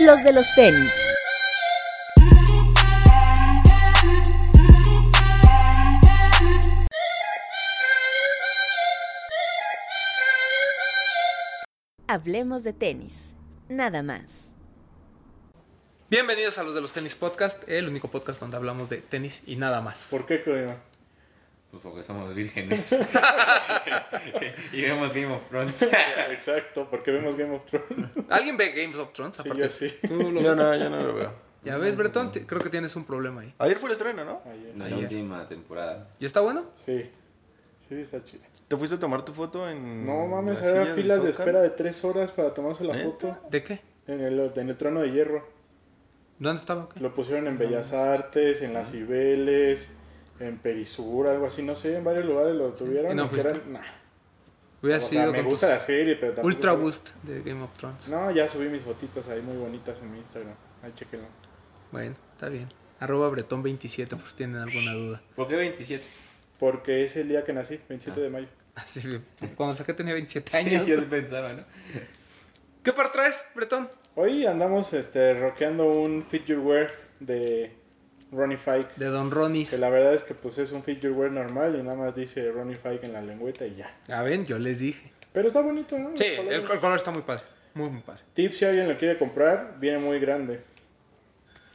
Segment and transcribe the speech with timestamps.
[0.00, 0.90] los de los tenis.
[12.08, 13.32] Hablemos de tenis,
[13.68, 14.38] nada más.
[16.08, 19.56] Bienvenidos a los de los tenis podcast, el único podcast donde hablamos de tenis y
[19.56, 20.08] nada más.
[20.10, 20.76] ¿Por qué, creo?
[21.70, 22.92] Pues porque somos vírgenes.
[24.72, 25.82] y vemos Game of Thrones.
[26.30, 28.10] Exacto, porque vemos Game of Thrones.
[28.28, 29.36] ¿Alguien ve Games of Thrones?
[29.36, 29.94] Sí, Aparte, yo sí.
[30.06, 30.56] ¿Tú lo Yo ves?
[30.56, 31.32] no, yo no lo veo.
[31.64, 33.52] Ya ves, Bretón, creo que tienes un problema ahí.
[33.58, 34.40] Ayer fue el estreno, ¿no?
[34.48, 34.76] Ayer.
[34.76, 34.98] La Ayer.
[34.98, 36.08] última temporada.
[36.20, 36.66] ¿Y está bueno?
[36.76, 37.10] Sí.
[37.88, 38.44] Sí, está chido.
[38.68, 40.06] ¿Te fuiste a tomar tu foto en.
[40.06, 43.80] No mames, había filas de espera de tres horas para tomarse la foto ¿De qué?
[44.06, 45.48] en el, en el trono de hierro.
[46.38, 46.84] ¿Dónde estaba?
[46.84, 47.00] o qué?
[47.00, 49.88] Lo pusieron en Bellas Artes, en las Cibeles,
[50.40, 53.12] en Perisur, algo así, no sé, en varios lugares lo tuvieron.
[53.12, 53.48] ¿Y no y que fuiste?
[53.50, 53.80] eran- nah.
[54.82, 57.62] Hubiera O sea, sido me gusta la serie, pero tampoco Ultra soy- Boost de Game
[57.62, 58.08] of Thrones.
[58.08, 60.54] No, ya subí mis fotitos ahí muy bonitas en mi Instagram.
[60.82, 61.26] Ahí chequenlo.
[61.90, 62.68] Bueno, está bien.
[63.00, 65.22] Arroba Bretón27 por si tienen alguna duda.
[65.34, 66.04] ¿Por qué 27?
[66.58, 68.48] Porque es el día que nací, 27 de mayo.
[68.74, 69.00] Así,
[69.56, 70.86] cuando saqué tenía 27 Sí, años.
[70.86, 71.64] yo sí pensaba, ¿no?
[72.82, 73.88] ¿Qué par traes, Bretón?
[74.14, 76.90] Hoy andamos este, rockeando un figure wear
[77.20, 77.74] de
[78.32, 78.88] Ronnie Fike.
[78.96, 79.70] De Don Ronis.
[79.70, 82.50] Que la verdad es que pues es un figure wear normal y nada más dice
[82.50, 83.94] Ronnie Fike en la lengüeta y ya.
[84.08, 85.12] Ya ven, yo les dije.
[85.32, 86.16] Pero está bonito, ¿no?
[86.16, 87.44] Sí, el, el color está muy padre.
[87.74, 88.22] Muy, muy padre.
[88.32, 90.60] Tip si alguien lo quiere comprar, viene muy grande.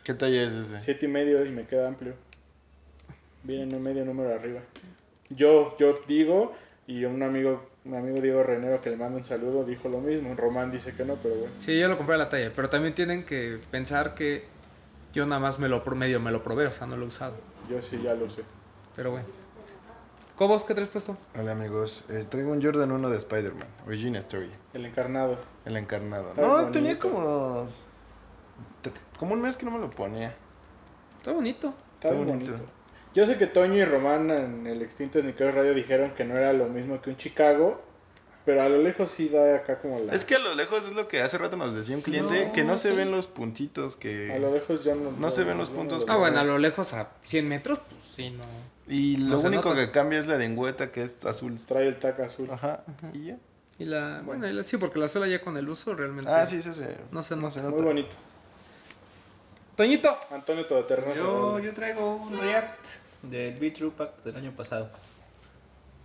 [0.03, 0.79] ¿Qué talla es ese?
[0.79, 2.15] Siete y medio y me queda amplio.
[3.43, 4.61] Viene en un medio número arriba.
[5.29, 6.55] Yo, yo digo,
[6.87, 10.35] y un amigo, un amigo Diego Renero que le mando un saludo, dijo lo mismo.
[10.35, 11.53] Román dice que no, pero bueno.
[11.59, 14.45] Sí, yo lo compré a la talla, pero también tienen que pensar que
[15.13, 17.07] yo nada más me lo pro- medio me lo probé, o sea, no lo he
[17.07, 17.35] usado.
[17.69, 18.43] Yo sí ya lo sé.
[18.95, 19.25] Pero bueno.
[20.35, 21.17] ¿Cobos qué traes puesto?
[21.39, 25.37] Hola amigos, Eh, traigo un Jordan 1 de Spider-Man, Origin Story, El encarnado.
[25.65, 26.29] el encarnado.
[26.29, 26.71] Está No, bonito.
[26.71, 27.67] tenía como.
[29.19, 30.33] Como un mes que no me lo ponía.
[31.19, 31.73] Está bonito.
[32.01, 32.33] Está, bonito.
[32.53, 32.65] bonito.
[33.13, 36.53] Yo sé que Toño y Román en el extinto Sneaker Radio dijeron que no era
[36.53, 37.81] lo mismo que un Chicago,
[38.45, 40.13] pero a lo lejos sí da acá como la...
[40.13, 42.53] Es que a lo lejos es lo que hace rato nos decía un cliente, No,
[42.53, 44.51] que no se ven los puntitos, A lo que...
[44.53, 45.11] lejos yo no...
[45.11, 48.01] No se ven los puntos que- Ah, bueno, a lo lejos, a 100 metros, pues
[48.15, 48.43] sí, no.
[48.87, 49.81] Y No lo único nota.
[49.85, 51.55] que cambia es la lengüeta, que es azul.
[51.65, 52.49] Trae el tac azul.
[52.51, 53.37] Ajá, y ya.
[53.79, 56.29] Y la, bueno, y la- sí, porque la suela ya con el uso realmente.
[56.29, 56.81] Ah, sí, sí, sí.
[57.11, 57.61] No se nota.
[57.69, 58.15] Muy bonito.
[59.75, 60.15] Toñito.
[60.31, 61.15] Antonio Todoterreno.
[61.15, 62.85] Yo, yo traigo un React
[63.23, 64.89] del True Pack del año pasado.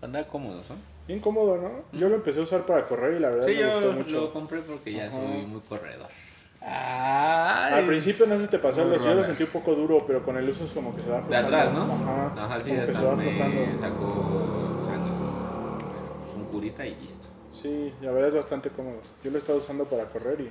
[0.01, 0.77] Anda cómodos, ¿no?
[1.21, 1.99] Cómodo, ¿no?
[1.99, 3.93] Yo lo empecé a usar para correr y la verdad Sí, me yo gustó lo
[3.93, 4.33] mucho.
[4.33, 5.13] compré porque ya Ajá.
[5.17, 6.09] soy muy corredor.
[6.61, 7.75] Ay.
[7.75, 10.49] Al principio no se te pasó, yo lo sentí un poco duro, pero con el
[10.49, 11.57] uso es como que se va De aflojando.
[11.57, 11.83] atrás, ¿no?
[11.83, 12.45] Ajá.
[12.45, 15.11] Ajá, sí, como que hasta se va me sacó sangre.
[16.25, 17.29] Pues un curita y listo.
[17.53, 18.99] Sí, la verdad es bastante cómodo.
[19.23, 20.49] Yo lo he estado usando para correr y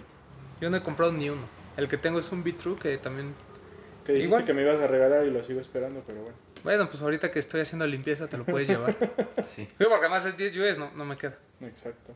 [0.61, 1.41] Yo no he comprado ni uno.
[1.75, 3.33] El que tengo es un B-True que también.
[4.05, 4.45] que dijiste Igual.
[4.45, 6.37] que me ibas a regalar y lo sigo esperando, pero bueno.
[6.65, 8.95] Bueno, pues ahorita que estoy haciendo limpieza te lo puedes llevar.
[9.43, 9.65] Sí.
[9.65, 11.37] Sí, porque además es 10 US, no, no me queda.
[11.61, 12.13] Exacto.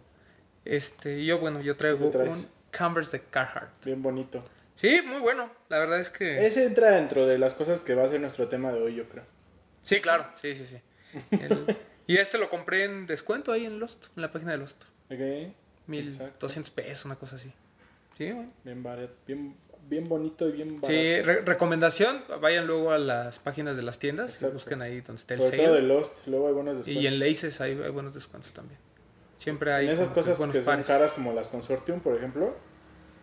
[0.66, 3.86] Este, yo, bueno, yo traigo un Converse de Carhartt.
[3.86, 4.44] Bien bonito.
[4.76, 5.52] Sí, muy bueno.
[5.70, 6.46] La verdad es que.
[6.48, 9.08] Ese entra dentro de las cosas que va a ser nuestro tema de hoy, yo
[9.08, 9.24] creo.
[9.84, 10.26] Sí, claro.
[10.34, 10.82] Sí, sí, sí.
[11.32, 11.78] El-
[12.08, 14.82] Y este lo compré en descuento ahí en Lost, en la página de Lost.
[15.12, 15.54] ¿Ok?
[15.86, 17.54] 1200 pesos, una cosa así.
[18.18, 18.52] Sí, bueno.
[18.64, 19.56] Bien, barato, bien,
[19.90, 20.88] bien bonito y bien barato.
[20.88, 25.20] Sí, re- recomendación, vayan luego a las páginas de las tiendas y busquen ahí donde
[25.20, 25.88] está el Sobre todo de sale.
[25.88, 27.04] Lost, luego hay buenos descuentos.
[27.04, 28.80] Y en Laces hay, hay buenos descuentos también.
[29.38, 30.88] Siempre hay En esas que cosas buenos que son pares.
[30.88, 32.56] caras como las Consortium, por ejemplo,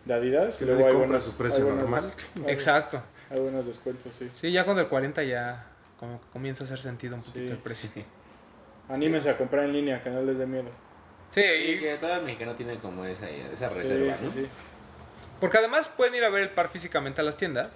[0.05, 2.11] de Adidas, Que luego hay compra buenos, su precio hay buenos normal.
[2.45, 3.01] hay- Exacto.
[3.29, 4.29] Hay buenos descuentos, sí.
[4.33, 5.67] Sí, ya con el 40 ya
[5.99, 7.51] como que comienza a hacer sentido un poquito Sí.
[7.51, 7.89] el precio.
[8.89, 10.69] Anímense a comprar en línea, que no les dé miedo.
[11.29, 14.31] Sí, Sí, y- que todo el mexicano tiene como esa, esa reserva, sí, ¿no?
[14.31, 14.47] sí.
[15.39, 17.69] Porque además pueden ir a ver el par físicamente a las tiendas,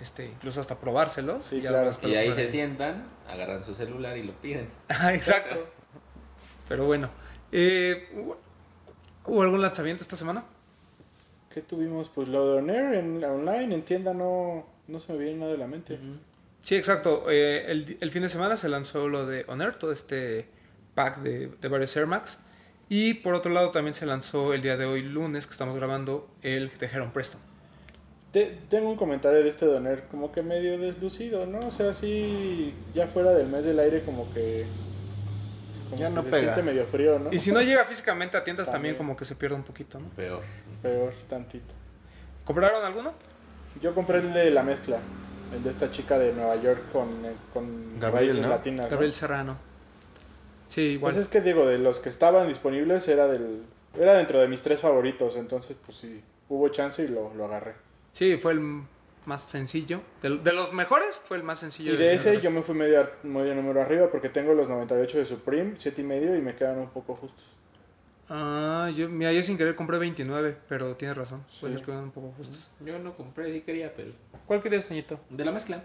[0.00, 1.44] este, incluso hasta probárselos.
[1.44, 1.90] Sí, ya claro.
[2.02, 4.68] Y ahí se sientan, agarran su celular y lo piden.
[4.88, 5.68] Ah, Exacto.
[6.68, 7.10] Pero bueno,
[7.50, 8.08] eh,
[9.24, 10.44] ¿hubo, algún lanzamiento esta semana?
[11.52, 12.10] ¿Qué tuvimos?
[12.10, 15.58] Pues lo de Onair en online, en tienda no, no se me viene nada de
[15.58, 15.98] la mente.
[16.62, 17.24] Sí, exacto.
[17.30, 20.46] Eh, el, el fin de semana se lanzó lo de Honor, todo este
[20.94, 22.40] pack de, de varios Air Max.
[22.88, 26.28] Y por otro lado también se lanzó el día de hoy, lunes, que estamos grabando,
[26.42, 27.40] el de Heron Preston.
[28.32, 31.60] Te- tengo un comentario de este de Onair, como que medio deslucido, ¿no?
[31.60, 34.66] O sea, sí, ya fuera del mes del aire, como que.
[35.90, 36.42] Como Ya que no se pega.
[36.54, 37.32] siente medio frío, ¿no?
[37.32, 38.96] Y si no llega físicamente a tiendas también, También.
[39.08, 40.08] como que se pierde un poquito, ¿no?
[40.10, 40.42] Peor.
[40.82, 41.72] Peor, tantito.
[42.44, 43.12] ¿Compraron alguno?
[43.82, 44.98] Yo compré el de la mezcla,
[45.54, 48.48] el de esta chica de Nueva York con, eh, con Gabriel, raíces ¿no?
[48.50, 48.84] latinas.
[48.86, 48.90] ¿no?
[48.90, 49.56] Gabriel Serrano.
[50.68, 51.12] Sí, igual.
[51.14, 53.62] Pues es que digo, de los que estaban disponibles era del
[53.98, 57.74] era dentro de mis tres favoritos, entonces pues sí, hubo chance y lo, lo agarré.
[58.12, 58.60] Sí, fue el
[59.24, 60.00] más sencillo.
[60.22, 61.94] De, de los mejores, fue el más sencillo.
[61.94, 65.24] Y de ese yo me fui medio, medio número arriba porque tengo los 98 de
[65.24, 67.44] Supreme, 7 y medio y me quedan un poco justos.
[68.30, 71.42] Ah, yo, mira, yo sin querer compré 29, pero tienes razón.
[71.60, 71.78] Puede Sí.
[71.78, 72.68] ser que van un poco justos.
[72.84, 74.12] Yo no compré, sí quería, pero.
[74.46, 75.18] ¿Cuál querías, Toñito?
[75.30, 75.82] De la mezcla.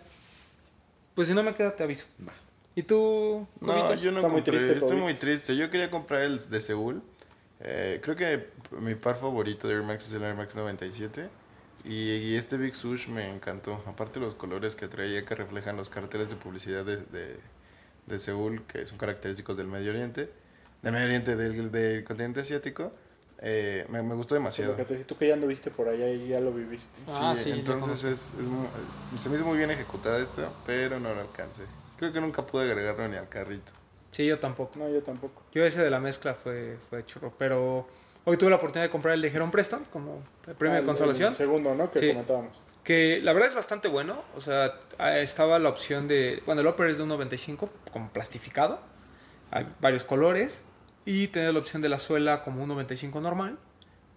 [1.16, 2.06] Pues si no me queda, te aviso.
[2.28, 2.34] Va.
[2.76, 3.48] ¿Y tú?
[3.62, 5.56] No, yo no Está muy triste, Estoy muy triste.
[5.56, 7.02] Yo quería comprar el de Seúl.
[7.60, 11.30] Eh, creo que mi par favorito de Air Max es el Air Max 97.
[11.86, 13.84] Y, y este Big Sush me encantó.
[13.86, 17.38] Aparte los colores que traía que reflejan los carteles de publicidad de, de,
[18.08, 20.32] de Seúl, que son característicos del Medio Oriente.
[20.82, 22.92] Del Medio Oriente, del, del continente asiático.
[23.40, 24.72] eh, me, me gustó demasiado.
[24.72, 27.00] lo que te- tú que ya anduviste por allá y ya lo viviste.
[27.10, 31.22] Ah, sí, entonces es, es se me hizo muy bien ejecutada esto, pero no lo
[31.22, 31.64] alcancé.
[32.04, 33.72] Creo que nunca pude agregarlo ni al carrito.
[34.12, 34.78] Sí, yo tampoco.
[34.78, 35.42] No, yo tampoco.
[35.54, 37.34] Yo ese de la mezcla fue, fue churro.
[37.38, 37.88] Pero
[38.26, 40.80] hoy tuve la oportunidad de comprar el de Heron Preston como el premio Ah, de
[40.82, 41.30] el- consolación.
[41.30, 41.90] El segundo, ¿no?
[41.90, 42.08] Que Sí.
[42.10, 42.62] comentábamos.
[42.84, 44.22] Que la verdad es bastante bueno.
[44.36, 46.44] O sea, ah, estaba la opción de.
[46.46, 48.82] Bueno, el upper es de un 95, como plastificado.
[49.52, 50.62] Hay varios colores.
[51.06, 53.58] Y tenía la opción de la suela como un 95 normal.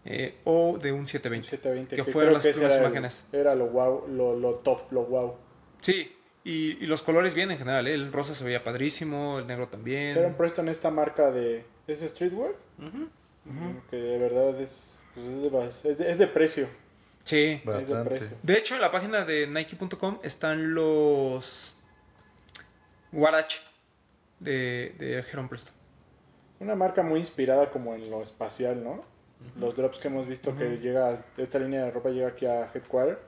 [0.09, 1.49] eh, o de un 720.
[1.51, 1.97] 720.
[1.97, 3.25] Que que fueron las primeras el- imágenes.
[3.33, 5.35] Era lo wow, lo, lo top, lo wow.
[5.81, 6.16] Sí.
[6.49, 7.89] Y, y los colores bien en general.
[7.89, 7.95] ¿eh?
[7.95, 9.41] El rosa se veía padrísimo.
[9.41, 10.17] El negro también.
[10.17, 11.65] Heron Preston esta marca de...
[11.89, 12.53] ¿Es streetwear?
[12.79, 13.09] Ujú.
[13.91, 15.03] Que de verdad es...
[15.51, 16.69] pues, es, de, es de- es de precio.
[17.25, 17.61] Sí.
[17.65, 18.11] De Bastante.
[18.11, 18.37] precio.
[18.43, 21.75] De hecho, en la página de Nike.com están los
[23.13, 23.61] Warache
[24.39, 25.75] de, de Heron Preston.
[26.61, 29.05] Una marca muy inspirada como en lo espacial, ¿no?
[29.59, 33.19] Los drops que hemos visto que llega, esta línea de ropa llega aquí a Headquarter,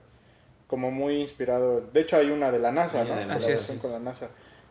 [0.69, 1.81] como muy inspirado.
[1.93, 3.17] De hecho hay una de la NASA, ¿no?
[3.17, 3.73] de la Así es.
[3.83, 4.29] con la NASA.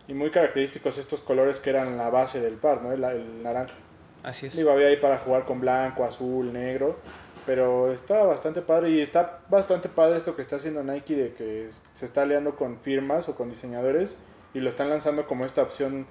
[0.07, 2.93] Y muy característicos estos colores que eran la base del par, ¿no?
[2.93, 3.75] El, el naranja.
[4.23, 4.55] Así es.
[4.55, 6.97] Digo, había ahí para jugar con blanco, azul, negro.
[7.45, 11.69] Pero está bastante padre y está bastante padre esto que está haciendo Nike de que
[11.93, 14.17] se está aliando con firmas o con diseñadores
[14.53, 16.07] y lo están lanzando como esta opción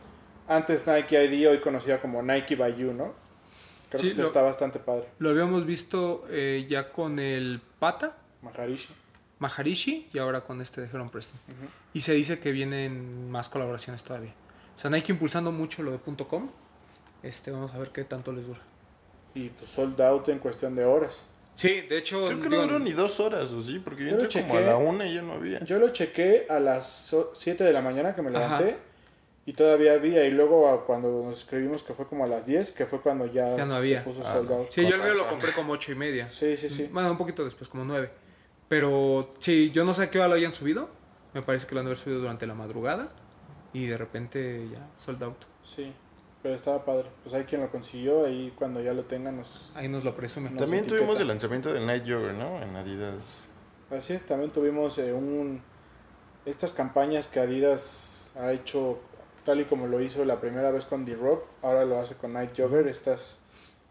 [0.48, 3.12] antes Nike ID, hoy conocida como Nike by You, ¿no?
[3.90, 5.04] Creo Sí, que eso lo- está bastante padre.
[5.18, 8.94] Lo habíamos visto eh, ya con el Pata, Maharishi.
[9.38, 11.38] Maharishi, y ahora con este de Heron Preston.
[11.92, 14.32] Y se dice que vienen más colaboraciones todavía.
[14.76, 16.50] O sea, Nike impulsando mucho lo de .com.
[17.22, 18.60] Este, vamos a ver qué tanto les dura.
[19.34, 21.24] Y pues sold out en cuestión de horas.
[21.54, 22.24] Sí, de hecho...
[22.26, 23.78] Creo que no duró ni dos horas, ¿o sí?
[23.78, 24.66] Porque yo, Yo lo entré como a chequé.
[24.70, 25.64] la una y ya no había.
[25.64, 28.58] Yo lo chequé a las 7 de la mañana que me Ajá.
[28.60, 28.78] levanté
[29.46, 30.24] y todavía había.
[30.26, 33.26] Y luego a- cuando nos escribimos que fue como a las 10, que fue cuando
[33.26, 33.98] ya, Ya no había.
[34.00, 34.56] se puso Ah, sold no.
[34.56, 34.70] out.
[34.70, 36.30] Sí, yo el mío lo compré como ocho y media.
[36.30, 36.88] Sí, sí, sí.
[36.92, 38.10] Bueno, un poquito después, como 9.
[38.68, 40.88] Pero sí, yo no sé a qué hora lo hayan subido.
[41.34, 43.10] Me parece que lo han de haber subido durante la madrugada.
[43.72, 45.36] Y de repente ya, sold out.
[45.64, 45.92] Sí,
[46.42, 47.08] pero estaba padre.
[47.22, 49.70] Pues hay quien lo consiguió, ahí cuando ya lo tengan nos...
[49.74, 50.56] Ahí nos lo presumen.
[50.56, 52.62] También tuvimos el lanzamiento del Night Jogger, ¿no?
[52.62, 53.44] En Adidas.
[53.90, 55.62] Así es, también tuvimos eh, un...
[56.44, 58.98] Estas campañas que Adidas ha hecho
[59.44, 62.50] tal y como lo hizo la primera vez con D-Rock, ahora lo hace con Night
[62.56, 63.42] Jogger, estas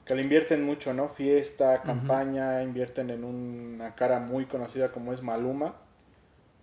[0.06, 1.10] que le invierten mucho, ¿no?
[1.10, 5.76] Fiesta, campaña, invierten en una cara muy conocida como es Maluma,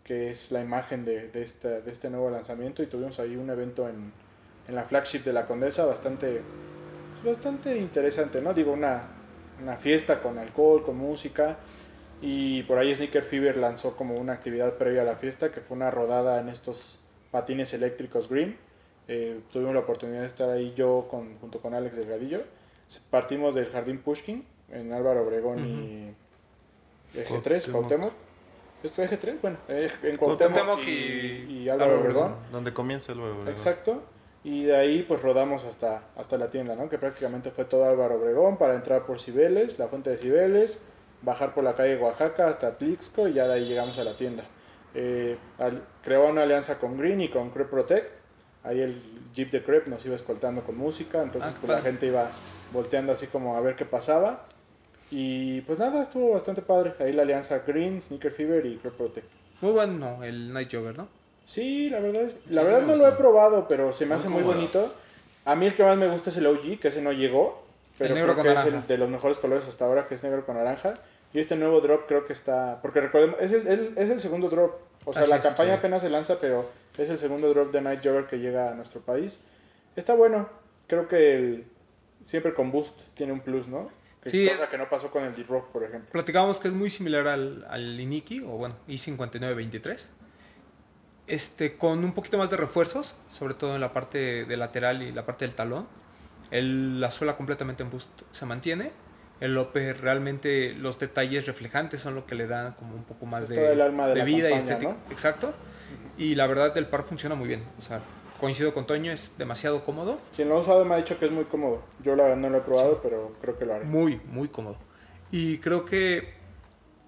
[0.04, 3.50] que es la imagen de, de, este, de este nuevo lanzamiento y tuvimos ahí un
[3.50, 4.12] evento en,
[4.68, 6.40] en la flagship de la Condesa bastante,
[7.14, 8.54] pues, bastante interesante, ¿no?
[8.54, 9.08] Digo, una,
[9.60, 11.58] una fiesta con alcohol, con música
[12.20, 15.76] y por ahí Sneaker Fever lanzó como una actividad previa a la fiesta que fue
[15.76, 17.00] una rodada en estos
[17.32, 18.56] patines eléctricos Green.
[19.08, 22.42] Eh, tuvimos la oportunidad de estar ahí yo con, junto con Alex Delgadillo.
[22.98, 26.14] Partimos del Jardín Pushkin en Álvaro Obregón y
[27.18, 28.12] Eje 3, Cuauhtémoc.
[28.82, 29.42] ¿Esto es Eje 3?
[29.42, 32.36] Bueno, en Cuauhtémoc, y, Álvaro Álvaro Obregón.
[32.50, 33.48] Donde comienza el Obregón.
[33.48, 34.02] Exacto.
[34.44, 36.88] Y de ahí pues rodamos hasta, hasta la tienda, ¿no?
[36.88, 40.78] Que prácticamente fue todo Álvaro Obregón para entrar por Cibeles, la fuente de Cibeles,
[41.22, 44.42] bajar por la calle Oaxaca hasta Tlixco y ya de ahí llegamos a la tienda.
[44.94, 48.21] Eh, al- creó una alianza con Green y con Crep Protect.
[48.64, 49.00] Ahí el
[49.34, 52.28] Jeep de Crep nos iba escoltando con música, entonces Ah, pues, la gente iba
[52.72, 54.44] volteando así como a ver qué pasaba.
[55.10, 56.94] Y pues nada, estuvo bastante padre.
[57.00, 59.26] Ahí la alianza Green, Sneaker Fever y Crep Protect.
[59.60, 61.08] Muy bueno el Night Jogger, ¿no?
[61.44, 64.18] Sí, la verdad es, la Sí, verdad no lo he probado, pero se me Muy
[64.20, 64.56] hace muy cómodo.
[64.58, 64.94] bonito.
[65.44, 67.64] A mí el que más me gusta es el OG, que ese no llegó,
[67.98, 68.78] pero El negro creo con que es naranja.
[68.78, 70.94] el de los mejores colores hasta ahora, que es negro con naranja.
[71.34, 74.48] Y este nuevo drop creo que está, porque recordemos, es el, el- es el segundo
[74.48, 74.72] drop.
[75.04, 75.78] O sea, Así la es, campaña sí.
[75.78, 79.00] apenas se lanza, pero es el segundo drop de Night Jogger que llega a nuestro
[79.00, 79.40] país.
[79.96, 80.48] Está bueno,
[80.86, 81.66] creo que el,
[82.22, 83.90] siempre con Boost tiene un plus, ¿no?
[84.22, 86.08] Que Sí, cosa es- que no pasó con el D-Rock, por ejemplo.
[86.12, 90.06] Platicábamos que es muy similar al, al Iniki, o bueno, I5923.
[91.26, 95.12] Este, con un poquito más de refuerzos, sobre todo en la parte de lateral y
[95.12, 95.86] la parte del talón.
[96.50, 98.92] El- la suela completamente en boost se mantiene.
[99.42, 103.48] El Lope realmente los detalles reflejantes son lo que le dan como un poco más
[103.48, 103.74] de, de
[104.14, 104.96] de vida y estética.
[105.10, 105.52] Exacto.
[106.16, 107.64] Y la verdad el par funciona muy bien.
[107.78, 108.00] O sea,
[108.38, 110.20] coincido con Toño, es demasiado cómodo.
[110.36, 111.82] Quien lo ha usado me ha dicho que es muy cómodo.
[112.04, 113.84] Yo la verdad no lo he probado, pero creo que lo haré.
[113.84, 114.76] Muy, muy cómodo.
[115.32, 116.34] Y creo que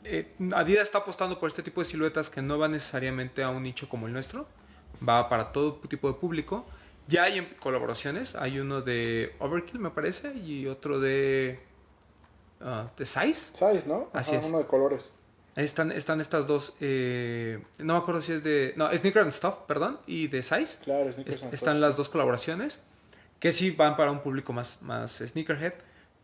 [0.03, 3.62] eh, Adidas está apostando por este tipo de siluetas que no va necesariamente a un
[3.62, 4.49] nicho como el nuestro.
[5.07, 6.67] Va para todo tipo de público.
[7.07, 8.35] Ya hay en- colaboraciones.
[8.35, 11.61] Hay uno de Overkill, me parece, y otro de,
[12.61, 13.51] ah, de Size.
[13.57, 14.09] ¿Sabes, no?
[14.13, 14.45] Así es.
[14.45, 15.11] Uno de colores.
[15.57, 16.75] Ahí están, están estas dos.
[16.81, 18.73] eh, no me acuerdo si es de.
[18.77, 20.79] No, Sneaker and Stuff, perdón, y de Size.
[20.85, 22.81] Claro, sneakers Est- and están las dos colaboraciones
[23.39, 25.75] que sí van para un público más, más sneakerhead,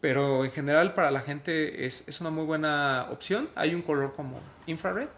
[0.00, 3.50] pero en general para la gente es, es una muy buena opción.
[3.54, 5.08] Hay un color como infrared.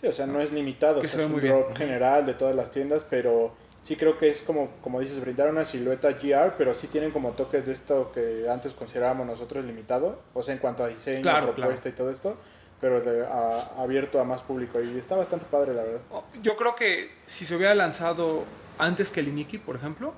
[0.00, 1.00] Sí, o sea, no es limitado.
[1.00, 1.54] Que o se sea, ve es muy un bien.
[1.54, 3.54] drop general de todas las tiendas, pero
[3.86, 7.30] sí creo que es como, como dices, brindar una silueta GR, pero sí tienen como
[7.32, 11.54] toques de esto que antes considerábamos nosotros limitado, o sea, en cuanto a diseño, Claro,
[11.54, 12.36] propuesta y todo esto,
[12.80, 14.80] pero de- a- abierto a más público.
[14.82, 16.00] Y está bastante padre, la verdad.
[16.10, 18.42] Oh, Yo creo que si se hubiera lanzado
[18.78, 20.12] antes que el Iniki, por ejemplo,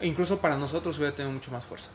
[0.00, 1.90] incluso para nosotros hubiera tenido mucho más fuerza.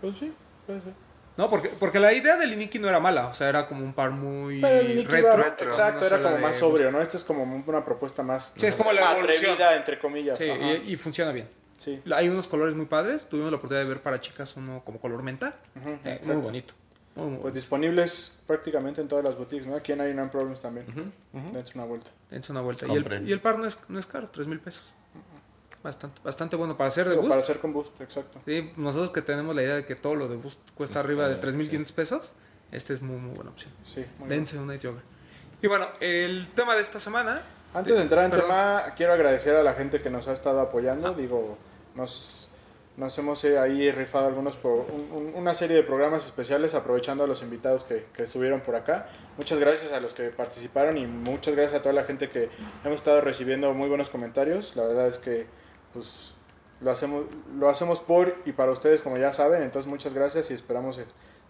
[0.00, 0.32] Pues sí,
[0.66, 0.92] puede ser.
[1.40, 3.94] No, porque, porque la idea del Iniki no era mala, o sea, era como un
[3.94, 5.32] par muy Pero el Nicky retro.
[5.34, 5.68] iba- retro.
[5.68, 7.00] exacto, era como de- más sobrio, ¿no?
[7.00, 9.52] Esta es como una propuesta más Sí, es como la evolución.
[9.52, 10.36] atrevida, entre comillas.
[10.36, 11.48] Sí, y, y funciona bien.
[11.78, 12.02] Sí.
[12.14, 13.26] Hay unos colores muy padres.
[13.26, 15.54] Tuvimos la oportunidad de ver para chicas uno como color menta.
[16.04, 16.74] Eh, muy bonito.
[17.14, 17.54] Muy, muy Pues bonito.
[17.54, 19.76] disponibles prácticamente en todas las boutiques, ¿no?
[19.76, 20.86] Aquí en Nine Problems también.
[21.32, 21.52] Ujú.
[21.54, 22.10] Dense una vuelta.
[22.30, 22.86] Dense una vuelta.
[22.86, 24.92] Y el, y el par no es, no es caro, 3 mil pesos.
[25.82, 27.28] Bastante, bastante bueno para hacer de boost.
[27.30, 28.40] para hacer con boost, exacto.
[28.44, 31.26] Sí, nosotros que tenemos la idea de que todo lo de boost cuesta Es arriba
[31.28, 32.32] de caro, 3.500 pesos,
[32.70, 33.72] este es muy, muy buena opción.
[33.84, 34.28] Sí, muy.
[34.28, 35.02] Dense un night jogger.
[35.62, 37.40] Y bueno, el tema de esta semana.
[37.72, 38.48] Antes de entrar en Perdón.
[38.48, 41.14] tema, quiero agradecer a la gente que nos ha estado apoyando.
[41.14, 41.56] Digo,
[41.94, 42.48] nos,
[42.96, 47.24] nos hemos eh, ahí rifado algunos por un- un- una serie de programas especiales aprovechando
[47.24, 49.08] a los invitados que, que estuvieron por acá.
[49.38, 52.50] Muchas gracias a los que participaron y muchas gracias a toda la gente que
[52.84, 54.74] hemos estado recibiendo muy buenos comentarios.
[54.76, 55.46] La verdad es que
[55.92, 56.34] pues
[56.80, 57.24] lo hacemos
[57.58, 59.62] lo hacemos por y para ustedes como ya saben.
[59.62, 61.04] Entonces muchas gracias y esperamos eh,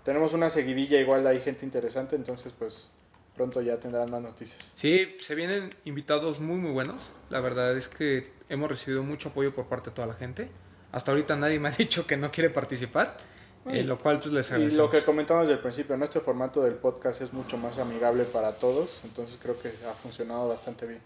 [0.04, 2.16] tenemos una seguidilla igual hay gente interesante.
[2.16, 2.90] Entonces pues
[3.36, 4.72] pronto ya tendrán más noticias.
[4.74, 7.10] Sí, se vienen invitados muy, muy buenos.
[7.30, 10.48] La verdad es que hemos recibido mucho apoyo por parte de toda la gente.
[10.92, 13.16] Hasta ahorita nadie me ha dicho que no quiere participar,
[13.66, 14.86] eh, lo cual pues les Y agradecemos.
[14.86, 18.52] lo que comentamos desde el principio, nuestro formato del podcast es mucho más amigable para
[18.52, 21.00] todos, entonces creo que ha funcionado bastante bien.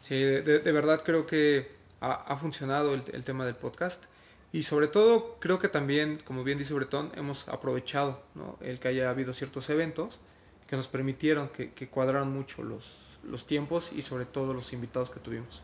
[0.00, 1.70] Sí, de- de verdad creo que
[2.04, 4.04] ha, ha funcionado el, el tema del podcast.
[4.52, 8.56] Y sobre todo creo que también, como bien dice Bretón, hemos aprovechado ¿no?
[8.60, 10.20] el que haya habido ciertos eventos
[10.68, 15.10] que nos permitieron que, que cuadraran mucho los, los tiempos y sobre todo los invitados
[15.10, 15.62] que tuvimos.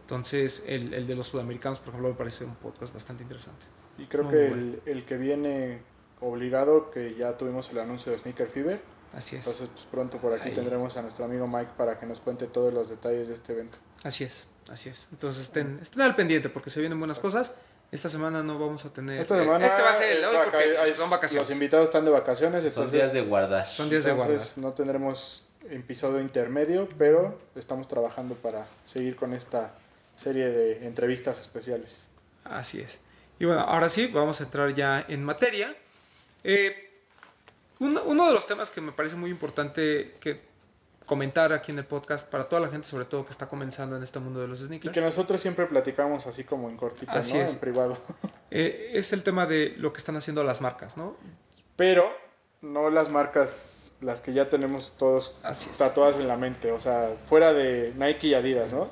[0.00, 3.64] Entonces, el, el de los sudamericanos, por ejemplo, me parece un podcast bastante interesante.
[3.96, 4.56] Y creo Muy que bueno.
[4.56, 5.80] el, el que viene
[6.20, 8.80] obligado, que ya tuvimos el anuncio de Sneaker Fever,
[9.14, 9.46] Así es.
[9.46, 10.54] entonces pues, pronto por aquí Ahí.
[10.54, 13.78] tendremos a nuestro amigo Mike para que nos cuente todos los detalles de este evento.
[14.02, 15.06] Así es, así es.
[15.12, 17.52] Entonces estén, estén al pendiente porque se vienen buenas cosas.
[17.90, 19.20] Esta semana no vamos a tener...
[19.20, 21.46] Esta semana Este va a ser el hoy porque hay- son vacaciones.
[21.48, 23.68] Los invitados están de vacaciones, Son entonces, días de guardar.
[23.68, 24.32] Son días de guardar.
[24.32, 29.74] entonces no tendremos episodio intermedio, pero estamos trabajando para seguir con esta
[30.16, 32.08] serie de entrevistas especiales.
[32.44, 33.00] Así es.
[33.38, 35.76] Y bueno, ahora sí, vamos a entrar ya en materia.
[36.44, 36.90] Eh,
[37.78, 40.40] uno, uno de los temas que me parece muy importante que
[41.06, 44.02] comentar aquí en el podcast para toda la gente, sobre todo que está comenzando en
[44.02, 47.34] este mundo de los Y sneakers, que nosotros siempre platicamos así como en cortito, Así
[47.34, 47.40] ¿no?
[47.40, 47.52] es.
[47.52, 47.98] En privado.
[48.50, 51.16] eh, es el tema de lo que están haciendo las marcas, ¿no?
[51.76, 52.10] Pero
[52.60, 57.16] no las marcas, las que ya tenemos todos Así tatuadas en la mente, o sea,
[57.26, 58.86] fuera de Nike y Adidas, ¿no?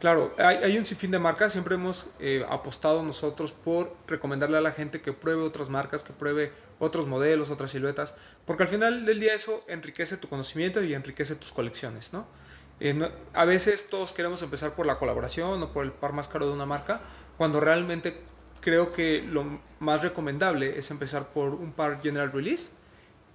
[0.00, 1.52] Claro, hay, hay un sinfín de marcas.
[1.52, 6.12] Siempre hemos eh, apostado nosotros por recomendarle a la gente que pruebe otras marcas, que
[6.14, 8.14] pruebe otros modelos, otras siluetas,
[8.46, 12.26] porque al final del día eso enriquece tu conocimiento y enriquece tus colecciones, ¿no?
[12.80, 16.28] Eh, no- a veces todos queremos empezar por la colaboración o por el par más
[16.28, 17.02] caro de una marca,
[17.36, 18.16] cuando realmente
[18.62, 22.70] creo que lo más recomendable es empezar por un par general release,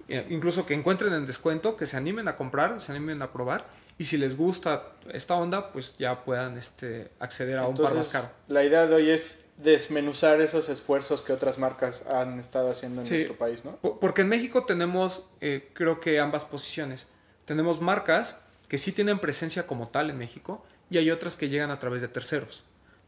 [0.08, 3.64] eh, incluso que encuentren en descuento, que se animen a comprar, se animen a probar
[3.98, 7.92] y si les gusta esta onda, pues ya puedan este, acceder a un par más
[7.92, 8.28] Entonces, caro.
[8.48, 13.06] la idea de hoy es desmenuzar esos esfuerzos que otras marcas han estado haciendo en
[13.06, 13.14] Sí.
[13.14, 13.76] nuestro país, ¿no?
[13.76, 17.06] Po- Porque en México tenemos, eh, creo que ambas posiciones.
[17.46, 18.38] Tenemos marcas
[18.68, 22.02] que sí tienen presencia como tal en México y hay otras que llegan a través
[22.02, 22.64] de terceros.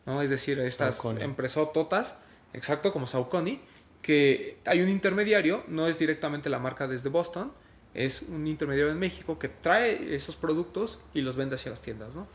[0.06, 0.22] ¿no?
[0.22, 1.22] Es decir, estas Saucony.
[1.22, 2.16] empresototas,
[2.54, 3.60] exacto, como Saucony,
[4.00, 7.52] que hay un intermediario, no es directamente la marca desde Boston,
[7.98, 12.14] es un intermediario en México que trae esos productos y los vende hacia las tiendas.
[12.14, 12.28] ¿no?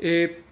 [0.00, 0.42] Eh,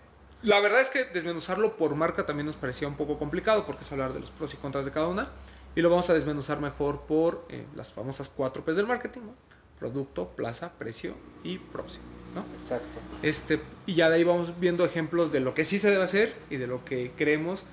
[0.43, 3.91] la verdad es que desmenuzarlo por marca también nos parecía un poco complicado porque es
[3.91, 5.31] hablar de los pros y contras de cada una.
[5.75, 9.35] Y lo vamos a desmenuzar mejor por eh, las famosas cuatro P's del marketing, ¿no?
[9.81, 12.05] Producto, plaza, precio y promoción,
[12.35, 12.45] ¿no?
[12.61, 13.01] Exacto.
[13.23, 16.35] Este, y ya de ahí vamos viendo ejemplos de lo que sí se debe hacer
[16.51, 17.65] y de lo que creemos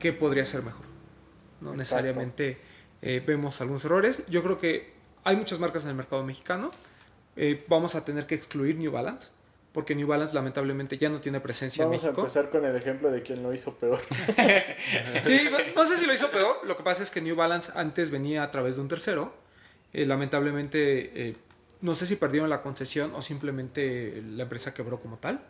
[0.00, 0.86] que podría ser mejor.
[1.60, 1.76] No Exacto.
[1.76, 2.58] necesariamente
[3.00, 4.24] eh, vemos algunos errores.
[4.28, 6.70] Yo creo que hay muchas marcas en el mercado mexicano.
[7.36, 9.28] Eh, vamos a tener que excluir New Balance,
[9.72, 12.20] porque New Balance lamentablemente ya no tiene presencia Vamos en a México.
[12.22, 14.00] empezar con el ejemplo de quien lo hizo peor.
[15.22, 15.40] Sí,
[15.74, 16.60] no sé si lo hizo peor.
[16.64, 19.32] Lo que pasa es que New Balance antes venía a través de un tercero.
[19.92, 21.36] Eh, lamentablemente, eh,
[21.80, 25.40] no sé si perdieron la concesión o simplemente la empresa quebró como tal.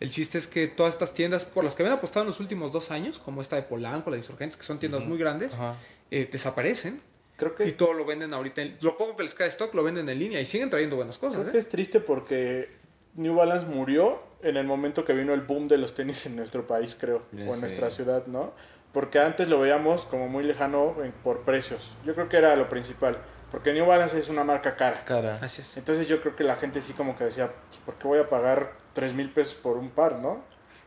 [0.00, 2.72] El chiste es que todas estas tiendas por las que habían apostado en los últimos
[2.72, 5.58] dos años, como esta de Polanco, la de Insurgentes, que son tiendas muy grandes,
[6.10, 7.02] eh, desaparecen
[7.40, 8.62] Creo que y todo lo venden ahorita.
[8.62, 10.94] en- lo poco que les cae de stock lo venden en línea y siguen trayendo
[10.96, 11.40] buenas cosas.
[11.40, 11.60] Creo que ¿eh?
[11.60, 12.68] es triste porque
[13.16, 16.66] New Balance murió en el momento que vino el boom de los tenis en nuestro
[16.66, 17.60] país, creo, Ya o en sé.
[17.62, 18.52] nuestra ciudad, ¿no?
[18.92, 21.94] Porque antes lo veíamos como muy lejano en- por precios.
[22.04, 23.18] Yo creo que era lo principal,
[23.50, 25.04] porque New Balance es una marca cara.
[25.04, 25.34] Cara.
[25.34, 25.76] Así es.
[25.76, 28.28] Entonces yo creo que la gente sí como que decía, pues, ¿por qué voy a
[28.28, 30.42] pagar 3 mil pesos por un par, no?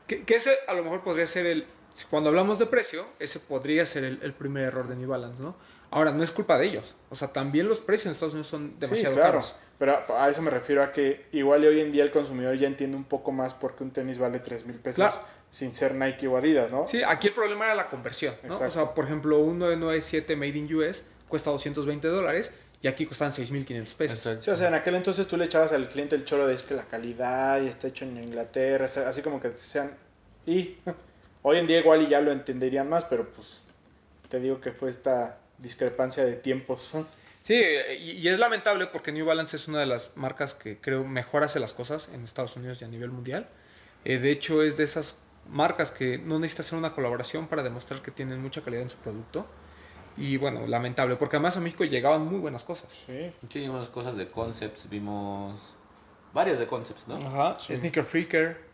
[0.08, 1.66] Que, que ese a lo mejor podría ser el.
[2.10, 5.56] Cuando hablamos de precio, ese podría ser el, el primer error de New Balance, ¿no?
[5.94, 6.96] Ahora, no es culpa de ellos.
[7.10, 9.32] O sea, también los precios en Estados Unidos son demasiado sí, claro.
[9.34, 9.56] caros.
[9.78, 12.68] Pero a eso me refiero a que igual y hoy en día el consumidor ya
[12.68, 15.28] entiende un poco más por qué un tenis vale 3 mil pesos Claro.
[15.50, 16.88] sin ser Nike o Adidas, ¿no?
[16.88, 18.58] Sí, aquí el problema era la conversión, ¿no?
[18.58, 23.32] O sea, por ejemplo, un 997 Made in US cuesta 220 dólares y aquí cuestan
[23.32, 24.18] 6.500 pesos.
[24.20, 24.42] Exacto.
[24.44, 26.64] Sí, o sea, en aquel entonces tú le echabas al cliente el choro de es
[26.64, 29.92] que la calidad y está hecho en Inglaterra, está- así como que sean...
[30.46, 30.78] Y
[31.44, 33.62] hoy en día igual y ya lo entenderían más, pero pues
[34.30, 36.96] te digo que fue esta discrepancia de tiempos.
[37.42, 37.56] Sí,
[38.00, 41.44] y, y es lamentable porque New Balance es una de las marcas que creo mejor
[41.44, 43.50] hace las cosas en Estados Unidos y a nivel mundial.
[44.06, 45.18] Eh, de hecho, es de esas
[45.50, 48.98] marcas que no necesita hacer una colaboración para demostrar que tienen mucha calidad en su
[48.98, 49.48] producto.
[50.16, 52.90] Y bueno, lamentable, porque además a México llegaban muy buenas cosas.
[53.08, 53.32] Sí.
[53.50, 55.74] Sí, vimos cosas de concepts, vimos
[56.34, 57.16] varias de concepts, ¿no?
[57.18, 58.74] Ajá, Sneaker Freaker.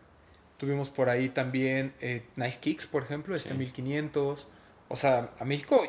[0.58, 3.56] Tuvimos por ahí también eh, Nice Kicks, por ejemplo, este Sí.
[3.58, 4.50] 1500.
[4.90, 5.82] O sea, a México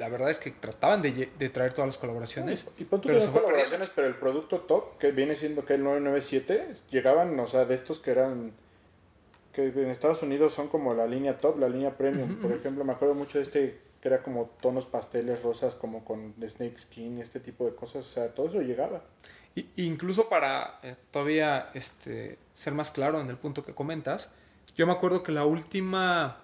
[0.00, 2.66] la verdad es que trataban de, traer todas las colaboraciones.
[2.78, 5.84] Y pon tú pero se colaboraciones, pero el producto top, que viene siendo que el
[5.84, 8.52] 997, llegaban, o sea, de estos que eran,
[9.52, 12.40] que en Estados Unidos son como la línea top, la línea premium.
[12.40, 16.34] Por ejemplo, me acuerdo mucho de este que era como tonos pasteles rosas, como con
[16.40, 19.02] snake skin, este tipo de cosas, o sea, todo eso llegaba.
[19.54, 24.30] Y, incluso para eh, todavía este, ser más claro en el punto que comentas,
[24.74, 26.38] yo me acuerdo que la última,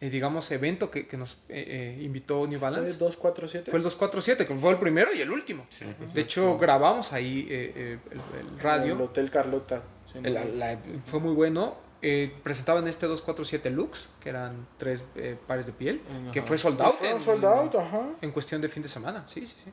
[0.00, 3.70] eh, digamos, evento que, que nos eh, eh, invitó New ¿Fue Balance 247?
[3.70, 5.66] fue el 247, que fue el primero y el último.
[5.70, 5.84] Sí.
[6.14, 8.94] De hecho, grabamos ahí eh, eh, el, el radio.
[8.94, 9.82] El Hotel Carlota.
[10.04, 11.76] sí, El- no, la- fue muy bueno.
[12.00, 16.00] Eh, presentaban este 247 Lux, que eran tres eh, pares de piel,
[16.32, 18.02] que fue sold out, Fue un en, sold out, ajá.
[18.20, 19.24] en cuestión de fin de semana.
[19.26, 19.72] Sí, sí, sí.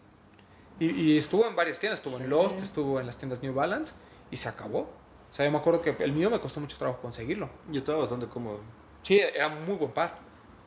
[0.80, 2.28] Y, y estuvo en varias tiendas, estuvo en.
[2.28, 3.94] Lost, estuvo en las tiendas New Balance
[4.32, 4.80] y se acabó.
[5.32, 7.48] O sea, yo me acuerdo que el mío me costó mucho trabajo conseguirlo.
[7.72, 8.60] Y estaba bastante cómodo.
[9.06, 10.18] Sí, era muy buen par.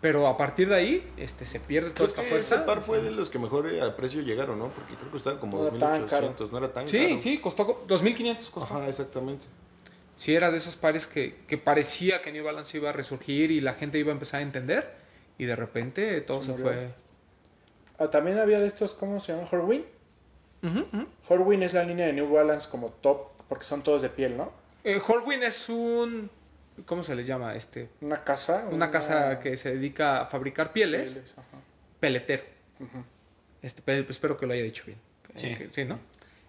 [0.01, 2.55] Pero a partir de ahí este, se pierde toda Creo esta que fuerza.
[2.55, 4.69] ese par fue de los que mejor eh, a precio llegaron, ¿no?
[4.69, 7.21] Porque creo que estaba como No era tan 2800, no era tan Sí, caro.
[7.21, 8.51] sí, costó co- 2.500.
[8.51, 8.75] Costó.
[8.77, 9.47] Ajá, exactamente.
[10.15, 13.61] Sí, era de esos pares que, que parecía que New Balance iba a resurgir y
[13.61, 14.95] la gente iba a empezar a entender.
[15.37, 16.93] Y de repente todo Se fue.
[17.99, 19.49] Ah, también había de estos, ¿cómo se llama?
[19.51, 19.85] Horwin.
[20.63, 21.07] Ujú.
[21.29, 24.53] Horwin es la línea de New Balance como top, porque son todos de piel, ¿no?
[24.85, 26.31] Eh, Horwin es un.
[26.87, 27.55] ¿Cómo se les llama?
[27.55, 28.69] Este, Una casa.
[28.71, 31.59] una casa que se dedica a fabricar pieles, pieles, ajá.
[32.01, 32.45] peletero.
[32.81, 33.05] Ujú.
[33.63, 34.99] Este, pe- espero que lo haya dicho bien.
[35.35, 35.49] Sí.
[35.49, 35.99] Eh, que- sí, ¿no?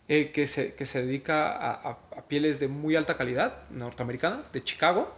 [0.08, 4.44] Eh, que, se, que se dedica a, a- a pieles de muy alta calidad, norteamericana,
[4.54, 5.14] de Chicago,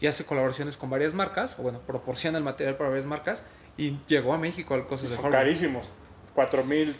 [0.00, 3.42] y hace colaboraciones con varias marcas, o bueno, proporciona el material para varias marcas,
[3.76, 5.90] y llegó a México a cosas de Son carísimos.
[6.34, 6.94] 4 mil,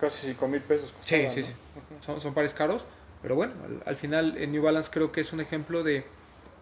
[0.00, 0.90] casi 5 mil pesos.
[1.00, 1.46] Sí, costaban, sí, ¿no?
[1.46, 1.52] sí.
[2.04, 2.86] Son, son pares caros,
[3.22, 6.04] pero bueno, al, al final en New Balance creo que es un ejemplo de,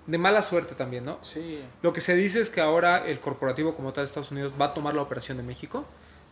[0.06, 1.18] de mala suerte también, ¿no?
[1.22, 1.62] Sí.
[1.82, 4.66] Lo que se dice es que ahora el corporativo como tal de Estados Unidos va
[4.66, 5.84] a tomar la operación de México,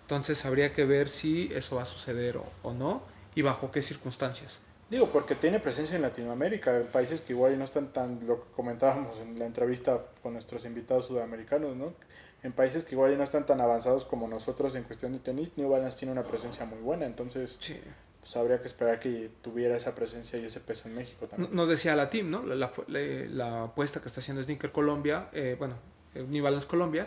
[0.02, 3.02] entonces habría que ver si eso va a suceder o, o no
[3.34, 4.60] y bajo qué circunstancias.
[4.90, 8.50] Digo, porque tiene presencia en Latinoamérica, en países que igual no están tan, lo que
[8.56, 11.94] comentábamos en la entrevista con nuestros invitados sudamericanos, ¿no?
[12.42, 15.70] En países que igual no están tan avanzados como nosotros en cuestión de tenis, New
[15.70, 17.80] Balance tiene una presencia muy buena, entonces Sí.
[18.20, 21.54] Pues habría que esperar que tuviera esa presencia y ese peso en México también.
[21.54, 22.44] Nos decía la team, ¿no?
[22.44, 25.74] La, la, la- la apuesta que está haciendo Sneaker Colombia, eh, bueno,
[26.14, 27.06] eh, New Balance Colombia,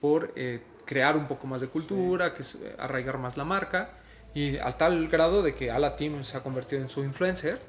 [0.00, 3.90] por eh, crear un poco más de cultura, que es, eh, arraigar más la marca,
[4.34, 7.60] y al tal grado de que Ala Team se ha convertido en su influencer,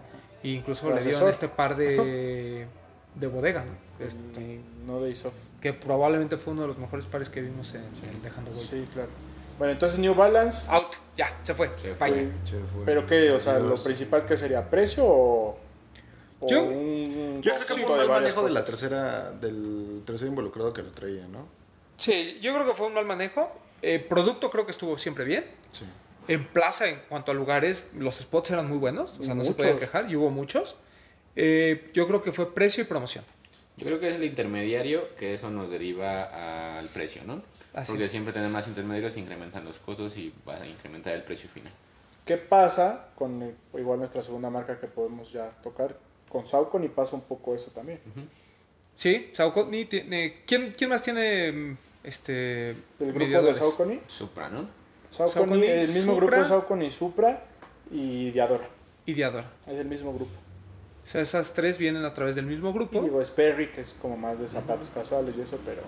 [0.43, 2.67] e incluso le dieron este par de,
[3.15, 4.05] de bodega, ¿no?
[4.05, 5.35] Este, No Days Off.
[5.61, 8.63] que probablemente fue uno de los mejores pares que vimos en el Dejando Huella.
[8.69, 9.09] Sí, claro.
[9.63, 11.71] Bueno, entonces New Balance, Out, ya, se fue.
[11.77, 12.09] Se Bye.
[12.09, 12.31] fue.
[12.43, 12.83] Se fue.
[12.83, 15.57] pero qué, o sea, lo principal que sería precio o,
[16.41, 20.27] o Yo- un Yo creo que fue un mal manejo de la tercera, del tercer
[20.27, 21.47] involucrado que lo traía, ¿no?
[21.95, 23.49] Sí, yo creo que fue un mal manejo.
[23.81, 25.45] Eh, producto creo que estuvo siempre bien.
[25.71, 25.85] Sí.
[26.27, 29.53] En plaza, en cuanto a lugares, los spots eran muy buenos, o sea, no se
[29.53, 30.75] podían quejar y hubo muchos.
[31.37, 33.23] Eh, yo creo que fue precio y promoción.
[33.77, 37.41] Yo creo que es el intermediario que eso nos deriva al precio, ¿no?
[37.73, 38.11] Así Porque es.
[38.11, 41.71] siempre tener más intermediarios incrementan los costos y va a incrementar el precio final.
[42.25, 45.95] ¿Qué pasa con eh, igual nuestra segunda marca que podemos ya tocar?
[46.29, 47.99] Con Saucon y pasa un poco eso también.
[48.95, 50.41] Sí, Saucony tiene.
[50.45, 53.55] ¿Quién, quién más tiene mm, este El grupo mediadores?
[53.55, 54.67] de Saucony, Supra, ¿no?
[55.11, 56.27] Saucony, Saucony, el mismo Supra.
[56.27, 57.43] grupo de Saucony, Supra
[57.91, 58.67] y Diadora.
[59.05, 59.51] Y Diadora.
[59.67, 60.31] Es el mismo grupo.
[61.03, 63.01] O sea, esas tres vienen a través del mismo Y grupo.
[63.01, 65.81] digo, Sperry, que es como más de zapatos casuales y eso, pero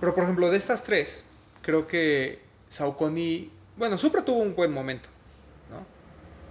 [0.00, 1.24] Pero por ejemplo, de estas tres,
[1.62, 3.50] creo que Saucony.
[3.76, 5.08] Bueno, Supra tuvo un buen momento.
[5.70, 5.84] ¿no?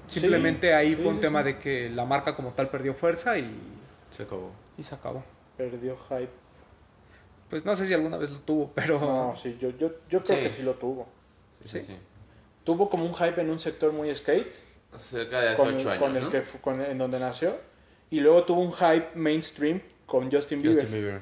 [0.08, 1.46] Sí, Simplemente ahí sí, fue un sí, tema sí.
[1.46, 3.50] de que la marca como tal perdió fuerza y,
[4.10, 4.52] Se acabó.
[4.78, 5.24] y se acabó.
[5.58, 6.30] perdió hype.
[7.50, 9.00] Pues no sé si alguna vez lo tuvo, pero.
[9.00, 10.44] No, sí, yo, yo, yo creo Sí.
[10.44, 11.08] que sí lo tuvo.
[11.64, 11.82] Sí.
[12.64, 14.54] Tuvo como un hype en un sector muy skate,
[14.98, 16.30] Cerca de hace con, 8 años, con el ¿no?
[16.30, 17.56] que con- en donde nació,
[18.10, 20.80] y luego tuvo un hype mainstream con Justin Bieber.
[20.82, 21.22] Justin Bieber.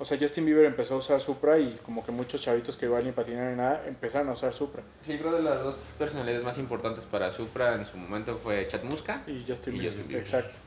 [0.00, 3.04] O sea, Justin Bieber empezó a usar Supra y como que muchos chavitos que igual
[3.04, 4.82] ni patinar ni nada empezaron a usar Supra.
[5.04, 8.82] Sí, creo de las dos personalidades más importantes para Supra en su momento fue Chad
[8.84, 9.22] Muska.
[9.26, 10.20] Y Justin Y Bieber, Justin Bieber.
[10.22, 10.58] exacto.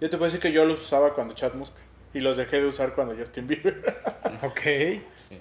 [0.00, 1.80] Yo te puedo decir que yo los usaba cuando Chad Muska
[2.14, 4.02] y los dejé de usar cuando Justin Bieber.
[4.42, 4.60] Ok.
[5.28, 5.40] Sí.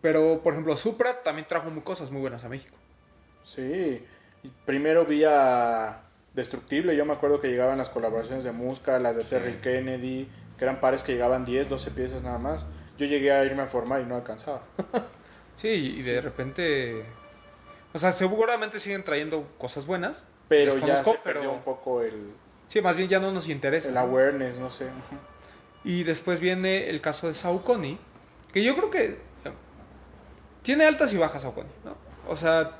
[0.00, 2.76] Pero, por ejemplo, Supra también trajo muy cosas muy buenas a México.
[3.44, 4.02] Sí,
[4.64, 6.02] primero vi a
[6.34, 9.54] Destructible, yo me acuerdo que llegaban las colaboraciones de Muska, las de Terry.
[9.62, 12.66] Kennedy, que eran pares que llegaban 10, 12 piezas nada más.
[12.98, 14.62] Yo llegué a irme a formar y no alcanzaba.
[15.56, 17.02] Sí, y de repente.
[17.94, 20.26] O sea, seguramente siguen trayendo cosas buenas.
[20.48, 22.32] Pero ya se perdió pero- un poco el,
[22.68, 23.88] Sí, más bien ya no nos interesa.
[23.88, 24.00] el ¿no?
[24.00, 24.86] awareness, no sé.
[25.82, 27.96] Y después viene el caso de Saucony,
[28.52, 29.16] que yo creo que
[30.62, 31.96] tiene altas y bajas Saucony, ¿no?
[32.28, 32.72] O sea,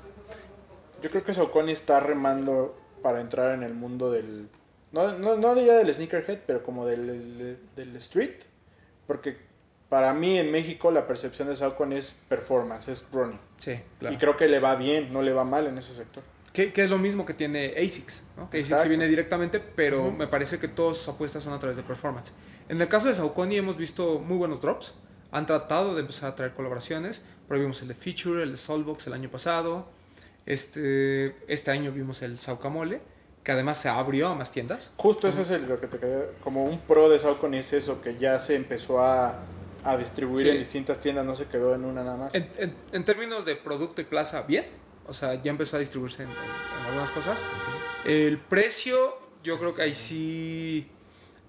[1.03, 4.49] Yo creo que Saucony está remando para entrar en el mundo del...
[4.97, 8.45] No, no, no diría del sneakerhead, pero como del, del street.
[9.07, 9.37] Porque
[9.89, 13.39] para mí en México la percepción de Saucony es performance, es running.
[13.59, 14.15] sí, claro.
[14.15, 16.23] Y creo que le va bien, no le va mal en ese sector.
[16.53, 18.49] Que, que es lo mismo que tiene ASICS, ¿no?
[18.51, 21.77] Que ASICS se viene directamente, pero me parece que todas sus apuestas son a través
[21.77, 22.33] de performance.
[22.69, 24.95] En el caso de Saucony hemos visto muy buenos drops.
[25.33, 27.23] Han tratado de empezar a traer colaboraciones.
[27.47, 29.89] Por ahí vimos el de Feature, el de Soulbox el año pasado.
[30.47, 33.01] Este, este año vimos el Saucamole,
[33.47, 34.91] que además se abrió a más tiendas.
[34.97, 36.25] Justo eso es el- lo que te quería...
[36.43, 39.39] Como un pro de Saucony es eso, que ya se empezó a,
[39.85, 40.51] a distribuir Sí.
[40.51, 42.35] en distintas tiendas, no se quedó en una nada más.
[42.35, 44.67] En, en- en términos de producto y plaza, bien.
[45.07, 47.41] O sea, ya empezó a distribuirse en, en- en algunas cosas.
[48.05, 50.91] El precio, yo creo que ahí sí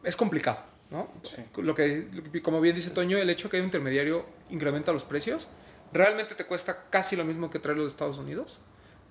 [0.04, 0.60] es complicado,
[0.92, 1.08] ¿no?
[1.24, 1.38] Sí.
[1.58, 4.92] Lo que, lo que- como bien dice Toño, el hecho que hay un intermediario incrementa
[4.94, 5.48] los precios.
[5.92, 8.60] Realmente te cuesta casi lo mismo que traerlo de Estados Unidos,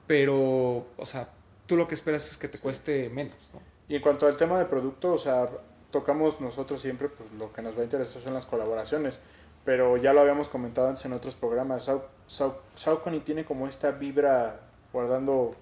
[0.07, 1.31] pero, o sea,
[1.67, 3.61] tú lo que esperas es que te cueste menos, ¿no?
[3.89, 5.49] Y en cuanto al tema de producto, o sea,
[5.91, 9.19] tocamos nosotros siempre, pues lo que nos va a interesar son las colaboraciones.
[9.65, 11.89] Pero ya lo habíamos comentado antes en otros programas.
[11.89, 14.61] Sau- Sau- Saucony tiene como esta vibra,
[14.93, 15.55] guardando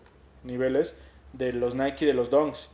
[0.43, 0.97] niveles,
[1.33, 2.69] de los Nike y de los Dunks.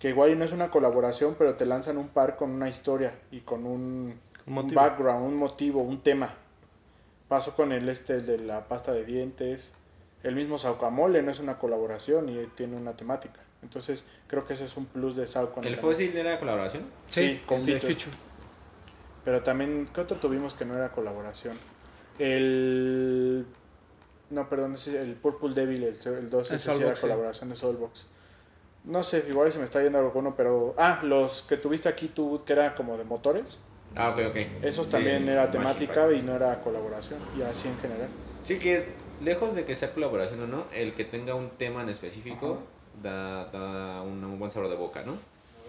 [0.00, 3.40] Que igual no es una colaboración, pero te lanzan un par con una historia y
[3.40, 6.34] con un, Un un background, un motivo, un tema.
[7.28, 9.74] Paso con el este el de la pasta de dientes.
[10.22, 13.40] El mismo Saucamole no es una colaboración y tiene una temática.
[13.62, 15.66] Entonces creo que ese es un plus de Saucony.
[15.66, 16.84] ¿El fósil era colaboración?
[17.06, 17.94] Sí, con de feature.
[17.94, 18.16] Feature.
[19.24, 21.56] Pero también, ¿qué otro tuvimos que no era colaboración?
[22.18, 23.46] El...
[24.30, 27.02] No, perdón, ese- el Purple Devil, el, el 12, El ese sí era sí.
[27.02, 28.06] colaboración de Soulbox.
[28.84, 30.74] No sé, igual se me está yendo alguno, pero...
[30.78, 33.60] Ah, los que tuviste aquí tú, que era como de motores.
[33.94, 34.36] Ah, ok, ok.
[34.62, 38.08] Esos Sí, también era temática y no era colaboración, y así en general.
[38.42, 38.88] Sí, que
[39.22, 42.62] lejos de que sea colaboración o no, el que tenga un tema en específico
[43.02, 45.16] da, da un, un buen sabor de boca, ¿no?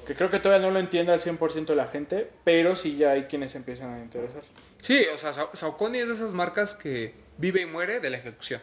[0.05, 3.23] Que creo que todavía no lo entiende al 100% la gente, pero sí ya hay
[3.23, 4.41] quienes empiezan a interesar.
[4.81, 8.17] Sí, o sea, Sau- Saucony es de esas marcas que vive y muere de la
[8.17, 8.59] ejecución.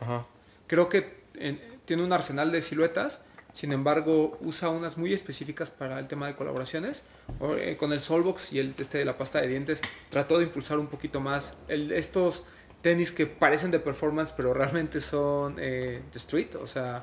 [0.00, 0.26] Ajá.
[0.66, 3.20] Creo que en- tiene un arsenal de siluetas,
[3.52, 7.02] sin embargo usa unas muy específicas para el tema de colaboraciones.
[7.40, 10.44] O, eh, con el Solbox y el este de la pasta de dientes trató de
[10.44, 12.44] impulsar un poquito más el- estos
[12.82, 16.54] tenis que parecen de performance pero realmente son eh, de street.
[16.56, 17.02] O sea,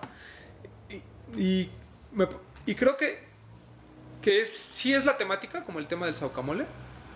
[0.90, 1.70] y, y,
[2.14, 2.28] me-
[2.66, 3.20] y creo que,
[4.22, 6.66] que es, sí es la temática como el tema del Saucamole,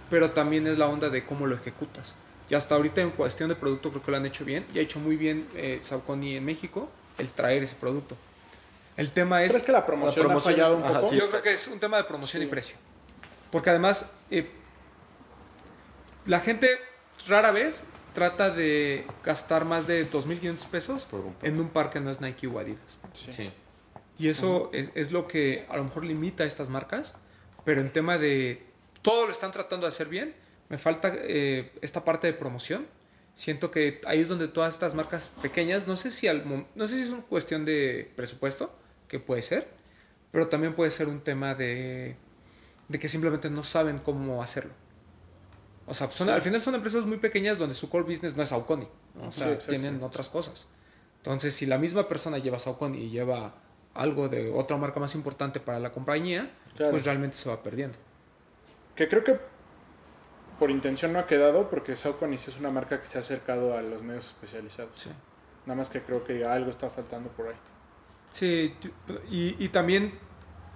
[0.09, 2.13] pero también es la onda de cómo lo ejecutas.
[2.49, 4.65] Y hasta ahorita en cuestión de producto creo que lo han hecho bien.
[4.73, 8.17] Y ha hecho muy bien eh, Saucony en México el traer ese producto.
[8.97, 9.51] El tema es...
[9.53, 11.09] ¿Crees que la promoción, La promoción ha fallado un ajá, poco?
[11.11, 12.47] sí, Yo creo que es un tema de promoción Sí.
[12.47, 12.75] y precio.
[13.51, 14.51] Porque además, eh,
[16.25, 16.77] la gente
[17.27, 21.99] rara vez trata de gastar más de 2.500 pesos Por un en un par que
[21.99, 22.99] no es Nike o Adidas.
[23.13, 23.33] Sí.
[23.33, 23.51] Sí.
[24.17, 27.13] Y eso es, es lo que a lo mejor limita a estas marcas.
[27.63, 28.63] Pero en tema de
[29.01, 30.35] todo lo están tratando de hacer bien,
[30.69, 32.87] me falta eh, esta parte de promoción.
[33.33, 36.43] Siento que ahí es donde todas estas marcas pequeñas, no sé si al
[36.75, 38.73] no sé si es una cuestión de presupuesto,
[39.07, 39.67] que puede ser,
[40.31, 42.15] pero también puede ser un tema de,
[42.87, 44.71] de que simplemente no saben cómo hacerlo.
[45.91, 48.49] O sea, son- al final son empresas muy pequeñas donde su core business no es
[48.49, 48.87] Saucony.
[49.15, 49.27] ¿no?
[49.27, 50.65] O sea, tienen otras cosas.
[51.17, 53.55] Entonces, si la misma persona lleva Saucony y lleva
[53.93, 56.91] algo de otra marca más importante para la compañía, Claro.
[56.91, 57.97] pues realmente se va perdiendo.
[58.95, 59.37] Que creo que
[60.59, 63.81] por intención no ha quedado porque Saucony es una marca que se ha acercado a
[63.81, 64.95] los medios especializados.
[64.95, 65.09] Sí.
[65.65, 67.55] Nada más que creo que algo está faltando por ahí.
[68.31, 68.73] Sí,
[69.29, 70.17] y, y también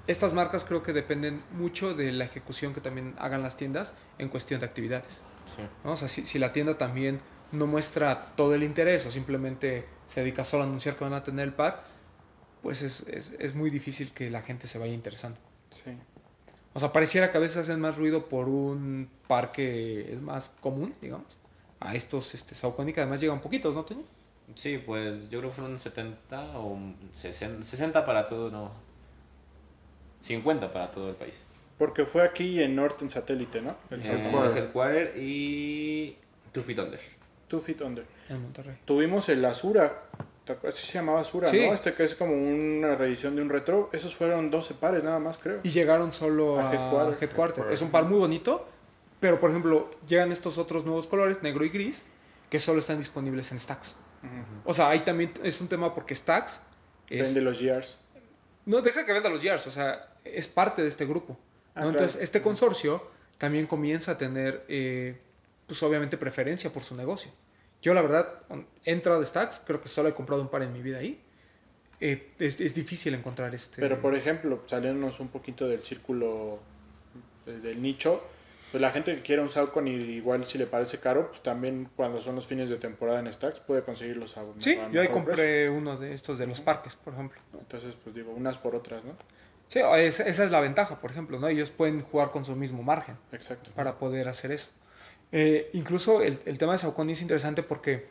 [0.08, 4.30] estas marcas creo que dependen mucho de la ejecución que también hagan las tiendas en
[4.30, 5.22] cuestión de actividades.
[5.56, 5.64] Sí.
[5.84, 5.94] ¿no?
[5.94, 7.20] O sea, si, si la tienda también
[7.52, 11.24] no muestra todo el interés o simplemente se dedica solo a anunciar que van a
[11.24, 11.80] tener el pack,
[12.62, 15.38] pues es, es, es muy difícil que la gente se vaya interesando.
[15.72, 15.92] Sí.
[16.74, 20.50] O sea, pareciera que a veces hacen más ruido por un par que es más
[20.60, 21.38] común, digamos,
[21.80, 22.54] a estos este,
[22.94, 24.04] que además llegan poquitos, ¿no, Toño?
[24.56, 26.78] Sí, pues yo creo que fueron 70 o
[27.14, 28.72] 60, 60 para todo, no.
[30.26, 31.44] 50 para todo el país.
[31.78, 33.76] Porque fue aquí en Norton Satélite, ¿no?
[33.90, 34.58] El Eh, Headquarter.
[34.64, 36.18] Headquarter y
[36.52, 37.00] Two Feet Under.
[37.48, 38.06] Two Feet Under.
[38.30, 38.78] En Monterrey.
[38.86, 40.04] Tuvimos el Azura.
[40.46, 40.80] ¿Te acuerdas?
[40.80, 41.66] Sí se llamaba Azura, Sí.
[41.68, 41.74] ¿no?
[41.74, 43.90] Este que es como una reedición de un retro.
[43.94, 45.60] Esos fueron 12 pares nada más, creo.
[45.64, 47.24] Y llegaron solo A a, Headquarter.
[47.24, 47.66] Headquarter.
[47.72, 48.68] Es un par muy bonito,
[49.20, 52.04] pero por ejemplo, llegan estos otros nuevos colores, negro y gris,
[52.50, 53.96] que solo están disponibles en Stacks.
[54.66, 56.62] O sea, ahí también es un tema porque Stacks
[57.10, 58.00] es, Vende los GRs.
[58.66, 61.38] No deja que venda los Yars, o sea, es parte de este grupo.
[61.76, 61.86] Ah.
[61.86, 62.24] Entonces, claro.
[62.24, 65.18] este consorcio también comienza a tener, eh,
[65.68, 67.32] pues obviamente, preferencia por su negocio.
[67.82, 68.42] Yo, la verdad,
[68.84, 71.22] he entrado a Stacks, creo que solo he comprado un par en mi vida ahí.
[72.00, 73.80] Eh, es, es difícil encontrar este.
[73.80, 76.60] Pero por ejemplo, saliéndonos un poquito del círculo
[77.46, 78.24] eh, del nicho,
[78.76, 82.22] pues la gente que quiere un Saucony igual si le parece caro, pues también cuando
[82.22, 85.14] son los fines de temporada en Stacks puede conseguirlos a Sí, a yo ahí precio.
[85.14, 87.40] compré uno de estos de los parques, por ejemplo.
[87.58, 89.14] Entonces, pues digo, unas por otras, ¿no?
[89.70, 91.48] Sí, esa, es la ventaja, por ejemplo, ¿no?
[91.48, 93.72] Ellos pueden jugar con su mismo margen Exacto.
[93.74, 94.68] para poder hacer eso.
[95.32, 98.08] Eh, incluso el, el tema de Saucony es interesante porque,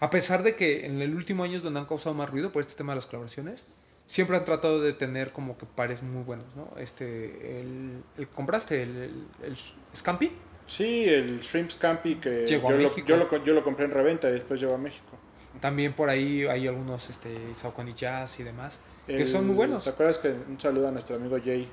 [0.00, 2.60] a pesar de que en el último año es donde han causado más ruido por
[2.60, 3.64] este tema de las colaboraciones,
[4.06, 6.68] siempre han tratado de tener como que pares muy buenos, ¿no?
[6.78, 9.56] Este, el, el- ¿compraste el, el, el
[9.96, 10.32] Scampi?
[10.66, 13.90] Sí, el Shrimp Scampi que Llegó a yo, lo, yo, lo, yo lo compré en
[13.90, 15.18] reventa y después llegó a México.
[15.60, 19.84] También por ahí hay algunos este, Saucony Jazz y demás, que son muy buenos.
[19.84, 21.68] ¿Te acuerdas que un saludo a nuestro amigo Jay,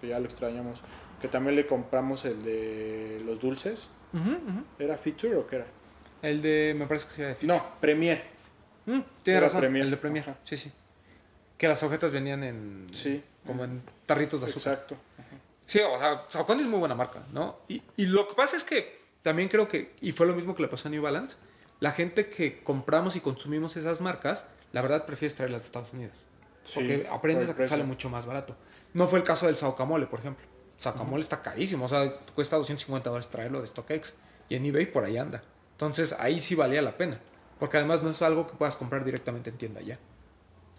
[0.00, 0.80] que ya lo extrañamos,
[1.20, 3.90] que también le compramos el de los dulces?
[4.78, 5.66] ¿Era Feature o qué era?
[6.22, 7.48] El de, me parece que sí era de Fitch.
[7.48, 8.22] No, Premier.
[8.86, 9.84] Mm, tiene Era razón, Premier.
[9.84, 10.24] el de Premier.
[10.24, 10.38] Ajá.
[10.44, 10.72] Sí, sí.
[11.60, 12.86] Que las agujetas venían en.
[12.90, 13.22] Sí.
[13.46, 14.72] Como en tarritos de azúcar.
[14.72, 14.96] Exacto.
[15.66, 17.58] Sí, o sea, Saucony es muy buena marca, ¿no?
[17.68, 20.62] Y, y lo que pasa es que también creo que, y fue lo mismo que
[20.62, 21.36] le pasó a New Balance,
[21.80, 26.16] la gente que compramos y consumimos esas marcas, la verdad prefieres traerlas de Estados Unidos.
[26.74, 28.56] Porque Sí, aprendes por a que sale mucho más barato.
[28.94, 30.46] No fue el caso del Saucamole, por ejemplo.
[30.78, 34.14] Saucamole está carísimo, o sea, cuesta 250 dólares traerlo de StockX.
[34.48, 35.42] Y en eBay por ahí anda.
[35.72, 37.20] Entonces ahí sí valía la pena.
[37.58, 39.98] Porque además no es algo que puedas comprar directamente en tienda ya.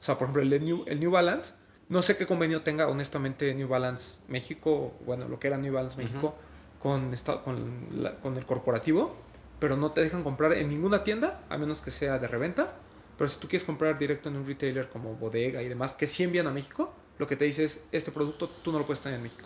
[0.01, 1.53] O sea, por ejemplo, el, de New, el New Balance,
[1.87, 5.97] no sé qué convenio tenga honestamente New Balance México, bueno, lo que era New Balance
[5.97, 6.35] México,
[6.81, 9.15] con, esta- con, la- con el corporativo,
[9.59, 12.73] pero no te dejan comprar en ninguna tienda, a menos que sea de reventa.
[13.17, 16.23] Pero si tú quieres comprar directo en un retailer como Bodega y demás, que sí
[16.23, 19.17] envían a México, lo que te dice es, este producto tú no lo puedes tener
[19.17, 19.43] en México.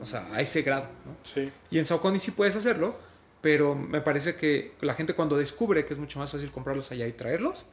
[0.00, 1.16] O sea, a ese grado, ¿no?
[1.24, 1.50] Sí.
[1.70, 2.94] Y en Saucony sí puedes hacerlo,
[3.40, 7.06] pero me parece que la gente cuando descubre que es mucho más fácil comprarlos allá
[7.08, 7.66] y traerlos,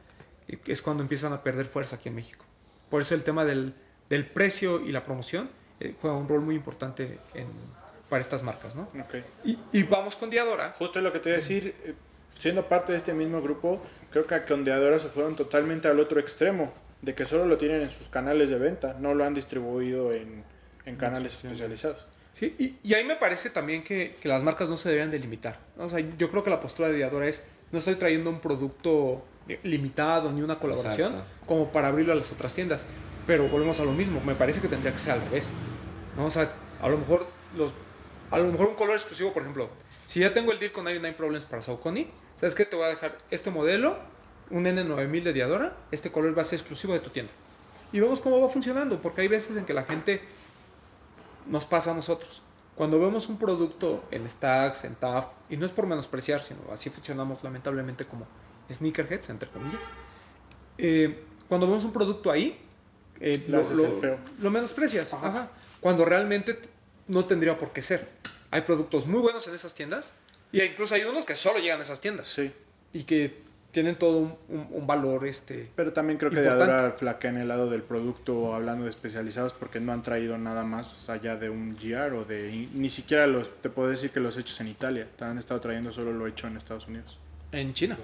[0.66, 2.44] es cuando empiezan a perder fuerza aquí en México.
[2.90, 3.74] Por eso el tema del,
[4.08, 7.46] del precio y la promoción eh, juega un rol muy importante en-
[8.08, 8.82] para estas marcas, ¿no?
[8.82, 9.14] Ok.
[9.44, 10.74] Y, y vamos con Diadora.
[10.78, 11.94] Justo lo que te iba a decir, eh,
[12.38, 16.20] siendo parte de este mismo grupo, creo que con Deadora se fueron totalmente al otro
[16.20, 20.12] extremo, de que solo lo tienen en sus canales de venta, no lo han distribuido
[20.12, 20.44] en,
[20.84, 22.06] en canales especializados.
[22.34, 25.18] Sí, y, y ahí me parece también que, que las marcas no se deberían de
[25.18, 25.58] limitar.
[25.76, 25.84] ¿no?
[25.84, 29.24] O sea, yo creo que la postura de Diadora es, no estoy trayendo un producto
[29.62, 31.46] limitado ni una colaboración Exacto.
[31.46, 32.86] como para abrirlo a las otras tiendas.
[33.26, 35.50] Pero volvemos a lo mismo, me parece que tendría que ser al revés.
[36.16, 36.26] ¿no?
[36.26, 37.26] O sea, a lo mejor
[37.56, 37.72] los
[38.32, 39.68] a lo mejor un color exclusivo, por ejemplo,
[40.06, 42.64] Si ya tengo el deal con 99 Problems para Saucony, ¿sabes qué?
[42.64, 43.98] Te voy a dejar este modelo,
[44.50, 47.30] un N9000 de Diadora, este color va a ser exclusivo de tu tienda.
[47.92, 50.22] Y vemos cómo va funcionando, porque hay veces en que la gente
[51.46, 52.40] nos pasa a nosotros.
[52.74, 56.88] Cuando vemos un producto en Stacks, en TAF, y no es por menospreciar, sino así
[56.88, 58.26] funcionamos lamentablemente como
[58.74, 59.80] sneakerheads, entre comillas.
[60.78, 62.58] eh, cuando vemos un producto ahí,
[63.20, 63.64] eh, el
[64.00, 64.18] feo.
[64.40, 65.12] lo menosprecias.
[65.12, 65.50] Ajá.
[65.80, 66.58] Cuando realmente
[67.08, 68.08] no tendría por qué ser.
[68.50, 70.12] Hay productos muy buenos en esas tiendas,
[70.50, 72.52] y incluso hay unos que solo llegan a esas tiendas, Sí.
[72.92, 76.66] y que tienen todo un, un- un valor este, Pero también creo que Importante.
[76.72, 80.62] Diadora flaquea en el lado del producto, hablando de especializados, porque no han traído nada
[80.62, 82.68] más allá de un GR o de.
[82.74, 83.50] Ni siquiera los.
[83.62, 85.08] Te puedo decir que los hechos en Italia.
[85.16, 87.18] Te han estado trayendo solo lo hecho en Estados Unidos.
[87.52, 87.98] en China.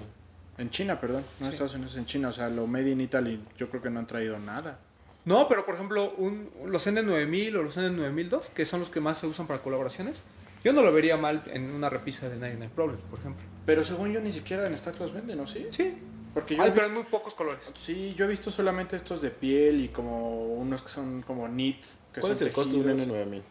[0.59, 1.23] En China, perdón.
[1.39, 1.55] No en Sí.
[1.55, 2.27] Estados Unidos, en China.
[2.29, 4.79] O sea, lo made in Italy, yo creo que no han traído nada.
[5.25, 9.17] No, pero por ejemplo, un- los N9000 o los N9002, que son los que más
[9.17, 10.21] se usan para colaboraciones,
[10.63, 13.43] yo no lo vería mal en una repisa de 99 Problems, por ejemplo.
[13.65, 15.47] Pero según yo, ni siquiera en Stack los venden, ¿no?
[15.47, 15.67] Sí.
[15.71, 15.97] Sí,
[16.33, 17.71] Porque yo Ay, he pero visto- en muy pocos colores.
[17.75, 21.81] Sí, yo he visto solamente estos de piel y como unos que son como knit.
[22.13, 23.07] Que ¿Cuál son es el costo de un tejidos.
[23.17, 23.41] N9000?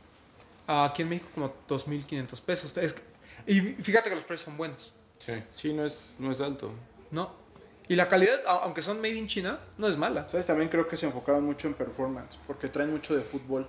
[0.68, 2.76] Aquí en México como 2.500 pesos.
[2.76, 3.02] Es que-
[3.52, 5.32] y fíjate que los precios son buenos, Sí.
[5.50, 6.70] Sí, no es, no es alto.
[7.10, 7.32] ¿No?
[7.88, 10.28] Y la calidad, aunque son made in China, no es mala.
[10.28, 10.44] ¿Sabes?
[10.44, 13.66] También creo que se enfocaron mucho en performance, porque traen mucho de fútbol.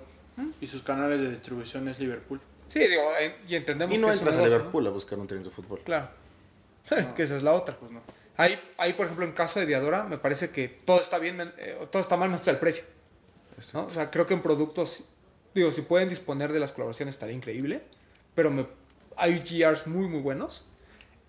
[0.62, 2.40] Y sus canales de distribución es Liverpool.
[2.68, 4.60] Sí, digo, eh, y entendemos Y no que entras a negocio, ¿no?
[4.60, 5.82] Liverpool a buscar un tenis de fútbol.
[5.84, 6.10] Claro.
[7.16, 7.76] que esa es la otra.
[7.76, 8.02] Pues no.
[8.38, 11.78] Ahí, ahí, por ejemplo, en caso de Diadora, me parece que todo está bien, eh,
[11.92, 12.86] todo está mal menos el precio.
[13.74, 13.82] ¿no?
[13.82, 15.04] O sea, creo que en productos,
[15.54, 17.82] digo, si pueden disponer de las colaboraciones estaría increíble,
[18.34, 18.66] pero me,
[19.18, 20.66] hay GRs muy, muy buenos.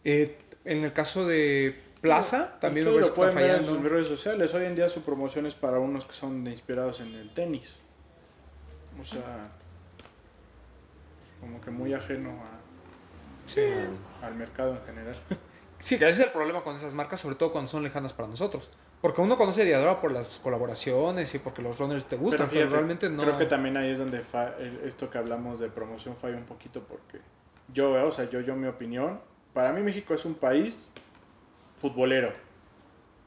[0.04, 4.54] Eh, en el caso de Plaza, también Ustedes lo pueden ver en sus redes sociales.
[4.54, 7.76] Hoy en día su promoción es para unos que son inspirados en el tenis.
[9.00, 9.48] O sea,
[11.40, 12.60] como que muy ajeno a,
[13.46, 13.62] Sí.
[14.22, 15.16] al mercado en general.
[15.82, 18.28] Sí, que ese es el problema con esas marcas, sobre todo cuando son lejanas para
[18.28, 18.68] nosotros.
[19.00, 22.70] Porque uno conoce Diadora por las colaboraciones y porque los runners te gustan, pero, fíjate,
[22.76, 23.22] realmente no.
[23.22, 24.52] Creo que también ahí es donde fa-
[24.84, 27.20] esto que hablamos de promoción falla un poquito porque
[27.72, 29.20] yo veo, o sea, yo, yo mi opinión,
[29.54, 30.76] para mí México es un país
[31.80, 32.32] futbolero.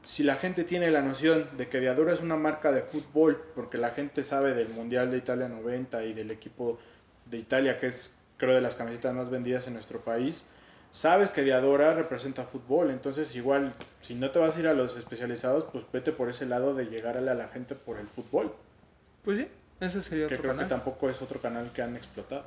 [0.04, 3.78] Si la gente tiene la noción de que Diadora es una marca de fútbol, porque
[3.78, 6.78] la gente sabe del Mundial de Italia 90 y del equipo
[7.26, 10.44] de Italia, que es creo de las camisetas más vendidas en nuestro país,
[10.92, 14.96] sabes que Diadora representa fútbol, entonces igual si no te vas a ir a los
[14.96, 18.54] especializados, pues vete por ese lado de llegarle a la gente por el fútbol,
[19.24, 19.48] Pues sí,
[19.80, 20.66] ese sería que otro creo canal.
[20.66, 22.44] que tampoco es otro canal que han explotado.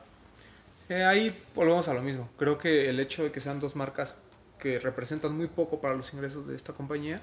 [0.90, 2.30] Eh, ahí volvemos a lo mismo.
[2.38, 4.16] Creo que el hecho de que sean dos marcas
[4.60, 7.22] que representan muy poco para los ingresos de esta compañía,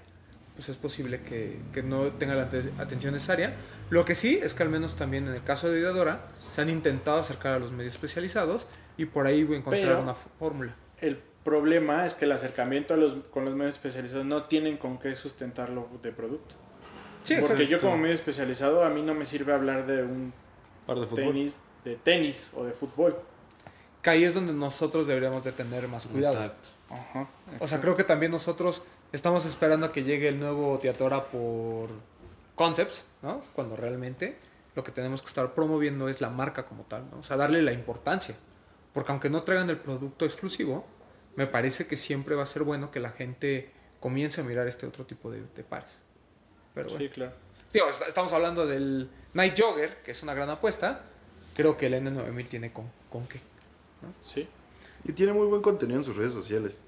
[0.55, 3.55] pues es posible que, que no tenga la ate- atención necesaria.
[3.91, 6.71] Lo que sí es que al menos también en el caso de Diadora se han
[6.71, 10.75] intentado acercar a los medios especializados y por ahí voy a encontrar Pero- una fórmula.
[11.01, 14.99] El problema es que el acercamiento a los, con los medios especializados no tienen con
[14.99, 16.55] qué sustentarlo de producto.
[17.23, 20.33] Sí, Porque yo como medio especializado a mí no me sirve hablar de un
[20.87, 21.25] Par de fútbol.
[21.25, 23.17] tenis, de tenis o de fútbol.
[24.03, 26.37] Que ahí es donde nosotros deberíamos de tener más cuidado.
[26.37, 26.69] Exacto.
[26.95, 27.29] Ajá.
[27.61, 31.91] O sea, creo que también nosotros estamos esperando a que llegue el nuevo Diadora por
[32.55, 33.43] Concepts, ¿no?
[33.55, 34.39] Cuando realmente
[34.75, 37.19] lo que tenemos que estar promoviendo es la marca como tal, ¿no?
[37.19, 38.37] O sea, darle la importancia.
[38.93, 40.87] Porque aunque no traigan el producto exclusivo,
[41.37, 44.87] me parece que siempre va a ser bueno que la gente comience a mirar este
[44.87, 45.99] otro tipo de, de pares.
[46.75, 47.01] Pero bueno.
[47.01, 47.33] Sí, claro.
[47.73, 51.03] Digo, est- estamos hablando del Night Jogger, que es una gran apuesta.
[51.57, 53.41] Creo que el N9000 tiene con, con qué.
[54.25, 54.49] Sí.
[55.05, 56.83] Y tiene muy buen contenido en sus redes sociales.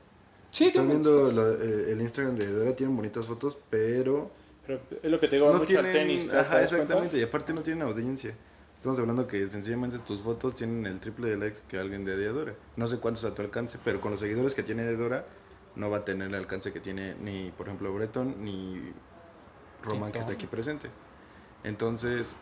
[0.51, 4.31] Sí, tiene viendo la- eh, el Instagram de Dora, tienen bonitas fotos, pero
[4.67, 5.87] Pero es lo que te digo, va no mucho tienen...
[5.87, 6.25] al tenis.
[6.25, 6.63] ¿te- te Ajá, cuenta?
[6.65, 7.19] exactamente.
[7.19, 8.35] Y aparte no tienen audiencia.
[8.77, 12.55] Estamos hablando que sencillamente tus fotos tienen el triple de likes que alguien de Diadora.
[12.77, 15.27] No sé cuántos a tu alcance, pero con los seguidores que tiene Diadora
[15.77, 18.93] no va a tener el alcance que tiene ni, por ejemplo, Breton ni
[19.83, 20.89] Roman que está aquí presente.
[21.65, 22.37] Entonces,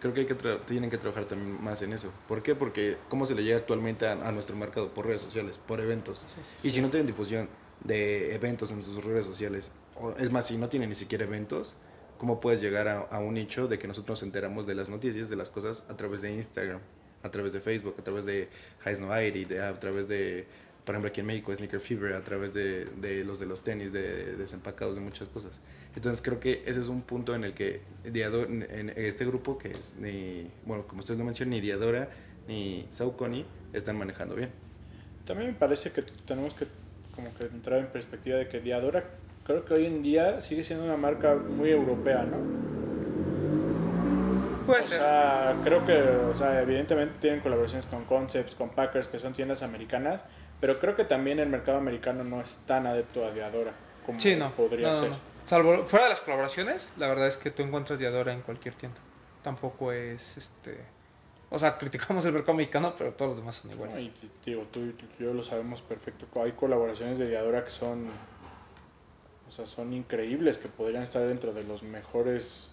[0.00, 0.34] creo que hay que
[0.66, 2.12] tienen que trabajar también más en eso.
[2.26, 2.54] ¿Por qué?
[2.54, 6.24] Porque cómo se le llega actualmente a, a nuestro mercado por redes sociales, por eventos.
[6.62, 7.48] Y si no tienen difusión
[7.84, 11.76] de eventos en sus redes sociales, o es más, si no tienen ni siquiera eventos,
[12.18, 15.28] ¿cómo puedes llegar a, a un nicho de que nosotros nos enteramos de las noticias,
[15.28, 16.80] de las cosas a través de Instagram,
[17.22, 18.48] a través de Facebook, a través de
[18.80, 20.46] High Snow de, a través de,
[20.84, 23.92] por ejemplo, aquí en México, Sneaker Fever, a través de, de los de los tenis,
[23.92, 25.60] de, desempacados, de muchas cosas.
[25.94, 29.58] Entonces creo que ese es un punto en el que Diadora, en, en este grupo,
[29.58, 32.08] que es ni, bueno, como ustedes lo mencionan, ni Diadora
[32.48, 34.50] ni Saucony están manejando bien.
[35.24, 36.66] También me parece que tenemos que
[37.14, 39.04] como que entrar en perspectiva de que Diadora
[39.44, 42.38] creo que hoy en día sigue siendo una marca muy europea, ¿no?
[44.66, 44.98] Puede o ser.
[44.98, 49.62] sea, creo que, o sea, evidentemente tienen colaboraciones con Concepts, con Packers, que son tiendas
[49.62, 50.22] americanas,
[50.60, 53.72] Pero creo que también el mercado americano no es tan adepto a Diadora
[54.04, 54.54] como Sí, no.
[54.54, 55.10] podría no, no, ser.
[55.10, 55.16] no.
[55.46, 59.00] Salvo fuera de las colaboraciones, la verdad es que tú encuentras Diadora en cualquier tienda.
[59.42, 60.78] Tampoco es este.
[61.48, 63.98] O sea, criticamos el mercado mexicano, pero todos los demás son iguales.
[64.00, 64.12] Y
[64.44, 66.26] digo, tú y yo lo sabemos perfecto.
[66.40, 68.06] Hay colaboraciones de Diadora que son,
[69.48, 72.70] o sea, son increíbles, que podrían estar dentro de los mejores.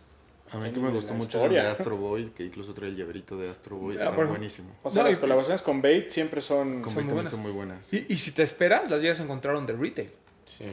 [0.52, 3.38] A mí que me gustó mucho el de Astro Boy, que incluso trae el llaverito
[3.38, 3.96] de Astro Boy.
[3.98, 4.70] Ah, Está por- buenísimo.
[4.84, 6.82] O sea, No, las y- colaboraciones con Bait siempre son.
[6.82, 7.32] Con muy Bait también buenas.
[7.32, 7.94] son muy buenas.
[7.94, 10.10] Y, y si te esperas, las llegas a encontrar de retail.
[10.46, 10.66] Sí.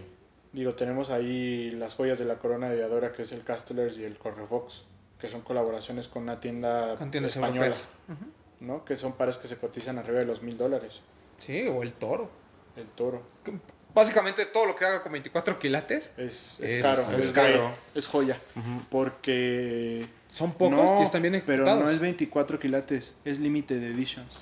[0.52, 4.04] Digo, tenemos ahí las joyas de la corona de Diadora, que es el Castellers y
[4.04, 4.84] el Correfox,
[5.18, 7.74] que son colaboraciones con una tienda Con tiendas española.
[8.60, 8.84] ¿no?
[8.84, 11.00] Que son pares que se cotizan arriba de los mil dólares.
[11.38, 12.30] Sí, o el toro.
[12.76, 13.22] El toro.
[13.94, 17.74] Básicamente todo lo que haga con 24 quilates Es, es Es- caro, es caro.
[17.94, 18.38] es joya.
[18.90, 21.84] Porque son pocos No, y están bien pero ejecutados.
[21.84, 24.40] no es 24 quilates, es limited editions.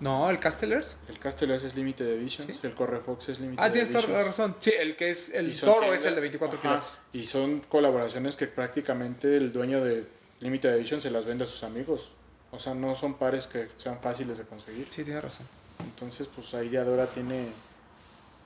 [0.00, 0.96] No, el Castellers.
[1.08, 2.66] El Castellers es limited editions, Sí.
[2.66, 4.18] el Correfox es limited Ah, tienes toda editions.
[4.18, 4.56] la razón.
[4.60, 6.98] Sí, el que es el toro es el de 24 Ajá, quilates.
[7.12, 10.06] Y son colaboraciones que prácticamente el dueño de
[10.40, 12.12] Limited Edition se las vende a sus amigos.
[12.50, 14.88] O sea, no son pares que sean fáciles de conseguir.
[14.90, 15.46] Sí, tienes razón.
[15.80, 17.48] Entonces, pues ahí Diadora tiene...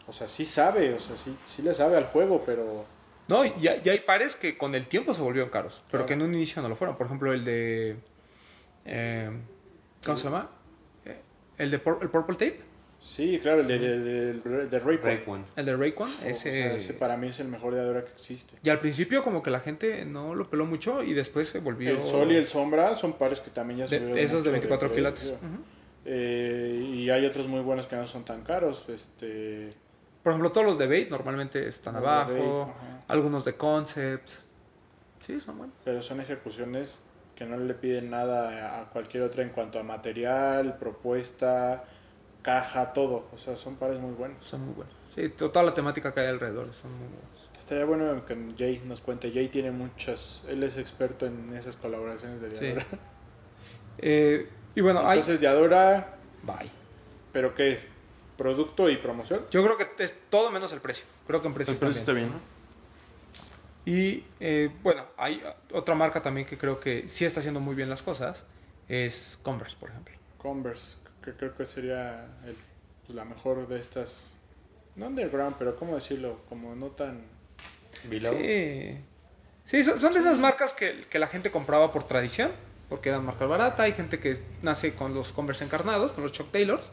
[0.06, 2.84] O sea, sí sabe, o sea, sí, sí le sabe al juego, pero...
[3.28, 6.06] No, y hay, y hay pares que con el tiempo se volvieron caros, pero Claro.
[6.06, 6.96] que en un inicio no lo fueron.
[6.96, 7.96] Por ejemplo, el de.
[8.84, 9.30] eh,
[10.04, 10.50] ¿Cómo se llama?
[11.06, 11.16] Eh,
[11.56, 12.60] el de el Purple Tape,
[13.00, 14.78] Sí, claro, el de, de, de, de.
[14.78, 15.44] Break one.
[15.56, 16.08] el de Raycon.
[16.10, 18.56] O- o ese, sea, ese para mí es el mejor Diadora que existe.
[18.62, 21.90] Y al principio, como que la gente no lo peló mucho y después se volvió.
[21.90, 24.50] El Sol y el Sombra son pares que también ya de- subieron esos mucho de
[24.52, 24.96] 24 precio.
[24.96, 25.34] quilates.
[26.06, 28.84] Eh, y hay otros muy buenos que no son tan caros.
[28.88, 29.72] Este,
[30.24, 32.66] Por ejemplo, todos los de Bait normalmente están Los de abajo.
[32.66, 34.44] Bait, algunos de Concepts.
[35.20, 35.76] Sí, son buenos.
[35.84, 37.02] pero son ejecuciones
[37.36, 41.84] que no le piden nada a cualquier otra en cuanto a material, propuesta,
[42.42, 43.26] caja, todo.
[43.32, 44.44] O sea, son pares muy buenos.
[44.44, 44.92] Son muy buenos.
[45.14, 47.50] Sí, to- toda la temática que hay alrededor son muy buenos.
[47.58, 49.30] Estaría bueno que Jay nos cuente.
[49.32, 52.64] Jay tiene muchas, él es experto en esas colaboraciones de Sí.
[52.66, 52.86] Diadora.
[53.98, 55.18] Eh, y bueno, hay.
[55.20, 56.70] Entonces, Diadora, Bye.
[57.32, 57.88] ¿pero qué es?
[58.36, 59.42] ¿Producto y promoción?
[59.50, 61.04] Yo creo que es todo menos el precio.
[61.26, 62.26] Creo que en precio El está precio bien.
[62.26, 62.54] está bien.
[63.86, 67.90] Y eh, bueno, hay otra marca también que creo que sí está haciendo muy bien
[67.90, 68.44] las cosas.
[68.88, 70.14] Es Converse, por ejemplo.
[70.38, 72.54] Converse, que creo que sería el-
[73.06, 74.36] pues, la mejor de estas.
[74.96, 76.40] No underground, pero ¿cómo decirlo?
[76.48, 77.22] Como no tan.
[78.04, 78.32] Below.
[78.36, 78.98] Sí.
[79.64, 82.50] Sí, son, son de esas marcas que, que la gente compraba por tradición,
[82.88, 83.80] porque eran marcas baratas.
[83.80, 86.90] Hay gente que nace con los Converse encarnados, con los Chuck Taylors.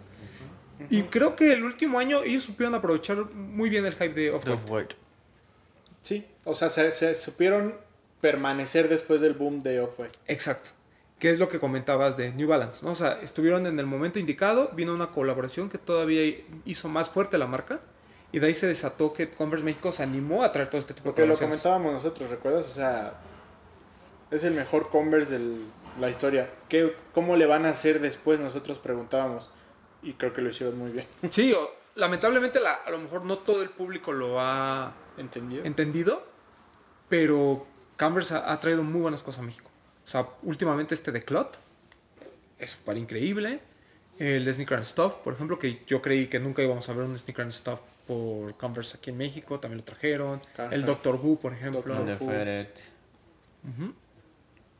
[0.89, 4.95] Y creo que el último año ellos supieron aprovechar muy bien el hype de Off-White.
[6.01, 7.75] Sí, o sea, se, se supieron
[8.21, 10.17] permanecer después del boom de Off-White.
[10.27, 10.71] Exacto.
[11.19, 12.91] Que es lo que comentabas de New Balance, ¿no?
[12.91, 17.37] O sea, estuvieron en el momento indicado, vino una colaboración que todavía hizo más fuerte
[17.37, 17.79] la marca
[18.31, 21.09] y de ahí se desató que Converse México se animó a traer todo este tipo
[21.09, 22.65] de Porque lo comentábamos nosotros, ¿recuerdas?
[22.67, 23.13] O sea,
[24.31, 25.57] es el mejor Converse de
[25.99, 26.49] la historia.
[26.69, 28.39] ¿Qué, ¿Cómo le van a hacer después?
[28.39, 29.49] Nosotros preguntábamos.
[30.03, 31.05] Y creo que lo hicieron muy bien.
[31.31, 35.63] Sí, o- lamentablemente la- a lo mejor no todo el público lo ha ¿Entendido?
[35.65, 36.25] entendido,
[37.09, 37.65] pero
[37.99, 39.69] Converse ha, ha traído muy buenas cosas a México.
[40.03, 41.57] O sea, últimamente este de Clot
[42.59, 43.59] es súper increíble.
[44.19, 47.05] El de Sneaker and Stuff, por ejemplo, que yo creí que nunca íbamos a ver
[47.05, 50.41] un Sneaker and Stuff por Converse aquí en México, también lo trajeron.
[50.71, 51.81] El Doctor Who, por ejemplo.
[51.81, 52.27] Doctor Who.
[53.69, 53.93] Ujú.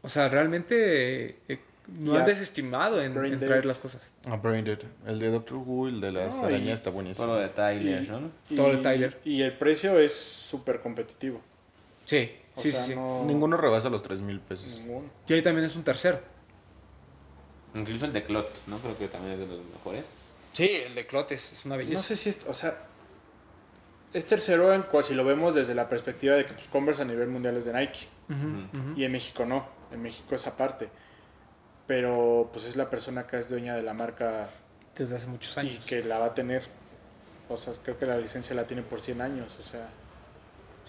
[0.03, 4.01] O sea, realmente eh, no han desestimado en, en traer las cosas.
[4.29, 4.79] A Braindead.
[5.07, 7.27] El de Doctor Who, el de las No, arañas está Todo buenísimo.
[7.27, 8.31] lo de Tyler, Y- ¿no?
[8.49, 9.19] Y, Todo el Tyler.
[9.25, 11.41] Y el precio es súper competitivo.
[12.05, 12.95] Sí, O sí, sea, sí, sí.
[12.95, 13.23] no...
[13.25, 14.81] Ninguno rebasa los 3 mil pesos.
[14.83, 15.09] ninguno.
[15.27, 16.19] Y ahí también es un tercero.
[17.73, 18.77] Incluso el de Clot, ¿no?
[18.79, 20.05] Creo que también es de los mejores.
[20.53, 21.95] Sí, el de Clot es, es una belleza.
[21.97, 22.75] No sé si es, o sea,
[24.13, 27.05] es tercero en cual si lo vemos desde la perspectiva de que pues, Converse a
[27.05, 28.07] nivel mundial es de Nike
[28.97, 30.89] y en México no, en México es aparte.
[31.91, 34.47] Pero pues es la persona que es dueña de la marca
[34.95, 35.85] Desde hace muchos y años.
[35.85, 36.63] que la va a tener,
[37.49, 39.89] o sea, creo que la licencia la tiene por 100 años, o sea,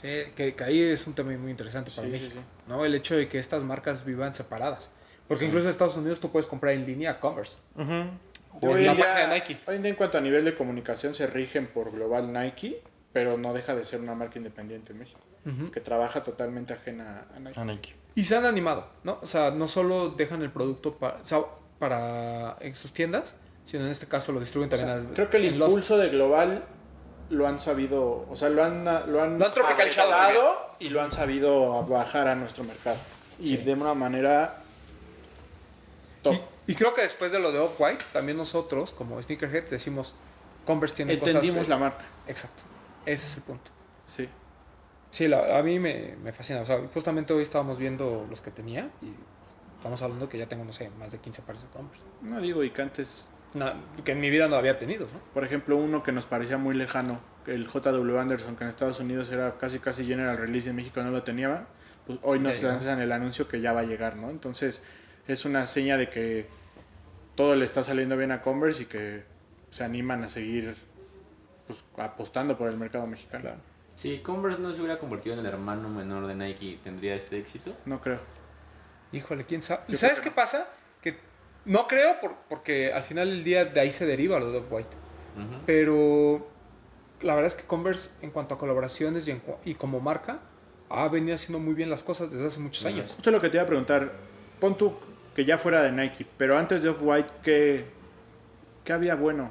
[0.00, 2.34] Sí, que, que ahí es un tema muy interesante para Sí, México.
[2.40, 2.84] sí, ¿no?
[2.84, 4.90] El hecho de que estas marcas vivan separadas.
[5.26, 7.57] Porque incluso en Estados Unidos tú puedes comprar en línea Converse.
[7.74, 9.59] O Hoy en la página de Nike.
[9.66, 12.80] Hoy en día en cuanto a nivel de comunicación se rigen por Global Nike,
[13.12, 15.18] pero no deja de ser una marca independiente en México,
[15.72, 17.59] Que trabaja totalmente ajena a Nike.
[17.61, 17.95] A Nike.
[18.14, 19.18] Y se han animado, ¿no?
[19.22, 21.40] O sea, no solo dejan el producto para, o sea,
[21.78, 23.34] para en sus tiendas,
[23.64, 25.70] sino en este caso lo distribuyen O también sea, a- creo que el Lost.
[25.72, 26.64] impulso de Global
[27.30, 31.11] lo han sabido, o sea, lo han, lo han, Lo han tropicalizado y lo han
[31.11, 32.99] sabido bajar a nuestro mercado.
[33.40, 33.57] Y Sí.
[33.57, 34.59] de una manera
[36.22, 36.34] top.
[36.66, 40.14] Y, y creo que después de lo de Off-White, también nosotros, como Sneakerheads, decimos,
[40.66, 41.68] Converse tiene Entendimos cosas...
[41.68, 42.05] la marca.
[42.28, 42.62] Exacto.
[43.07, 43.70] Ese es el punto.
[44.07, 44.28] Sí.
[45.12, 46.60] Sí, la- a mí me, me fascina.
[46.62, 49.12] O sea, justamente hoy estábamos viendo los que tenía y
[49.76, 52.02] estamos hablando que ya tengo, no sé, más de 15 pares de Converse.
[52.22, 53.28] No digo, y que antes,
[54.04, 55.20] que en mi vida no había tenido, ¿no?
[55.34, 59.30] por ejemplo, uno que nos parecía muy lejano, el JW Anderson, que en Estados Unidos
[59.30, 61.66] era casi casi general release y en México no lo tenía,
[62.06, 64.30] pues hoy nos lanzan el anuncio que ya va a llegar, ¿no?
[64.30, 64.82] Entonces,
[65.28, 66.46] es una seña de que
[67.34, 69.24] todo le está saliendo bien a Converse y que
[69.70, 70.74] se animan a seguir
[71.66, 73.50] pues, apostando por el mercado mexicano.
[73.97, 77.74] Si Converse no se hubiera convertido en el hermano menor de Nike, ¿tendría este éxito?
[77.84, 78.18] No creo.
[79.12, 79.82] Híjole, quién sabe.
[79.88, 80.66] ¿Y sabes qué pasa?
[81.03, 81.16] Que
[81.66, 84.97] no creo por- porque al final del día de ahí se deriva lo de Off-White.
[85.36, 85.62] Ujú.
[85.66, 86.49] Pero
[87.20, 90.40] la verdad es que Converse en cuanto a colaboraciones y, en cu- y como marca
[90.90, 93.12] ha venido haciendo muy bien las cosas desde hace muchos años.
[93.12, 94.12] Justo lo que te iba a preguntar,
[94.61, 94.95] pon tú
[95.34, 97.86] que ya fuera de Nike, pero antes de Off-White, ¿qué,
[98.84, 99.51] ¿qué había bueno?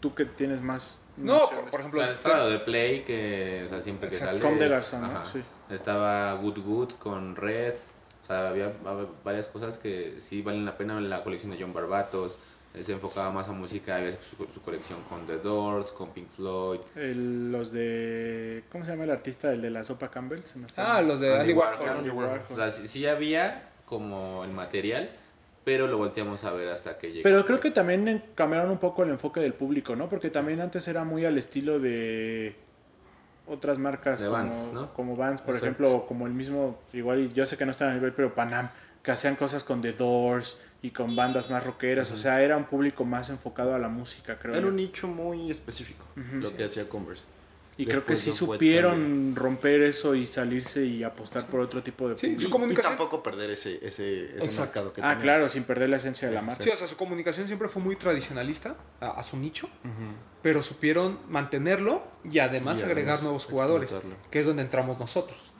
[0.00, 1.01] Tú que tienes más...
[1.16, 4.38] No, por, por ejemplo, estaba lo de Play, que o sea, siempre que sale.
[4.40, 5.06] De es- Garzón, ¿no?
[5.08, 5.24] ajá.
[5.24, 5.42] Sí.
[5.70, 7.74] Estaba Good Good con Red.
[8.22, 11.00] O sea, había, había varias cosas que sí valen la pena.
[11.00, 12.38] La colección de John Barbatos.
[12.74, 13.96] eh, Se enfocaba más a música.
[13.96, 16.80] Había su, su colección con The Doors, con Pink Floyd.
[16.96, 18.64] El- los de...
[18.70, 19.50] ¿Cómo se llama el artista?
[19.52, 20.40] El de la sopa Campbell.
[20.44, 20.66] Se me.
[20.76, 21.80] Ah, los de Andy Andy Warhol.
[21.80, 21.98] Warhol.
[21.98, 22.56] Andy O Warhol.
[22.56, 25.10] sea, sí, sí había como el material,
[25.64, 27.22] pero lo volteamos a ver hasta que llegó.
[27.22, 30.08] Pero creo que también cambiaron un poco el enfoque del público, ¿no?
[30.08, 32.56] Porque también antes era muy al estilo de
[33.46, 34.94] otras marcas De como, Vans, ¿no?
[34.94, 35.66] como Vans, por Exacto.
[35.66, 38.34] ejemplo, o como el mismo, igual y yo sé que no están a nivel, pero
[38.34, 38.70] Panam,
[39.02, 42.64] que hacían cosas con The Doors y con bandas más rockeras, o sea, era un
[42.64, 44.54] público más enfocado a la música, creo.
[44.54, 44.68] Era yo.
[44.68, 47.26] un nicho muy específico lo que hacía Converse.
[47.78, 52.16] Y creo que sí supieron romper eso y salirse y apostar por otro tipo de
[52.18, 54.60] Sí, su Y- Y, comunicación- tampoco perder ese, ese, ese Exacto.
[54.62, 55.22] mercado que Ah, tenía.
[55.22, 56.62] claro, sin perder la esencia de la marca.
[56.62, 60.12] Sí, o sea, su comunicación siempre fue muy tradicionalista a, a su nicho, Ujú.
[60.42, 63.94] pero supieron mantenerlo y además Y agregar además nuevos jugadores,
[64.30, 65.50] que es donde entramos nosotros.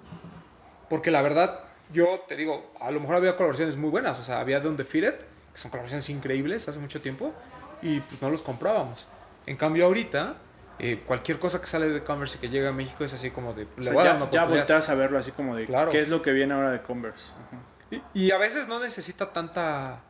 [0.90, 1.60] Porque la verdad,
[1.92, 5.14] yo te digo, a lo mejor había colaboraciones muy buenas, o sea, había de Undefeated,
[5.52, 7.32] que son colaboraciones increíbles hace mucho tiempo,
[7.80, 9.06] y pues no los comprábamos.
[9.46, 10.36] En cambio, ahorita,
[10.82, 13.54] eh, cualquier cosa que sale de Converse y que llega a México es así como
[13.54, 15.90] de, O sea, voy ya, ya volteas a verlo así como de Claro.
[15.90, 17.32] qué es lo que viene ahora de Converse.
[17.90, 20.00] Y, y a veces no necesita tanta,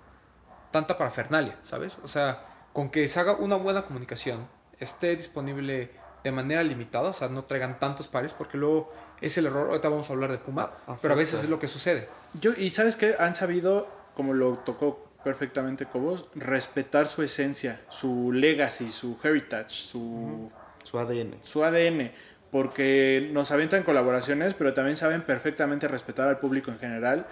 [0.71, 1.99] tanta parafernalia, ¿sabes?
[2.03, 4.49] O sea, con que se haga una buena comunicación,
[4.79, 5.91] esté disponible
[6.25, 9.89] de manera limitada, o sea, no traigan tantos pares, porque luego es el error, ahorita
[9.89, 12.09] vamos a hablar de Puma, A- pero a veces es lo que sucede.
[12.41, 18.33] Yo, y sabes que han sabido, como lo tocó perfectamente Cobos, respetar su esencia, su
[18.33, 20.51] legacy, su heritage, su,
[20.83, 21.37] Su ADN.
[21.43, 22.13] su ADN,
[22.51, 27.27] porque nos avientan colaboraciones, pero también saben perfectamente respetar al público en general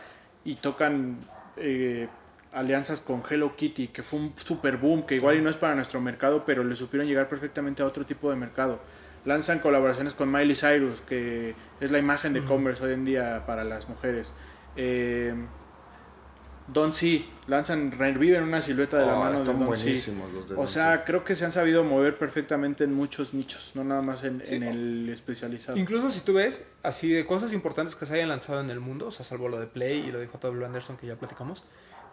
[0.44, 1.18] y tocan
[1.57, 2.09] eh,
[2.53, 5.74] alianzas con Hello Kitty, que fue un super boom, que igual y no es para
[5.74, 8.80] nuestro mercado, pero le supieron llegar perfectamente a otro tipo de mercado.
[9.24, 13.64] Lanzan colaboraciones con Miley Cyrus, que es la imagen de Converse hoy en día para
[13.64, 14.32] las mujeres.
[14.76, 15.34] Eh,
[16.73, 19.83] Don C, lanzan, reviven una silueta de la Oh, mano de están Don C.
[19.85, 21.03] buenísimos los de O Don sea, C.
[21.07, 24.55] creo que se han sabido mover perfectamente en muchos nichos, no nada más en, Sí.
[24.55, 25.79] en el especializado.
[25.79, 29.07] Incluso si tú ves así de cosas importantes que se hayan lanzado en el mundo,
[29.07, 31.64] o sea, salvo lo de Play y lo de JW Anderson que ya platicamos,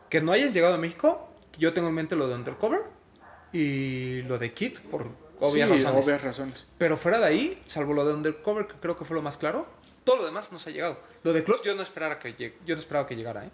[0.09, 1.29] que no hayan llegado a México,
[1.59, 2.81] yo tengo en mente lo de Undercover
[3.53, 5.07] y lo de Kit, por
[5.39, 6.05] obvias Sí, razones.
[6.05, 6.67] obvias razones.
[6.77, 9.67] Pero fuera de ahí, salvo lo de Undercover, que creo que fue lo más claro,
[10.03, 10.99] todo lo demás nos ha llegado.
[11.23, 13.51] Lo de Cloud yo no esperaba que, llegue- yo no esperaba que llegara, ¿eh?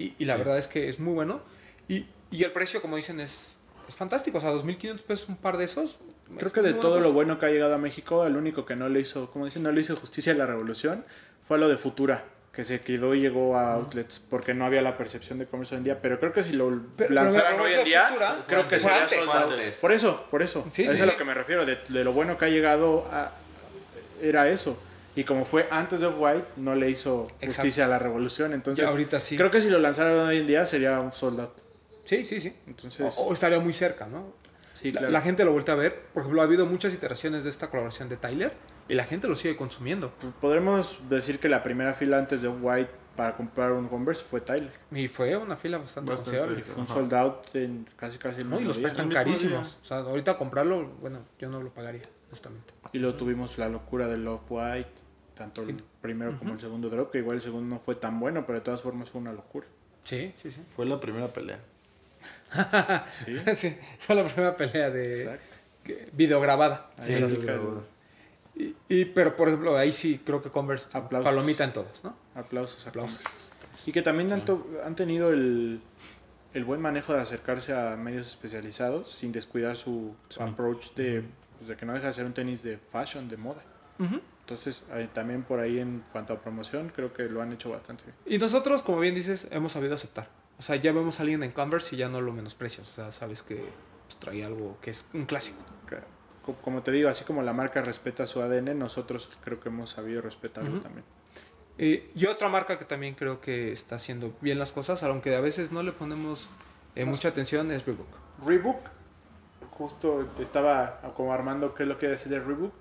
[0.00, 1.40] Y, y la verdad es que es muy bueno.
[1.88, 3.52] Y, y el precio, como dicen, es,
[3.88, 4.38] es fantástico.
[4.38, 5.98] O sea, 2.500 pesos un par de esos.
[6.36, 8.76] Creo es que de todo lo bueno que ha llegado a México, el único que
[8.76, 11.04] no le hizo, como dicen, no le hizo justicia a la revolución,
[11.46, 14.96] fue lo de Futura, que se quedó y llegó a outlets, porque no había la
[14.96, 16.00] percepción de comercio hoy en día.
[16.00, 19.02] Pero creo que si lo Pero- lanzaran pero hoy en día, Futura creo que sería
[19.02, 19.70] antes, antes.
[19.80, 20.66] Por eso, por eso.
[20.72, 21.10] Sí, eso sí, es a sí.
[21.10, 23.32] lo que me refiero, de, de lo bueno que ha llegado a,
[24.22, 24.78] era eso.
[25.16, 27.46] Y como fue antes de Off-White, no le hizo Exacto.
[27.46, 28.52] justicia a la revolución.
[28.52, 29.36] Entonces, Ya ahorita sí.
[29.36, 31.52] creo que si lo lanzaran hoy en día sería un sold out.
[32.04, 32.54] Sí, sí, sí.
[32.66, 34.32] Entonces, O, o estaría muy cerca, ¿no?
[34.72, 35.12] sí, La- claro.
[35.12, 36.00] la, gente lo vuelve a ver.
[36.14, 38.52] Por ejemplo, ha habido muchas iteraciones de esta colaboración de Tyler
[38.88, 40.12] y la gente lo sigue consumiendo.
[40.40, 44.70] Podremos decir que la primera fila antes de Off-White para comprar un Converse fue Tyler.
[44.92, 46.38] Y fue una fila bastante, Bastante.
[46.40, 46.80] considerable.
[46.80, 48.58] Un sold out en casi casi el ¿no?
[48.58, 49.78] Y los precios están carísimos.
[49.82, 52.72] O sea, ahorita comprarlo, bueno, yo no lo pagaría, honestamente.
[52.92, 54.88] Y luego tuvimos la locura del Off-White,
[55.40, 58.44] tanto el primero como el segundo drop, que igual el segundo no fue tan bueno,
[58.46, 59.66] pero de todas formas fue una locura.
[60.04, 60.60] Sí, sí, sí.
[60.76, 61.58] Fue la primera pelea.
[63.10, 65.56] Sí, Sí, fue la primera pelea de exacto.
[65.84, 66.90] que- videograbada.
[67.00, 67.38] Sí, sí,
[68.56, 71.24] Y, y- pero, por ejemplo, ahí sí creo que Converse Aplausos.
[71.30, 72.14] palomita en todas, ¿no?
[72.34, 73.20] Aplausos, Aplausos.
[73.20, 73.50] aplausos.
[73.86, 75.80] Y que también han, to- han tenido el,
[76.52, 81.24] el buen manejo de acercarse a medios especializados sin descuidar su, su approach de,
[81.58, 83.62] pues, de que no deja de ser un tenis de fashion, de moda.
[84.50, 84.82] Entonces,
[85.12, 88.16] también por ahí en cuanto a promoción, creo que lo han hecho bastante bien.
[88.26, 90.28] Y nosotros, como bien dices, hemos sabido aceptar.
[90.58, 92.88] O sea, ya vemos a alguien en Converse y ya no lo menosprecias.
[92.90, 93.64] O sea, sabes que
[94.06, 95.58] pues, trae algo que es un clásico.
[96.64, 100.20] Como te digo, así como la marca respeta su ADN, nosotros creo que hemos sabido
[100.20, 101.04] respetarlo también.
[101.78, 105.40] Eh, y otra marca que también creo que está haciendo bien las cosas, aunque a
[105.40, 106.48] veces no le ponemos
[106.96, 108.08] eh, mucha atención, es Reebok.
[108.44, 108.80] Reebok,
[109.70, 112.74] justo estaba como armando qué es lo que decir de Reebok.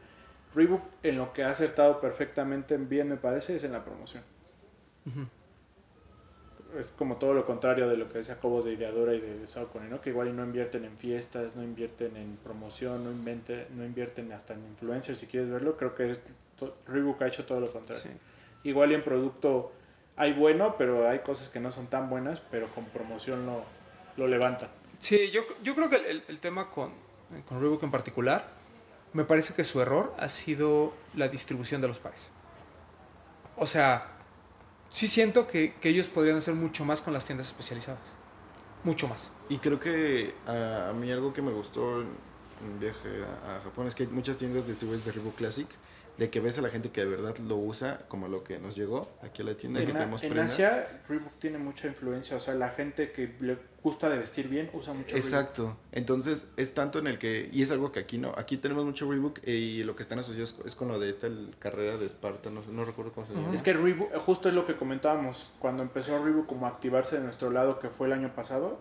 [0.55, 4.23] Reebok en lo que ha acertado perfectamente bien me parece es en la promoción.
[6.77, 9.89] Es como todo lo contrario de lo que decía Cobos de Ideadora y de Saucony,
[9.89, 10.01] ¿no?
[10.01, 14.53] Que igual no invierten en fiestas, no invierten en promoción, no, invente- no invierten hasta
[14.53, 15.77] en influencers si quieres verlo.
[15.77, 16.21] Creo que es
[16.87, 18.03] Reebok ha hecho todo lo contrario.
[18.03, 18.09] Sí.
[18.65, 19.71] Igual y en producto
[20.15, 23.63] hay bueno, pero hay cosas que no son tan buenas, pero con promoción lo,
[24.17, 24.69] lo levantan.
[24.99, 26.91] Sí, yo, yo creo que el- el tema con,
[27.47, 28.45] con Reebok en particular,
[29.13, 32.29] me parece que su error ha sido la distribución de los pares.
[33.57, 34.07] O sea,
[34.89, 37.99] sí siento que, que ellos podrían hacer mucho más con las tiendas especializadas.
[38.83, 39.29] Mucho más.
[39.49, 42.07] Y creo que a, mí algo que me gustó en
[42.61, 45.67] un viaje a, a Japón es que hay muchas tiendas distribuidas de Reebok Classic,
[46.19, 48.75] de que ves a la gente que de verdad lo usa, como lo que nos
[48.75, 50.53] llegó aquí a la tienda, que En, a- tenemos en prendas.
[50.53, 52.35] Asia, Reebok tiene mucha influencia.
[52.37, 55.23] O sea, la gente que le gusta de vestir bien usa mucho Reebok.
[55.25, 55.77] Exacto.
[55.93, 59.09] Entonces es tanto en el que, y es algo que aquí no, aquí tenemos mucho
[59.09, 62.05] Reebok eh, y lo que están asociados es con lo de esta el- carrera de
[62.05, 63.53] Esparta, no recuerdo cómo se llama.
[63.55, 67.23] Es que Reebok, justo es lo que comentábamos, cuando empezó Reebok como a activarse de
[67.23, 68.79] nuestro lado, que fue el año pasado,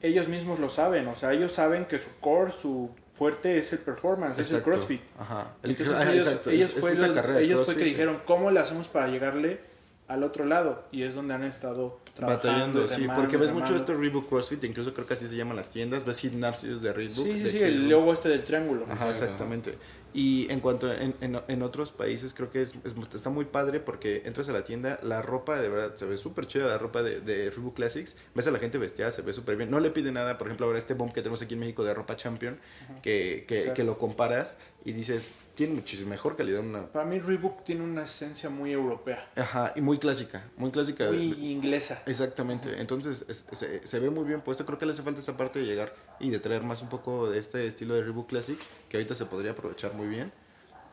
[0.00, 1.06] ellos mismos lo saben.
[1.06, 4.70] O sea, ellos saben que su core, su fuerte es el performance, es el Exacto.
[4.78, 5.00] CrossFit.
[5.18, 5.52] Ajá.
[5.62, 7.84] El- Entonces ah, ellos, exacto, ellos es- es fue, esta los- carrera ellos fue que
[7.84, 9.60] dijeron, ¿cómo le hacemos para llegarle
[10.08, 10.84] al otro lado?
[10.92, 12.48] Y es donde han estado trabajando.
[12.48, 13.84] Batallando, sí, remando, porque ves mucho remando.
[13.84, 17.14] esto Reebok CrossFit, incluso creo que así se llaman las tiendas, ves gimnasios de Reebok.
[17.16, 18.86] Sí, sí, sí, el logo este del triángulo.
[18.90, 19.76] Ajá, exactamente.
[20.14, 23.44] Y en cuanto a- en, en, en otros países, creo que es, es- está muy
[23.46, 26.78] padre porque entras a la tienda, la ropa de verdad se ve súper chida, la
[26.78, 28.16] ropa de, de Reebok Classics.
[28.34, 29.70] Ves a la gente vestida, se ve súper bien.
[29.70, 31.94] No le pide nada, por ejemplo, ahora este bomb que tenemos aquí en México de
[31.94, 32.58] ropa Champion,
[33.02, 36.60] que, que, que lo comparas y dices, tiene muchísima mejor calidad.
[36.60, 41.06] Una, Para mí Reebok tiene una esencia muy europea, ajá, y muy clásica, muy clásica.
[41.10, 42.02] muy inglesa.
[42.06, 45.36] Exactamente, entonces es- se, se ve muy bien puesto, creo que le hace falta esa
[45.36, 48.58] parte de llegar y de traer más un poco de este estilo de Reebok Classic,
[48.88, 50.32] que ahorita se podría aprovechar muy bien,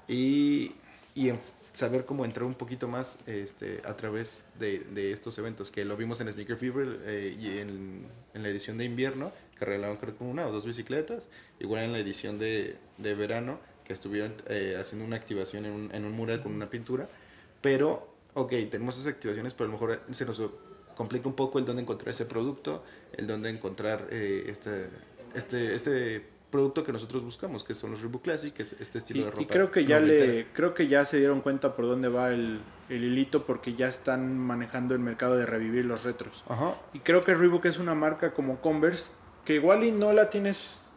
[0.08, 0.74] y,
[1.16, 1.40] y en
[1.72, 5.96] saber cómo entrar un poquito más este, a través de, de estos eventos, que lo
[5.96, 10.18] vimos en Sneaker Fever eh, y en, en la edición de invierno, que regalaron creo
[10.18, 14.78] que una o dos bicicletas, igual en la edición de, de verano, que estuvieron eh,
[14.80, 17.08] haciendo una activación en un, en un mural con una pintura,
[17.62, 20.42] pero, ok, tenemos esas activaciones, pero a lo mejor se nos
[20.96, 24.90] complica un poco el dónde encontrar ese producto, el dónde encontrar eh, este,
[25.36, 29.20] este, este producto que nosotros buscamos, que son los Reebok Classic, que es este estilo
[29.20, 29.42] Y, de ropa.
[29.44, 30.26] y creo que ya noventera.
[30.34, 33.88] le creo que ya se dieron cuenta por dónde va el, el hilito porque ya
[33.88, 36.44] están manejando el mercado de revivir los retros.
[36.48, 36.76] Ajá.
[36.94, 39.12] Y creo que Reebok es una marca como Converse
[39.46, 40.90] que igual y no la tienes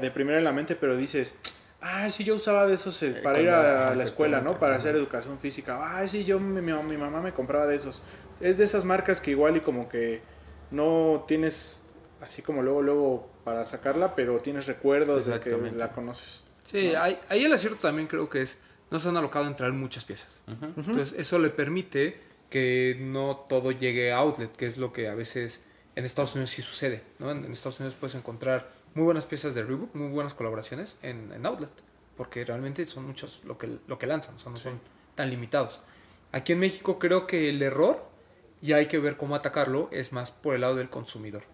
[0.00, 1.34] de primera en la mente, pero dices,
[1.80, 4.58] ah, sí, yo usaba de esos eh, Eh, para ir a la escuela, ¿no?
[4.60, 5.78] Para hacer educación física.
[5.82, 8.02] Ah, sí, yo, mi, mi, mi mamá me compraba de esos.
[8.40, 10.22] Es de esas marcas que igual y como que
[10.70, 11.79] no tienes
[12.20, 16.42] así como luego, luego para sacarla, pero tienes recuerdos de que la conoces.
[16.62, 18.58] Sí, ahí, ahí el acierto también creo que es,
[18.90, 20.28] no se han alocado en traer muchas piezas.
[20.46, 25.14] Entonces eso le permite que no todo llegue a outlet, que es lo que a
[25.14, 25.60] veces
[25.96, 27.02] en Estados Unidos sí sucede.
[27.18, 27.30] ¿no?
[27.30, 31.32] En, en Estados Unidos puedes encontrar muy buenas piezas de Reebok, muy buenas colaboraciones en,
[31.32, 31.70] en outlet,
[32.16, 34.80] porque realmente son muchos lo que, lo que lanzan, o sea, no son
[35.14, 35.80] tan limitados.
[36.32, 38.04] Aquí en México creo que el error,
[38.60, 41.44] y hay que ver cómo atacarlo, es más por el lado del consumidor.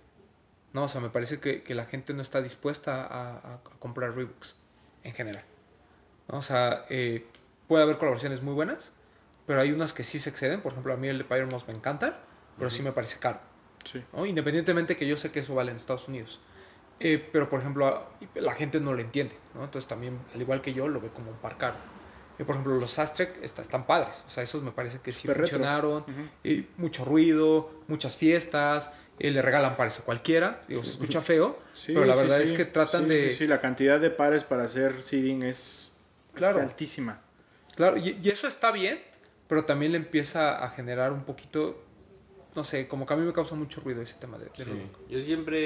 [0.76, 3.60] No, o sea, me parece que, que la gente no está dispuesta a, a- a
[3.78, 4.54] comprar Reeboks
[5.04, 5.44] en general.
[6.28, 6.36] ¿no?
[6.38, 7.24] O sea, eh,
[7.66, 8.92] puede haber colaboraciones muy buenas,
[9.46, 10.60] pero hay unas que sí se exceden.
[10.60, 12.18] Por ejemplo, a mí el de Pyre Moss me encanta,
[12.58, 13.40] pero sí me parece caro.
[13.84, 14.04] Sí.
[14.12, 14.26] ¿no?
[14.26, 16.40] Independientemente que yo sé que eso vale en Estados Unidos.
[17.00, 19.34] Eh, pero, por ejemplo, la gente no lo entiende.
[19.54, 19.64] ¿no?
[19.64, 21.76] Entonces también, al igual que yo, lo ve como un par caro.
[22.38, 24.22] Eh, por ejemplo, los Sastrek está- están padres.
[24.26, 26.04] O sea, esos me parece que sí funcionaron.
[26.76, 28.92] Mucho ruido, muchas fiestas.
[29.18, 30.62] Eh, le regalan pares a cualquiera.
[30.68, 31.58] Digo, se escucha feo.
[31.74, 32.42] Sí, pero la sí, verdad sí.
[32.44, 33.30] es que tratan Sí, de...
[33.30, 35.92] Sí, sí, la cantidad de pares para hacer seeding es,
[36.34, 36.58] Claro.
[36.58, 37.20] es altísima.
[37.76, 39.00] Claro, y, y eso está bien,
[39.48, 41.82] pero también le empieza a generar un poquito,
[42.54, 44.86] no sé, como que a mí me causa mucho ruido ese tema de, de.
[45.10, 45.60] Yo siempre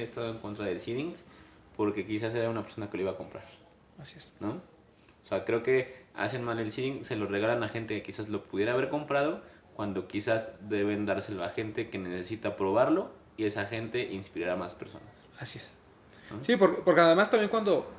[0.00, 1.14] he estado en contra del seeding
[1.76, 3.44] porque quizás era una persona que lo iba a comprar,
[3.98, 4.32] Así es.
[4.40, 4.50] ¿no?
[5.22, 8.28] O sea, creo que hacen mal el seeding, se lo regalan a gente que quizás
[8.28, 9.42] lo pudiera haber comprado,
[9.74, 14.74] cuando quizás deben dárselo a gente que necesita probarlo y esa gente inspirará a más
[14.74, 15.08] personas.
[15.40, 15.70] Así es.
[16.42, 17.90] Sí, porque, porque además también cuando...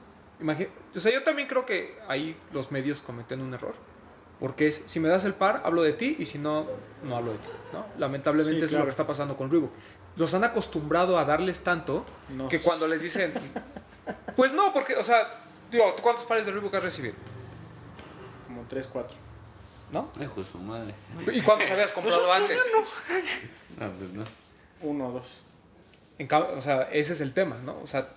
[0.41, 3.75] imagi- o sea, yo también creo que ahí los medios cometen un error.
[4.39, 6.65] Porque es, si me das el par, hablo de ti y si no,
[7.03, 7.49] no hablo de ti.
[7.71, 7.85] ¿no?
[7.97, 9.71] Lamentablemente Sí, eso es lo que está pasando con Reebok.
[10.15, 12.05] Los han acostumbrado a darles tanto
[12.49, 13.33] que cuando les dicen...
[14.35, 17.13] Pues no, porque, o sea, digo, ¿tú ¿cuántos pares de Reebok has recibido?
[18.47, 19.15] Como 3, 4.
[19.93, 20.11] ¿No?
[20.21, 20.93] Hijo de su madre.
[21.31, 22.61] ¿Y cuántos habías comprado antes?
[23.79, 24.23] No, pues no.
[24.81, 25.41] Uno o dos.
[26.17, 27.79] En cambio, o sea, ese es el tema, ¿no?
[27.81, 28.09] O sea,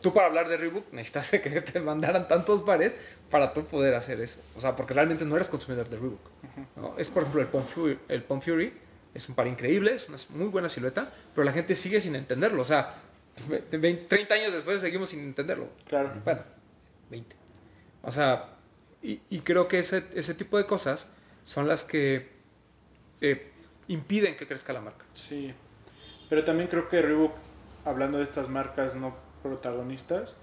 [0.00, 2.96] tú para hablar de Reebok necesitaste que te mandaran tantos pares
[3.30, 4.38] para tú poder hacer eso.
[4.56, 6.20] O sea, porque realmente no eres consumidor de Reebok.
[6.76, 6.94] ¿no?
[6.98, 8.72] Es, por ejemplo, el Pump, Fury, el Pump Fury.
[9.12, 12.62] Es un par increíble, es una muy buena silueta, pero la gente sigue sin entenderlo.
[12.62, 12.94] O sea,
[13.48, 15.68] ve- ve- 30 años después seguimos sin entenderlo.
[15.88, 16.12] Claro.
[16.24, 16.42] Bueno,
[17.10, 17.34] 20.
[18.04, 18.50] O sea,
[19.02, 21.08] y, y creo que ese, ese tipo de cosas
[21.44, 22.28] son las que
[23.20, 23.50] eh,
[23.88, 25.04] impiden que crezca la marca.
[25.14, 25.54] Sí.
[26.28, 27.32] Pero también creo que Reebok,
[27.84, 30.36] hablando de estas marcas no protagonistas,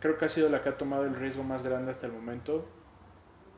[0.00, 2.66] creo que ha sido la que ha tomado el riesgo más grande hasta el momento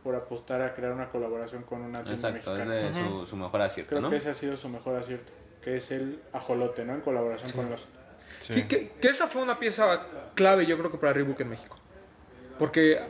[0.05, 3.01] por apostar a crear una colaboración con una tienda Exacto, es mexicana.
[3.03, 4.11] de su, su mejor acierto, Creo ¿no?
[4.11, 6.95] que ese ha sido su mejor acierto, que es el ajolote, ¿no?
[6.95, 7.89] En colaboración con los...
[8.41, 11.77] Sí, que, que esa fue una pieza clave, yo creo que para Reebok en México.
[12.59, 13.01] Porque,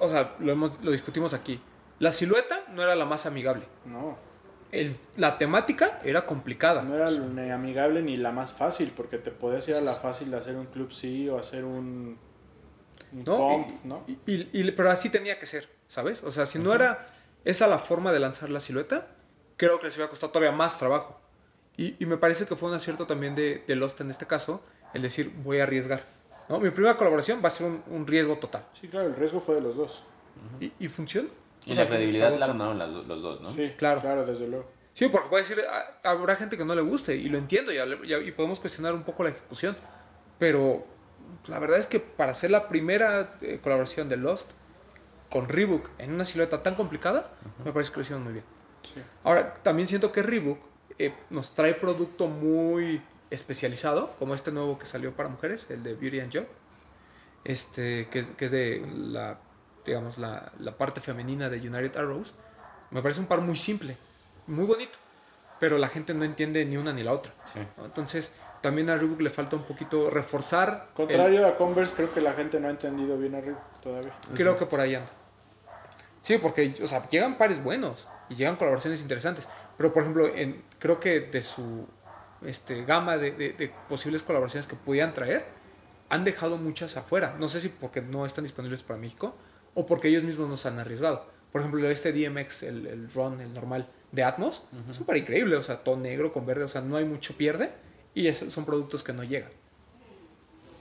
[0.00, 1.60] o sea, lo, hemos, lo discutimos aquí.
[1.98, 3.66] La silueta no era la más amigable.
[3.84, 4.18] No,
[4.72, 6.82] El- la temática era complicada.
[6.82, 10.30] no era ni amigable ni la más fácil, porque te podías ir a la fácil
[10.30, 12.18] de hacer un club sí o hacer un,
[13.12, 13.36] un ¿no?
[13.36, 14.04] pump, Y- ¿no?
[14.06, 16.22] y- y- y- pero así tenía que ser, ¿sabes?
[16.24, 17.06] O sea, si no era
[17.44, 19.08] esa la forma de lanzar la silueta,
[19.56, 21.20] creo que les iba a costar todavía más trabajo.
[21.76, 24.62] Y, y me parece que fue un acierto también de, de Lost en este caso,
[24.94, 26.02] el decir, voy a arriesgar.
[26.50, 26.60] ¿No?
[26.60, 28.64] Mi primera colaboración va a ser un, un riesgo total.
[28.78, 30.02] Sí, claro, el riesgo fue de los dos.
[30.60, 31.28] Y, y funciona.
[31.66, 32.78] Y O sea, la credibilidad la ganaron
[33.08, 33.50] los dos, ¿no?
[33.52, 34.00] Sí, Claro.
[34.00, 34.66] claro, desde luego.
[34.92, 35.62] Sí, porque puede decir,
[36.02, 38.92] habrá gente que no le guste, y lo entiendo, y, hable- y- y podemos cuestionar
[38.94, 39.76] un poco la ejecución.
[40.38, 40.84] Pero
[41.46, 44.50] la verdad es que para hacer la primera eh, colaboración de Lost
[45.30, 47.30] con Reebok en una silueta tan complicada,
[47.64, 48.44] me parece que lo hicieron muy bien.
[48.82, 49.00] Sí.
[49.22, 50.58] Ahora, también siento que Reebok
[50.98, 55.94] eh, nos trae producto muy especializado, como este nuevo que salió para mujeres, el de
[55.94, 56.46] Beauty and Job,
[57.44, 59.38] este, que, es- que es de la,
[59.84, 62.34] digamos, la, la parte femenina de United Arrows.
[62.90, 63.96] Me parece un par muy simple,
[64.46, 64.98] muy bonito,
[65.58, 67.32] pero la gente no entiende ni una ni la otra.
[67.44, 67.60] Sí.
[67.78, 67.84] ¿no?
[67.84, 70.88] Entonces, también a Reebok le falta un poquito reforzar.
[70.88, 74.12] el- Contrario a Converse, creo que la gente no ha entendido bien a Reebok todavía.
[74.34, 75.10] Creo que por ahí anda.
[76.20, 79.48] Sí, porque, o sea, llegan pares buenos y llegan colaboraciones interesantes.
[79.78, 81.88] Pero, por ejemplo, en, creo que de su
[82.44, 85.44] este, gama de, de- de posibles colaboraciones que pudieran traer,
[86.08, 87.36] han dejado muchas afuera.
[87.38, 89.34] No sé si porque no están disponibles para México
[89.74, 91.24] o porque ellos mismos nos han arriesgado.
[91.52, 95.56] Por ejemplo, este DMX, el, el Run, el normal de Atmos, es un par increíble.
[95.56, 97.70] O sea, todo negro con verde, o sea, no hay mucho pierde
[98.14, 99.50] y es- son productos que no llegan.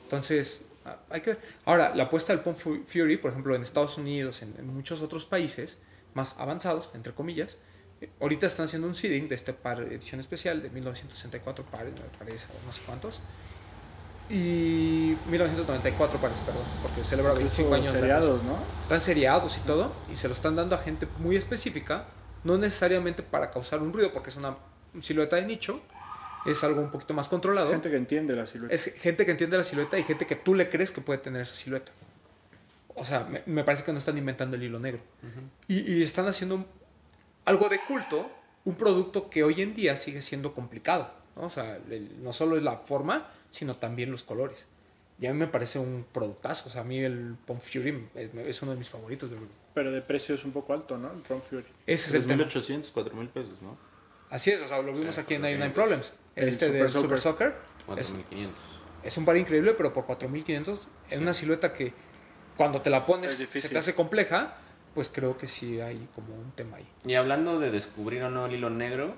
[0.04, 0.66] Entonces,
[1.10, 1.40] hay que ver.
[1.66, 5.02] Ahora, la apuesta del Pump Fu- Fury, por ejemplo, en Estados Unidos, en, en muchos
[5.02, 5.78] otros países
[6.14, 7.58] más avanzados, entre comillas,
[8.22, 12.48] ahorita están haciendo un seeding de este par edición especial de 1964 pares, me parece,
[12.48, 13.20] o no sé cuántos.
[14.30, 18.00] Y 1994 pares, perdón, porque celebra 25 Incluso años.
[18.00, 18.60] seriados, ¿no?
[18.82, 22.06] están seriados y todo, y se lo están dando a gente muy específica,
[22.44, 24.56] no necesariamente para causar un ruido, porque es una
[25.02, 25.82] silueta de nicho,
[26.46, 27.72] es algo un poquito más controlado.
[27.72, 28.74] Gente que entiende la silueta.
[28.74, 31.42] Es gente que entiende la silueta y gente que tú le crees que puede tener
[31.42, 31.92] esa silueta.
[32.96, 35.02] O sea, me, me parece que no están inventando el hilo negro.
[35.68, 36.66] y, y están haciendo
[37.50, 38.30] algo de culto,
[38.66, 41.12] un producto que hoy en día sigue siendo complicado.
[41.36, 41.44] ¿no?
[41.44, 44.66] O sea, el- no solo es la forma, sino también los colores.
[45.20, 46.70] Y a mí me parece un productazo.
[46.70, 49.38] O sea, a mí el Pump Fury es, es uno de mis favoritos de.
[49.74, 51.12] Pero de precio es un poco alto, ¿no?
[51.12, 51.66] El Ron Fury.
[51.86, 52.44] Ese es el tema.
[52.46, 53.78] 3.800, 4.000 pesos, ¿no?
[54.30, 55.74] Así es, o sea, lo vimos Sí, aquí en 99 4,500.
[55.74, 56.14] Problems.
[56.36, 57.02] El este Super de Soccer.
[57.02, 57.56] Super Soccer.
[58.00, 58.50] Es, 4.500.
[59.04, 61.94] es un par increíble, pero por 4500 en una silueta que
[62.56, 63.72] cuando te la pones Es se difícil.
[63.72, 64.56] te hace compleja,
[65.00, 66.86] pues creo que sí hay como un tema ahí.
[67.06, 69.14] Y hablando de descubrir o no el hilo negro,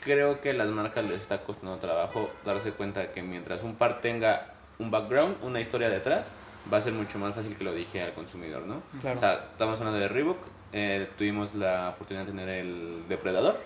[0.00, 4.00] creo que a las marcas les está costando trabajo darse cuenta que mientras un par
[4.00, 6.30] tenga un background, una historia detrás,
[6.72, 8.80] va a ser mucho más fácil que lo dije al consumidor, ¿no?
[9.00, 9.16] Claro.
[9.16, 10.38] O sea, estamos hablando de Reebok,
[10.72, 13.58] eh, tuvimos la oportunidad de tener el Depredador.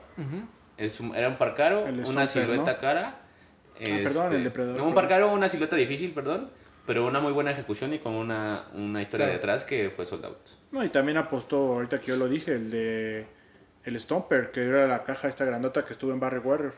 [0.78, 2.78] Es un- era un par caro, una silueta ¿no?
[2.78, 3.16] cara.
[3.78, 6.48] este, perdón, el Depredador, no, un par caro, una silueta difícil, perdón.
[6.86, 9.38] Pero una muy buena ejecución y con una, una historia Claro.
[9.38, 10.36] detrás que fue sold out.
[10.72, 13.26] No, y también apostó, ahorita que yo lo dije, el de
[13.84, 16.74] el Stomper, que era la caja esta grandota que estuvo en Barry Warrior.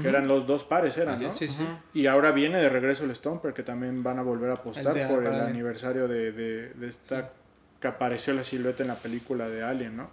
[0.00, 1.32] Que eran los dos pares, eran, ¿no?
[1.32, 1.66] Sí, sí.
[1.92, 5.08] Y ahora viene de regreso el Stomper, que también van a volver a apostar El
[5.08, 5.44] por el Alien.
[5.46, 7.32] aniversario de, de, de esta
[7.80, 10.10] que apareció la silueta en la película de Alien, ¿no?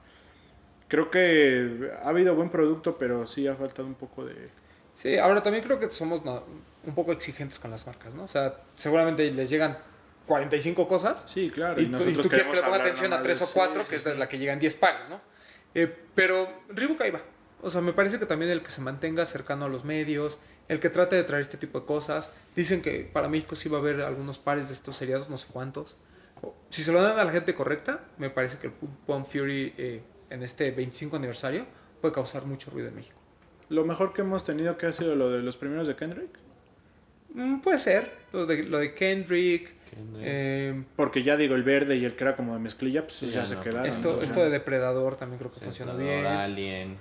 [0.90, 4.36] Creo que ha habido buen producto, pero sí ha faltado un poco de...
[4.94, 6.24] Sí, ahora también creo que somos
[6.86, 8.24] un poco exigentes con las marcas, ¿no?
[8.24, 9.78] O sea, seguramente les llegan
[10.26, 11.80] 45 cosas Sí, claro.
[11.82, 13.84] y, tú, y tú quieres que le ponga atención a nomás 3 de- o 4,
[13.84, 15.22] sí, que sí, es de la que llegan 10 pares, ¿no?
[15.74, 17.22] Eh, pero Reebok ahí va.
[17.62, 20.80] O sea, me parece que también el que se mantenga cercano a los medios, el
[20.80, 22.30] que trate de traer este tipo de cosas.
[22.56, 25.48] Dicen que para México sí va a haber algunos pares de estos seriados, no sé
[25.52, 25.96] cuántos.
[26.70, 30.04] Si se lo dan a la gente correcta, me parece que el Pump Fury eh,
[30.30, 31.66] en este 25 aniversario
[32.02, 33.18] puede causar mucho ruido en México.
[33.70, 36.38] Lo mejor que hemos tenido que ha sido lo de los primeros de Kendrick.
[37.36, 38.12] Mm, puede ser.
[38.34, 39.72] Lo de, lo de Kendrick.
[39.90, 40.24] Kendrick.
[40.26, 43.28] eh, Porque ya digo, el verde y el que era como de mezclilla, pues Sí,
[43.28, 43.86] ya, ya se quedaron.
[43.86, 44.22] esto, ¿no?
[44.24, 46.26] esto de Depredador también creo que Sí, funciona bien.
[46.26, 46.98] Alien.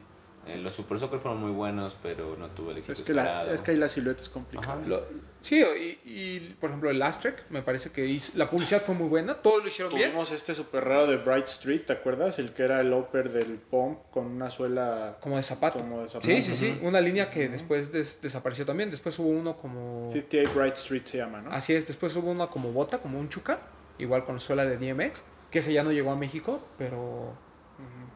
[0.46, 3.52] Eh, los Super Soccer fueron muy buenos, pero no tuvo el éxito es, que la,
[3.52, 4.80] es que ahí la silueta es complicada.
[4.86, 5.04] Lo-
[5.40, 9.08] sí, y, y, por ejemplo el Astrek, me parece que hizo- la publicidad fue muy
[9.08, 10.10] buena, todos lo hicieron bien.
[10.10, 12.38] Tuvimos este super raro de Bright Street, ¿te acuerdas?
[12.38, 15.78] El que era el upper del pump con una suela Como de zapato.
[15.78, 16.26] como de zapato.
[16.26, 16.78] Sí, sí, sí.
[16.82, 18.90] Una línea que después des- desapareció también.
[18.90, 20.10] Después hubo uno como.
[20.12, 21.50] 58 Bright Street se llama, ¿no?
[21.52, 23.60] Así es, después hubo uno como bota, como un chuca.
[23.98, 25.22] Igual con suela de DMX.
[25.50, 27.32] Que ese ya no llegó a México, pero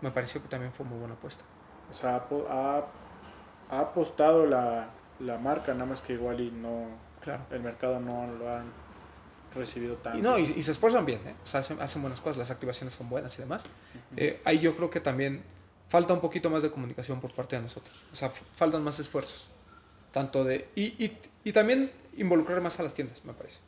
[0.01, 1.45] me pareció que también fue muy buena apuesta.
[1.91, 2.16] O sea,
[2.51, 2.84] ha,
[3.70, 4.89] ha- apostado la,
[5.20, 6.86] la marca, nada más que igual y no,
[7.22, 7.43] Claro.
[7.51, 8.64] el mercado no lo han
[9.55, 10.18] recibido tanto.
[10.18, 11.34] Y no, y, y se esfuerzan bien, ¿eh?
[11.43, 13.64] O sea, hacen, hacen buenas cosas, las activaciones son buenas y demás.
[14.16, 15.43] Eh, ahí yo creo que también
[15.89, 17.95] falta un poquito más de comunicación por parte de nosotros.
[18.12, 19.49] O sea, faltan más esfuerzos.
[20.12, 20.68] Tanto de.
[20.74, 23.59] Y, y, y también involucrar más a las tiendas, me parece.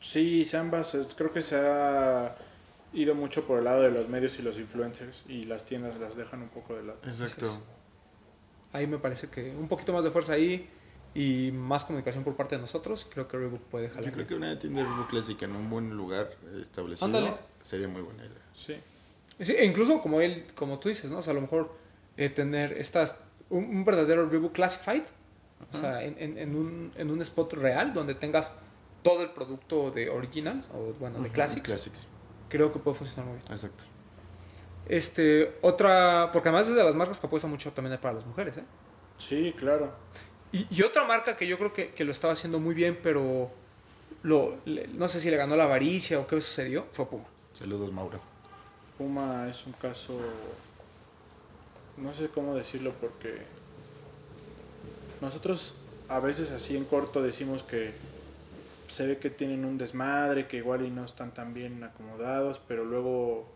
[0.00, 2.34] Sí, se han bas- creo que se ha
[2.92, 6.16] ido mucho por el lado de los medios y los influencers y las tiendas las
[6.16, 6.98] dejan un poco de lado.
[7.06, 7.60] Exacto.
[8.72, 10.68] Ahí me parece que un poquito más de fuerza ahí
[11.14, 13.06] y más comunicación por parte de nosotros.
[13.12, 14.04] Creo que Reebok puede jalar.
[14.04, 16.30] Yo creo que una tienda de Reebok Classic en un buen lugar
[16.62, 17.34] establecido Ándale.
[17.62, 18.42] sería muy buena idea.
[18.54, 18.76] Sí.
[19.40, 21.18] Sí, e incluso como él, como tú dices, ¿no?
[21.18, 21.72] O sea, a lo mejor
[22.16, 23.16] eh, tener estas,
[23.48, 25.02] un, un verdadero Reebok Classified,
[25.72, 28.52] o sea, en, en- en un, en un spot real donde tengas
[29.02, 32.06] todo el producto de Originals, o bueno, de Ujú, Classics, Classics,
[32.50, 33.50] creo que puede funcionar muy bien.
[33.50, 33.84] exacto.
[34.88, 38.56] Este, otra, porque además es de las marcas que apuesta mucho también para las mujeres,
[38.58, 38.64] ¿eh?
[39.18, 39.92] Sí, claro.
[40.52, 43.50] Y, y otra marca que yo creo que, que lo estaba haciendo muy bien, pero
[44.24, 47.24] lo, le- no sé si le ganó la avaricia o qué sucedió, fue Puma.
[47.52, 48.20] Saludos, Mauro.
[48.98, 50.18] Puma es un caso,
[51.96, 53.42] no sé cómo decirlo porque
[55.20, 55.76] nosotros
[56.08, 57.92] a veces así en corto decimos que
[58.90, 62.84] se ve que tienen un desmadre, que igual y no están tan bien acomodados, pero
[62.84, 63.48] luego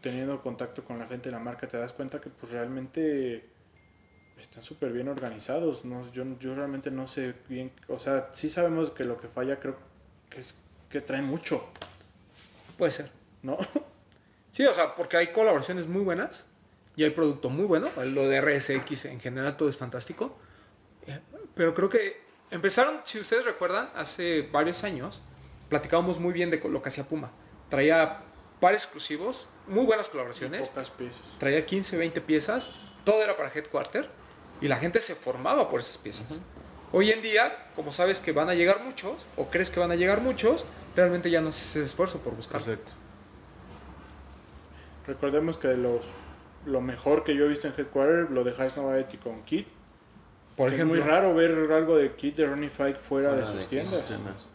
[0.00, 3.48] teniendo contacto con la gente de la marca te das cuenta que pues realmente
[4.38, 5.84] están súper bien organizados.
[5.84, 9.58] No, yo, yo realmente no sé bien, o sea, sí sabemos que lo que falla
[9.58, 9.76] creo
[10.28, 10.56] que es
[10.90, 11.64] que traen mucho,
[12.76, 13.10] Puede ser.
[13.42, 13.56] ¿no?
[14.50, 16.46] Sí, o sea, porque hay colaboraciones muy buenas
[16.94, 17.88] y hay producto muy bueno.
[18.04, 20.38] Lo de RSX en general todo es fantástico.
[21.08, 21.18] Eh,
[21.56, 25.22] Pero creo que empezaron, si ustedes recuerdan, hace varios años,
[25.68, 27.30] platicábamos muy bien de lo que hacía Puma.
[27.68, 28.20] Traía
[28.60, 30.68] pares exclusivos, muy buenas colaboraciones.
[30.68, 31.22] Pocas piezas.
[31.38, 32.70] Traía 15, 20 piezas.
[33.04, 34.08] Todo era para Headquarter
[34.60, 36.26] y la gente se formaba por esas piezas.
[36.92, 39.96] Hoy en día, como sabes que van a llegar muchos, o crees que van a
[39.96, 40.64] llegar muchos,
[40.94, 42.60] realmente ya no se hace esfuerzo por buscar.
[42.60, 42.92] Exacto.
[45.06, 46.12] Recordemos que los
[46.66, 49.68] lo mejor que yo he visto en Headquarter, lo de High Novaety con Kit.
[50.56, 53.64] Por es muy raro ver algo de Kit de Ronnie Fike fuera de sus de
[53.64, 54.00] tiendas.
[54.00, 54.52] Sus tiendas.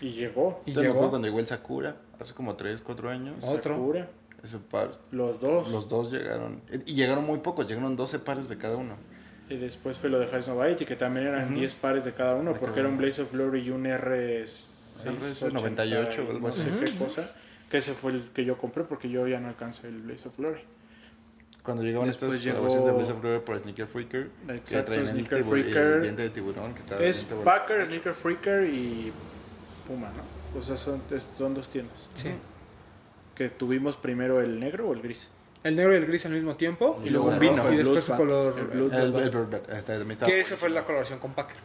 [0.00, 0.62] Y llegó.
[0.66, 3.36] y Entonces, me acuerdo llegó cuando llegó el Sakura, hace como 3, 4 años.
[3.42, 3.74] Otro.
[3.74, 4.08] Sakura,
[4.42, 5.70] Ese par, los dos.
[5.70, 6.60] los dos llegaron.
[6.86, 8.96] Y llegaron muy pocos, llegaron 12 pares de cada uno.
[9.48, 12.52] Y después fue lo de High Novaety, que también eran 10 pares de cada uno,
[12.52, 12.98] De porque cada era un.
[12.98, 16.62] Blaze of Glory y un R698 98 o algo no así.
[16.62, 17.30] sé qué cosa.
[17.70, 20.36] Que ese fue el que yo compré porque yo ya no alcancé el Blaze of
[20.36, 20.60] Glory.
[21.66, 25.06] Cuando llegaban estas llegó- colaboraciones de Blaze of Glory por Sneaker Freaker, que Exacto, el,
[25.08, 26.00] Sneaker el Freaker.
[26.02, 26.72] diente de tiburón.
[26.72, 27.86] Que estaba Es Packer, hecho.
[27.90, 29.12] Sneaker Freaker y
[29.86, 30.58] Puma, ¿no?
[30.58, 31.02] O sea, son,
[31.36, 32.08] son dos tiendas.
[32.14, 32.30] Sí.
[33.34, 35.28] Que tuvimos primero el negro o el gris.
[35.64, 37.00] el negro y el gris al mismo tiempo.
[37.04, 37.64] Y luego un vino.
[37.68, 38.58] Y el después su Bloodbath, color.
[38.58, 41.56] el Blood- El, el, este, que esa fue la colaboración con Packer.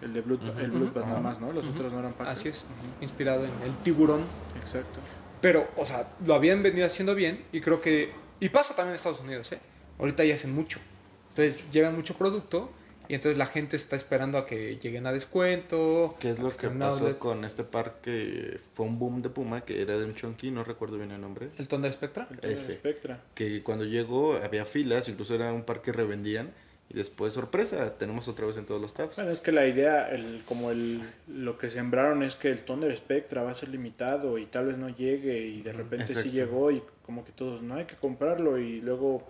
[0.00, 1.52] El de Blood, el Bloodbath nada más, ¿no?
[1.52, 2.32] Los otros no eran Packer.
[2.32, 2.64] Así es.
[3.00, 4.22] Inspirado en el tiburón.
[4.60, 5.00] Exacto.
[5.40, 8.12] Pero, o sea, lo habían venido haciendo bien y creo que...
[8.42, 9.60] Y pasa también en Estados Unidos, ¿eh?
[10.00, 10.80] Ahorita ya hacen mucho.
[11.28, 12.72] Entonces llegan mucho producto
[13.06, 16.16] y entonces la gente está esperando a que lleguen a descuento.
[16.18, 17.18] ¿Qué es lo que pasó outlet.
[17.18, 20.64] con este par que fue un boom de Puma, que era de un chunky, no
[20.64, 21.50] recuerdo bien el nombre?
[21.56, 22.26] ¿El Thunder Spectra?
[22.32, 22.74] El Thunder Ese.
[22.74, 23.22] Spectra.
[23.32, 26.50] Que cuando llegó había filas, incluso era un par que revendían.
[26.92, 29.16] Y después, sorpresa, tenemos otra vez en todos los tabs.
[29.16, 32.94] Bueno, es que la idea, el, como el, lo que sembraron es que el Thunder
[32.94, 36.70] Spectra va a ser limitado y tal vez no llegue y de repente sí llegó
[36.70, 39.22] y como que todos no hay que comprarlo y luego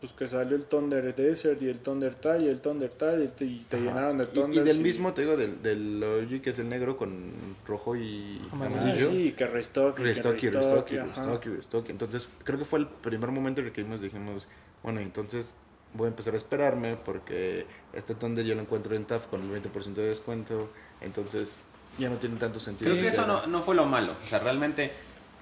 [0.00, 3.28] pues que salió el Thunder Desert y el Thunder Tie y el Thunder Tie y
[3.28, 3.84] te, y te Ajá.
[3.86, 4.62] llenaron de Y- Thunder.
[4.62, 7.32] Y, del mismo, te digo, del, del OG que es el negro con
[7.66, 8.80] rojo y Amarillo.
[8.80, 9.10] amarillo.
[9.12, 11.90] sí, que restock, y Restock y restock, y restock y restock.
[11.90, 14.48] Entonces, creo que fue el primer momento en el que vimos, dijimos,
[14.82, 15.54] bueno, entonces
[15.94, 19.62] voy a empezar a esperarme porque este Thunder yo lo encuentro en TAF con el
[19.62, 20.70] 20% de descuento.
[21.00, 21.60] Entonces,
[21.98, 22.90] ya no tiene tanto sentido.
[22.92, 24.12] Creo que eso no, no fue lo malo.
[24.24, 24.92] O sea, realmente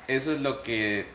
[0.08, 1.06] eso es lo que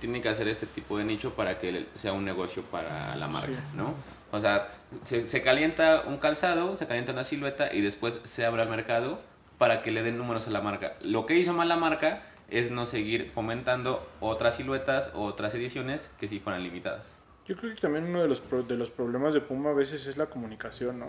[0.00, 3.48] tiene que hacer este tipo de nicho para que sea un negocio para la marca,
[3.52, 3.76] Sí.
[3.76, 3.94] ¿no?
[4.32, 4.68] O sea,
[5.04, 9.20] se, se calienta un calzado, se calienta una silueta y después se abre al mercado
[9.58, 10.94] para que le den números a la marca.
[11.02, 16.10] Lo que hizo mal la marca es no seguir fomentando otras siluetas o otras ediciones
[16.18, 17.10] que sí fueran limitadas.
[17.46, 20.06] Yo creo que también uno de los, pro- de los problemas de Puma a veces
[20.06, 21.08] es la comunicación, ¿no?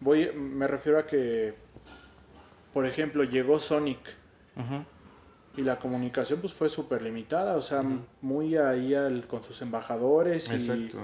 [0.00, 1.54] Voy, me refiero a que,
[2.72, 3.98] por ejemplo, llegó Sonic
[5.56, 7.84] y la comunicación pues fue súper limitada, o sea,
[8.20, 10.54] muy ahí al, con sus embajadores y...
[10.54, 10.98] Exacto.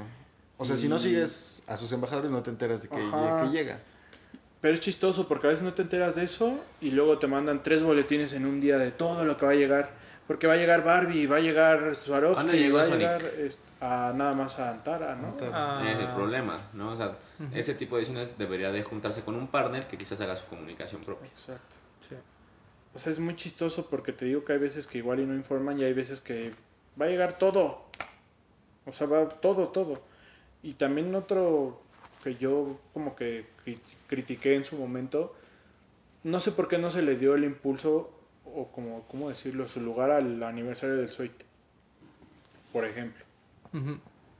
[0.61, 3.43] O sea, si no y- sigues a sus embajadores, no te enteras de que, Ajá.
[3.45, 3.79] que llega.
[4.61, 7.63] Pero es chistoso porque a veces no te enteras de eso y luego te mandan
[7.63, 9.91] tres boletines en un día de todo lo que va a llegar.
[10.27, 13.57] Porque va a llegar Barbie, va a llegar Swarovski, ¿Dónde llegó va a llegar es-
[13.81, 15.29] a, nada más a Antara, ¿no?
[15.29, 15.79] Antara.
[15.81, 16.93] Ah, es el problema, ¿no?
[16.93, 17.17] O sea,
[17.55, 21.03] ese tipo de ediciones debería de juntarse con un partner que quizás haga su comunicación
[21.03, 21.29] propia.
[21.29, 21.77] Exacto.
[22.09, 22.15] sí.
[22.95, 25.35] O sea, es muy chistoso porque te digo que hay veces que igual y no
[25.35, 26.53] informan y hay veces que
[27.01, 27.85] va a llegar todo.
[28.87, 30.03] O sea, va todo, todo.
[30.63, 31.81] Y también otro
[32.25, 35.37] que yo como que cri- critiqué en su momento,
[36.25, 38.11] no sé por qué no se le dio el impulso
[38.45, 39.69] o como, ¿cómo decirlo?
[39.69, 41.45] Su lugar al aniversario del Suite.
[42.73, 43.25] Por ejemplo.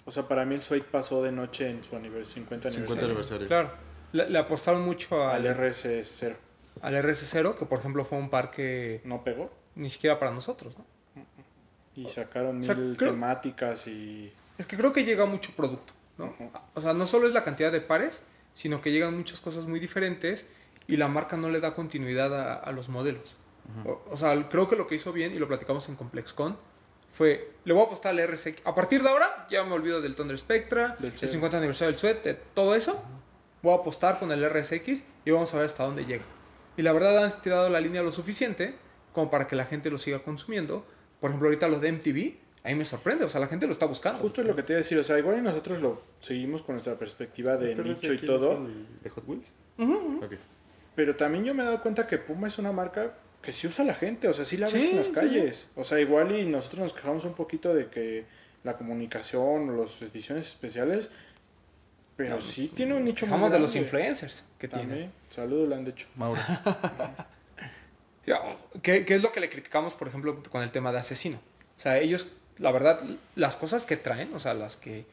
[0.05, 2.87] O sea, para mí el Suite pasó de noche en su anivers 50 aniversario.
[2.87, 3.47] 50 aniversario.
[3.49, 3.71] Claro.
[4.13, 6.35] Le, le apostaron mucho Al al, RS0.
[6.81, 9.51] al RS0, que por ejemplo fue un parque No pegó.
[9.75, 10.87] ni siquiera para nosotros, ¿no?
[11.95, 14.33] Y sacaron O sea, mil creo- temáticas y...
[14.57, 16.35] Es que creo que llega mucho producto, ¿no?
[16.75, 18.23] O sea, no solo es la cantidad de pares,
[18.55, 20.47] sino que llegan muchas cosas muy diferentes
[20.87, 23.37] y la marca no le da continuidad a, a los modelos.
[23.85, 26.57] o, o sea, creo que lo que hizo bien, y lo platicamos en ComplexCon,
[27.19, 28.63] fue, le voy a apostar al RSX.
[28.65, 31.33] A partir de ahora, ya me olvido del Thunder Spectra, Del Sweat.
[31.33, 33.05] 50 aniversario del Sweat, de todo eso.
[33.61, 36.23] Voy a apostar con el RSX y vamos a ver hasta dónde llega.
[36.77, 38.77] Y la verdad han tirado la línea lo suficiente
[39.13, 40.87] como para que la gente lo siga consumiendo.
[41.21, 43.73] Por ejemplo, ahorita los de MTV, a mí me sorprende, o sea, la gente lo
[43.73, 44.21] está buscando.
[44.21, 46.63] Justo es lo que te iba a decir, o sea, igual y nosotros lo seguimos
[46.63, 49.53] con nuestra perspectiva de ¿Este nicho y todo, el ¿De Hot Wheels?
[50.23, 50.35] Ok.
[50.95, 53.85] pero también yo me he dado cuenta que Puma es una marca que sí usa
[53.85, 55.69] la gente, o sea, sí la ves Sí, en las sí, calles.
[55.77, 58.25] O sea, igual y nosotros nos quejamos un poquito de que
[58.65, 61.09] la comunicación o las ediciones especiales,
[62.17, 64.89] pero sí tiene un nicho Hablamos de los influencers que tienen.
[64.89, 66.09] También, saludos, le han dicho.
[66.17, 66.41] Mauro.
[68.83, 71.39] ¿Qué, qué es lo que le criticamos, por ejemplo, con el tema de asesino?
[71.79, 72.29] O sea, ellos,
[72.59, 73.03] la verdad,
[73.37, 75.07] las cosas que traen, o sea, las que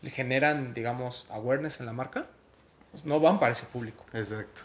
[0.00, 2.26] le generan, digamos, awareness en la marca,
[2.92, 4.04] pues, no van para ese público.
[4.12, 4.62] Exacto.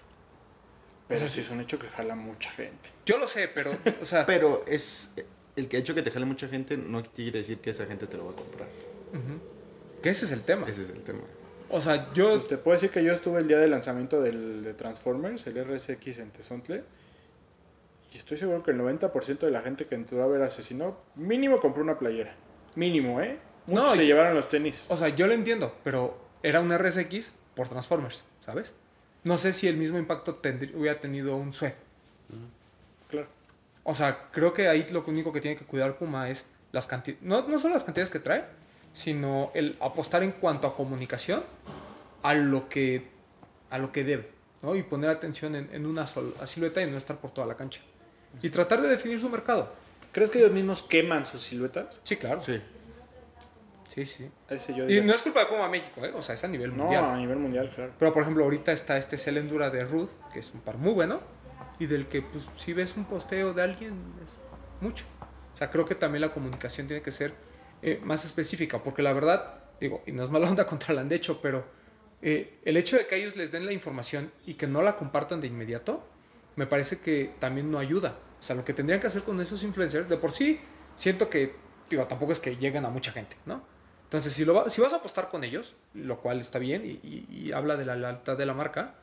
[1.07, 2.89] Pero sí es un hecho que jala mucha gente.
[3.05, 5.13] Yo lo sé, pero, o sea, Pero es
[5.55, 8.07] el que ha hecho que te jale mucha gente no quiere decir que esa gente
[8.07, 8.67] te lo va a comprar.
[10.01, 10.67] que ese es el tema.
[10.67, 11.21] Ese es el tema.
[11.69, 14.63] O sea, yo, Pues te puedo decir que yo estuve el día del lanzamiento del,
[14.63, 16.83] de Transformers, el RSX en Tezontle,
[18.13, 21.59] y estoy seguro que el 90% de la gente que entró a ver Asesino, mínimo
[21.59, 22.35] compró una playera.
[22.75, 23.37] Mínimo, ¿eh?
[23.65, 24.85] Muchos No, se llevaron los tenis.
[24.87, 28.73] o sea, yo lo entiendo, pero era un RSX por Transformers, ¿sabes?
[29.27, 31.75] No sé si el mismo impacto tendrí- hubiera tenido un Sweat.
[33.09, 33.27] Claro.
[33.83, 37.23] O sea, creo que ahí lo único que tiene que cuidar Puma es las cantidades,
[37.23, 38.43] no, no solo las cantidades que trae,
[38.93, 41.43] sino el apostar en cuanto a comunicación
[42.23, 43.07] a lo que,
[43.69, 44.29] a lo que debe,
[44.61, 44.75] ¿no?
[44.75, 47.79] Y poner atención en, en una sola silueta y no estar por toda la cancha.
[48.41, 49.71] Y tratar de definir su mercado.
[50.11, 52.01] ¿Crees que ellos mismos queman sus siluetas?
[52.03, 52.41] Sí, claro.
[52.41, 52.59] Sí,
[53.87, 54.05] Sí.
[54.05, 54.29] sí.
[54.49, 56.11] Ese yo Y no es culpa de Puma México, ¿eh?
[56.15, 57.05] O sea, es a nivel No, mundial.
[57.05, 57.93] a nivel mundial, claro.
[57.97, 61.21] Pero por ejemplo, ahorita está este Celendura de Ruth, que es un par muy bueno,
[61.79, 64.39] y del que pues si ves un posteo de alguien es
[64.81, 65.05] mucho.
[65.53, 67.33] O sea, creo que también la comunicación tiene que ser
[67.81, 71.11] eh, más específica, porque la verdad, digo, y no es mala onda contra la han
[71.11, 71.65] hecho, pero
[72.21, 75.39] eh, el hecho de que ellos les den la información y que no la compartan
[75.41, 76.03] de inmediato,
[76.55, 78.17] me parece que también no ayuda.
[78.39, 80.59] O sea, lo que tendrían que hacer con esos influencers, de por sí,
[80.95, 81.55] siento que,
[81.89, 83.63] digo, tampoco es que lleguen a mucha gente, ¿no?
[84.07, 86.91] Entonces, si, lo va- si vas a apostar con ellos, lo cual está bien y,
[87.07, 88.95] y- y habla de la lealtad de la marca,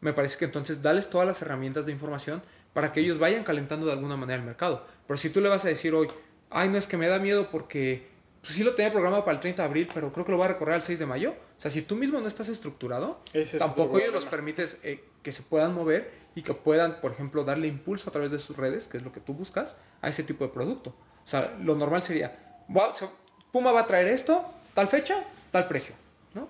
[0.00, 2.42] me parece que entonces dales todas las herramientas de información
[2.74, 4.84] para que ellos vayan calentando de alguna manera el mercado.
[5.06, 6.08] Pero si tú le vas a decir hoy,
[6.50, 8.08] ay, no es que me da miedo porque
[8.42, 10.46] pues, sí lo tenía programado para el 30 de abril, pero creo que lo va
[10.46, 11.30] a recorrer al 6 de mayo.
[11.30, 15.32] O sea, si tú mismo no estás estructurado, Ese tampoco ellos los permites eh, que
[15.32, 18.86] se puedan mover y que puedan, por ejemplo, darle impulso a través de sus redes,
[18.88, 20.90] que es lo que tú buscas, a ese tipo de producto.
[21.24, 23.06] O sea, lo normal sería, va- se-
[23.52, 24.44] Puma va a traer esto,
[24.74, 25.94] tal fecha, tal precio,
[26.34, 26.48] ¿no?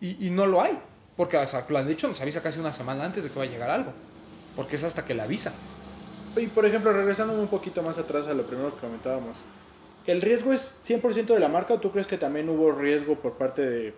[0.00, 0.78] Y, y no lo hay,
[1.16, 3.44] porque o sea, lo han dicho, nos avisa casi una semana antes de que va
[3.44, 3.92] a llegar algo,
[4.56, 5.52] porque es hasta que le avisa.
[6.36, 9.38] Y por ejemplo, regresando un poquito más atrás a lo primero que comentábamos,
[10.06, 13.34] ¿el riesgo es 100% de la marca o tú crees que también hubo riesgo por
[13.34, 13.94] parte de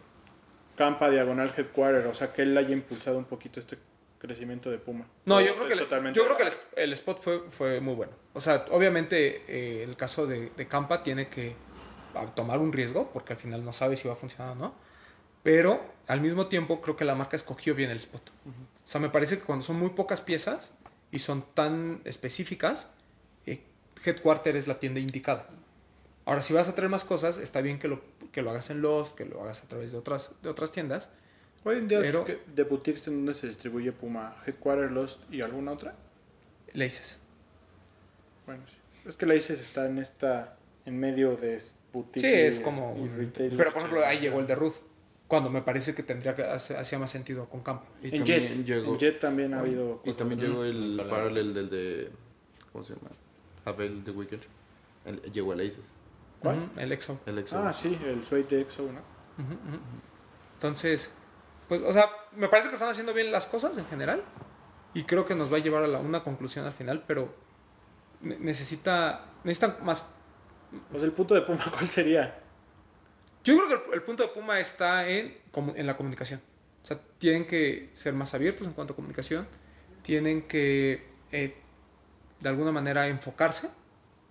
[0.76, 2.06] Campa Diagonal Headquarter?
[2.08, 3.78] O sea, que él haya impulsado un poquito este
[4.18, 5.06] crecimiento de Puma.
[5.26, 6.60] No, ¿O yo creo que, el- totalmente yo creo que el, real?
[6.76, 8.12] el spot fue, fue muy bueno.
[8.32, 11.54] O sea, obviamente eh, el caso de, de Campa tiene que
[12.14, 14.74] ah, tomar un riesgo, porque al final no sabe si va a funcionar o no.
[15.42, 18.30] Pero al mismo tiempo creo que la marca escogió bien el spot.
[18.46, 20.70] O sea, me parece que cuando son muy pocas piezas
[21.10, 22.88] y son tan específicas,
[23.46, 23.62] eh,
[24.04, 25.48] Headquarter es la tienda indicada.
[26.24, 28.00] Ahora, si vas a traer más cosas, está bien que lo,
[28.32, 31.10] que lo hagas en Lost, que lo hagas a través de otras, de otras tiendas.
[31.64, 35.20] Hoy en día es pero- que de boutiques en donde se distribuye Puma, Headquarter, Lost
[35.30, 35.94] y alguna otra.
[36.72, 37.18] Laces.
[38.46, 39.08] Bueno, sí.
[39.08, 40.56] Es que la ICES está en esta,
[40.86, 41.56] en medio de
[41.94, 42.20] boutique.
[42.20, 42.94] Sí, es como...
[43.02, 43.54] y retail.
[43.56, 44.74] Pero por ejemplo, ahí llegó el de Ruth,
[45.28, 47.86] cuando me parece que tendría que hacía más sentido con Campo.
[48.02, 51.54] Y En también Jet, llegó, en Jet también ha habido y también llegó el paralel
[51.54, 52.10] del de.
[52.72, 53.08] ¿Cómo se llama?
[53.64, 54.40] Abel de Wicked.
[55.06, 55.96] El- llegó el Aces.
[56.40, 56.70] ¿Cuál?
[56.76, 57.18] El Exo.
[57.24, 57.58] El Exo.
[57.58, 59.00] Ah, sí, el Suede de EXO, ¿no?
[60.54, 61.10] Entonces,
[61.68, 64.22] pues, o sea, me parece que están haciendo bien las cosas en general.
[64.92, 67.34] Y creo que nos va a llevar a la- una conclusión al final, pero
[68.20, 70.08] ne- necesita, necesitan más.
[70.90, 72.38] Pues el punto de Puma, ¿cuál sería?
[73.44, 75.36] Yo creo que el, el punto de Puma está en,
[75.74, 76.40] en la comunicación.
[76.82, 79.46] O sea, tienen que ser más abiertos en cuanto a comunicación.
[80.02, 81.54] Tienen que, eh,
[82.40, 83.70] de alguna manera, enfocarse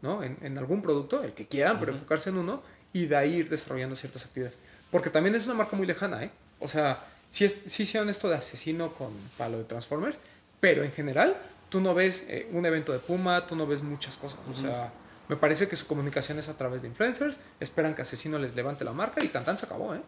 [0.01, 0.23] ¿no?
[0.23, 3.49] en, en algún producto, el que quieran, pero enfocarse en uno y de ahí ir
[3.49, 4.55] desarrollando ciertas actividades.
[4.91, 6.31] Porque también es una marca muy lejana, ¿eh?
[6.59, 10.17] O sea, sí, es, sí hicieron esto de asesino con palo de Transformers,
[10.59, 11.35] pero en general
[11.69, 14.39] tú no ves eh, un evento de Puma, tú no ves muchas cosas.
[14.47, 14.93] O sea,
[15.33, 18.83] me parece que su comunicación es a través de influencers, esperan que Asesino les levante
[18.83, 20.01] la marca y tan tan se acabó, ¿eh?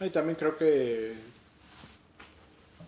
[0.00, 1.14] Y también creo que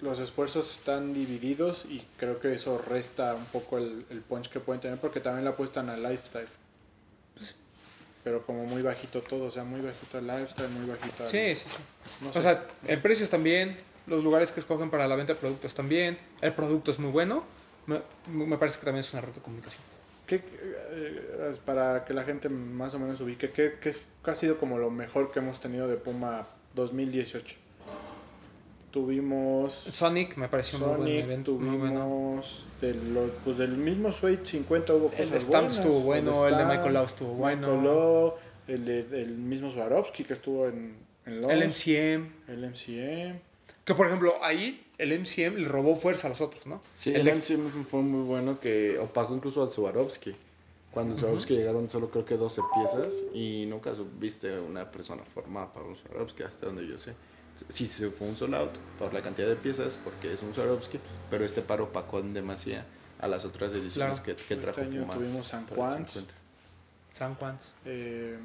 [0.01, 4.61] los esfuerzos están divididos y creo que eso resta un poco el, el punch que
[4.61, 6.49] pueden tener porque también le apuestan al lifestyle.
[8.24, 11.66] Pero como muy bajito todo, o sea, muy bajito el lifestyle, muy bajito Sí, sí,
[11.68, 11.76] sí.
[12.22, 12.43] no O sé.
[12.43, 16.53] sea, en precios también, los lugares que escogen para la venta de productos también, el
[16.55, 17.45] producto es muy bueno.
[17.87, 19.82] Me, me parece que también es una red de comunicación.
[20.27, 20.43] ¿Qué,
[20.91, 24.91] eh, para que la gente más o menos ubique, ¿qué, qué ha sido como lo
[24.91, 27.57] mejor que hemos tenido de Puma 2018?
[28.91, 32.01] Tuvimos Sonic me pareció un muy buen Sonic, evento, muy bueno.
[32.01, 35.77] tuvimos de lo- pues del mismo Suede 50 hubo cosas El de Stamps buenas.
[35.79, 37.61] estuvo bueno, el de Stamp, Michael Lau estuvo bueno.
[37.68, 38.35] Michael Lau,
[38.68, 40.97] el, de- el mismo Swarovski que estuvo en,
[41.27, 42.33] en Lost, El MCM.
[42.49, 43.41] el MCM.
[43.85, 46.80] Que por ejemplo, ahí el MCM le robó fuerza a los otros, ¿no?
[46.94, 50.34] Sí, el MCM fue muy bueno que opacó incluso al Swarovski.
[50.90, 55.72] Cuando el Swarovski llegaron solo creo que 12 piezas y nunca viste una persona formada
[55.72, 57.14] para un Swarovski, hasta donde yo sé.
[57.68, 60.99] Sí, se fue un sold out por la cantidad de piezas, porque es un Swarovski,
[61.30, 62.86] pero este paro opacó en demasía
[63.18, 64.22] a las otras ediciones Claro.
[64.22, 65.66] que, que Este trajo año Puma tuvimos San.
[65.66, 66.12] 50.
[67.12, 67.72] San Juan's.
[67.86, 68.38] Eh,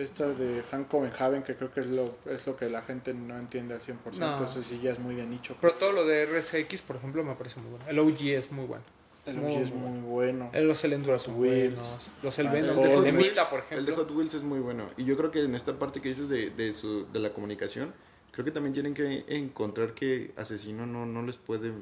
[0.00, 3.38] esta de Hank Copenhagen que creo que es lo, es lo que la gente no
[3.38, 4.32] entiende al 100%, No.
[4.32, 5.56] entonces sí ya es muy de nicho.
[5.60, 7.84] Pero todo lo de RSX, por ejemplo, me parece muy bueno.
[7.88, 8.84] El OG es muy bueno.
[9.26, 10.50] el muy, OG es muy muy bueno.
[10.52, 11.74] Eh, Los el Enduro son Wheels.
[11.74, 12.10] buenos.
[12.22, 13.96] Los el Ah, el de el Hot de Wheels, Mita, por El de ejemplo.
[13.96, 14.90] Hot Wheels es muy bueno.
[14.96, 17.92] Y yo creo que en esta parte que dices de, de, su, de la comunicación,
[18.32, 21.72] creo que también tienen que encontrar que Asesino no, no les puede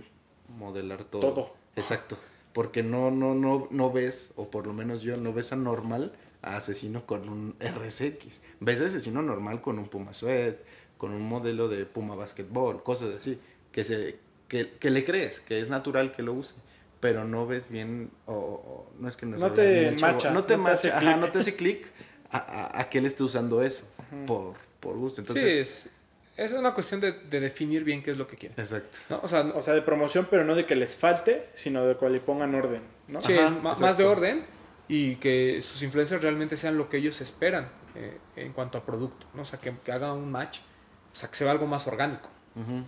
[0.56, 1.20] modelar todo.
[1.32, 1.54] Todo.
[1.76, 2.16] Exacto.
[2.52, 6.12] Porque no, no, no, no ves, o por lo menos yo, no ves anormal
[6.42, 8.40] a Asesino con un RSX.
[8.60, 10.58] Ves Asesino normal con un Puma Suede,
[10.96, 13.38] con un modelo de Puma Basketball, cosas así.
[13.72, 16.54] Que, se, que, que le crees, que es natural que lo use.
[17.00, 20.44] Pero no ves bien, o, o- no es que no, No se te macha, no
[20.44, 21.16] te no te hace macha, ajá, clic.
[21.26, 21.86] no te hace clic
[22.30, 23.86] a, a- a que él esté usando eso
[24.26, 25.20] por, por gusto.
[25.20, 25.52] Entonces,
[25.84, 25.88] sí,
[26.36, 28.58] es, es una cuestión de, de definir bien qué es lo que quieren.
[28.60, 28.98] exacto.
[29.10, 29.20] ¿no?
[29.22, 32.08] O sea, O sea, de promoción, pero no de que les falte, sino de que
[32.10, 33.20] le pongan orden, ¿no?
[33.20, 34.42] sí, Ajá, más de orden
[34.88, 39.26] y que sus influencers realmente sean lo que ellos esperan eh, en cuanto a producto,
[39.34, 39.42] ¿no?
[39.42, 40.60] O sea, que, que haga un match,
[41.12, 42.28] o sea, que se vea algo más orgánico,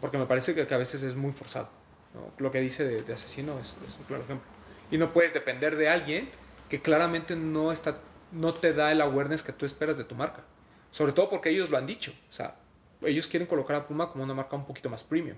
[0.01, 1.68] porque me parece que, que a veces es muy forzado.
[2.12, 2.32] ¿no?
[2.39, 4.48] Lo que dice de, de Asesino es, es un claro ejemplo.
[4.90, 6.28] Y no puedes depender de alguien
[6.68, 7.94] que claramente no, está,
[8.32, 10.43] no te da el awareness que tú esperas de tu marca.
[10.90, 12.12] Sobre todo porque ellos lo han dicho.
[12.28, 12.56] O sea,
[13.02, 15.36] ellos quieren colocar a Puma como una marca un poquito más premium.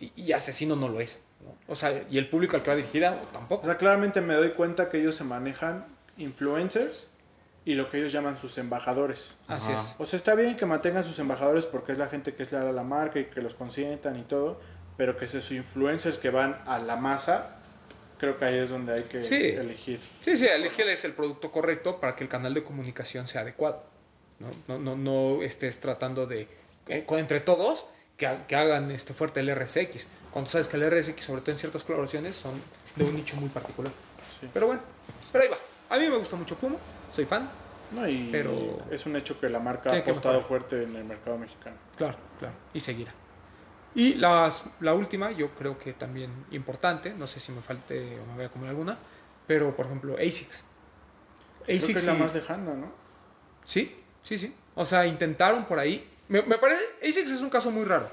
[0.00, 1.20] Y, y Asesino no lo es.
[1.44, 1.54] ¿no?
[1.72, 3.62] O sea, y el público al que va dirigida tampoco.
[3.62, 7.08] O sea, claramente me doy cuenta que ellos se manejan influencers
[7.64, 9.34] y lo que ellos llaman sus embajadores.
[9.46, 9.80] Así Ajá.
[9.80, 9.94] es.
[9.98, 12.66] O sea, está bien que mantengan sus embajadores porque es la gente que es leal
[12.68, 14.60] a la marca y que los consientan y todo,
[14.96, 17.56] pero que sus influencers que van a la masa,
[18.18, 19.34] creo que ahí es donde hay que Sí.
[19.34, 20.00] elegir.
[20.20, 23.84] Sí, sí, elegirles el producto correcto para que el canal de comunicación sea adecuado.
[24.38, 26.48] No, no, no, no estés tratando de,
[26.88, 27.86] eh, con- entre todos,
[28.18, 30.06] que, ha- que hagan este fuerte el RSX.
[30.30, 32.60] Cuando sabes que el RSX, sobre todo en ciertas colaboraciones, son
[32.96, 33.90] de un nicho muy particular.
[34.38, 34.48] Sí.
[34.52, 34.82] Pero bueno,
[35.32, 35.56] pero ahí va.
[35.88, 36.76] A mí me gusta mucho Puma,
[37.10, 37.48] soy fan.
[37.92, 41.38] No, y Pero- es un hecho que la marca ha apostado fuerte en el mercado
[41.38, 41.76] mexicano.
[41.96, 42.54] Claro, claro.
[42.74, 43.12] Y seguirá.
[43.94, 48.26] Y las- la última, yo creo que también importante, no sé si me falte o
[48.26, 48.98] me voy a comer alguna,
[49.46, 50.64] pero por ejemplo, ASICS.
[51.64, 52.92] Creo que ASICS es la más lejana, ¿no?
[53.64, 54.54] Sí, sí, sí.
[54.74, 56.06] O sea, intentaron por ahí.
[56.28, 58.08] Me, me parece, ASICS es un caso muy raro.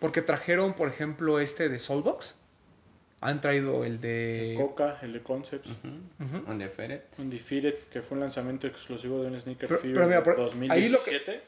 [0.00, 2.34] Porque trajeron, por ejemplo, este de Soulbox.
[3.20, 4.54] Han traído el de...
[4.56, 6.50] Coca, el de Concepts, Ujú.
[6.52, 7.02] Undefeated.
[7.18, 10.34] Undefeated, que fue un lanzamiento exclusivo de un Sneaker Pero- Fever pero mira, por-
[10.70, 11.42] ahí lo que- 2017.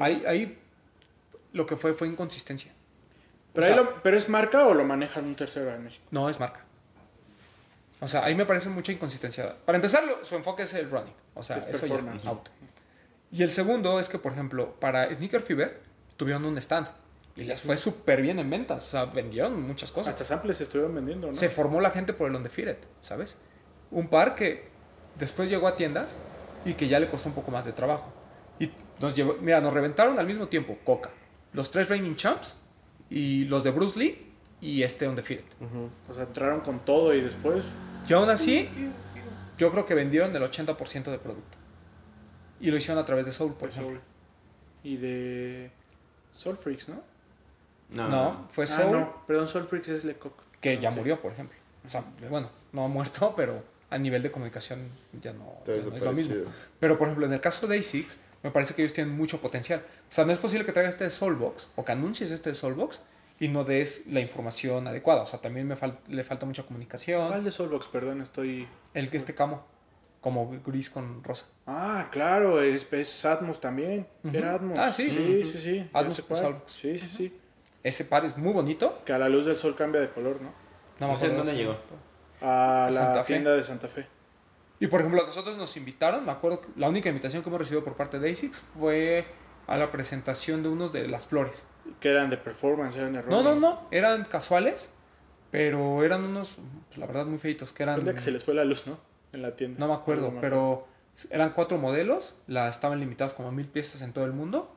[0.00, 0.58] Ahí, ahí
[1.52, 2.72] lo que fue fue inconsistencia.
[3.52, 6.04] Pero, O sea- ahí lo- ¿Pero es marca o lo manejan un tercero en México?
[6.10, 6.64] No, es marca.
[8.00, 9.54] O sea, ahí me parece mucha inconsistencia.
[9.64, 11.14] Para empezar, lo- su enfoque es el running.
[11.34, 12.26] O sea, Es eso ya, performance.
[13.34, 15.80] Y el segundo es que, por ejemplo, para Sneaker Fever
[16.16, 16.86] tuvieron un stand.
[17.34, 18.86] Y les fue súper bien en ventas.
[18.86, 20.14] O sea, vendieron muchas cosas.
[20.14, 21.34] Hasta samples se estuvieron vendiendo, ¿no?
[21.34, 23.36] Se formó la gente por el Undefeated, ¿sabes?
[23.90, 24.68] Un par que
[25.18, 26.16] después llegó a tiendas
[26.64, 28.12] y que ya le costó un poco más de trabajo.
[28.60, 28.70] Y
[29.00, 31.10] nos llevó, mira, nos reventaron al mismo tiempo Coca,
[31.52, 32.54] los tres Reigning Champs
[33.10, 35.44] y los de Bruce Lee y este Undefeated.
[36.08, 37.64] O sea, entraron con todo y después...
[38.08, 38.68] Y aún así,
[39.58, 41.63] yo creo que vendieron el 80% de producto.
[42.64, 43.90] Y lo hicieron a través de Soul, por ejemplo.
[43.96, 44.00] Soul.
[44.82, 45.70] Y de
[46.34, 47.02] Soul Freaks, ¿no?
[47.90, 50.32] No, No, fue ah, Soul, no, perdón, Soul Freaks es Lecoq.
[50.60, 50.96] que ya Sí.
[50.96, 51.56] murió, por ejemplo.
[51.86, 54.80] O sea, bueno, no ha muerto, pero a nivel de comunicación
[55.22, 56.34] ya no, ya no es lo mismo.
[56.80, 59.80] Pero, por ejemplo, en el caso de ASICS, me parece que ellos tienen mucho potencial.
[60.10, 62.54] O sea, no es posible que traigas este de Soulbox o que anuncies este de
[62.54, 63.00] Soulbox
[63.40, 65.22] y no des la información adecuada.
[65.22, 67.28] O sea, también me fal- le falta mucha comunicación.
[67.28, 67.88] ¿Cuál de Soulbox?
[67.88, 68.66] Perdón, estoy...
[68.94, 69.64] El que este camo,
[70.24, 71.44] como gris con rosa.
[71.66, 74.06] Ah, claro, es, es Atmos también.
[74.32, 74.78] Era Atmos.
[74.78, 75.06] Ah, sí.
[75.10, 75.90] Sí, sí, sí.
[75.92, 76.14] Atmos.
[76.14, 76.72] Soulbox.
[76.72, 77.38] Sí, sí, sí.
[77.82, 79.02] Ese par es muy bonito.
[79.04, 80.50] Que a la luz del sol cambia de color, ¿no?
[80.98, 81.76] No No sé en dónde llegó.
[82.40, 83.34] A ¿A la Santa Fe?
[83.34, 84.06] tienda de Santa Fe.
[84.80, 87.58] Y por ejemplo, a nosotros nos invitaron, me acuerdo que la única invitación que hemos
[87.60, 89.26] recibido por parte de ASICS fue
[89.66, 91.66] a la presentación de unos de las flores.
[92.00, 94.88] Que eran de performance, eran de No, no, no, eran casuales,
[95.50, 96.56] pero eran unos,
[96.88, 97.98] pues, la verdad, muy feitos, que Fue eran...
[97.98, 98.96] el día que se les fue la luz, ¿no?
[99.34, 99.78] En la tienda.
[99.78, 100.86] No me acuerdo, me pero
[101.30, 104.72] eran cuatro modelos, la, estaban limitadas como a mil piezas en todo el mundo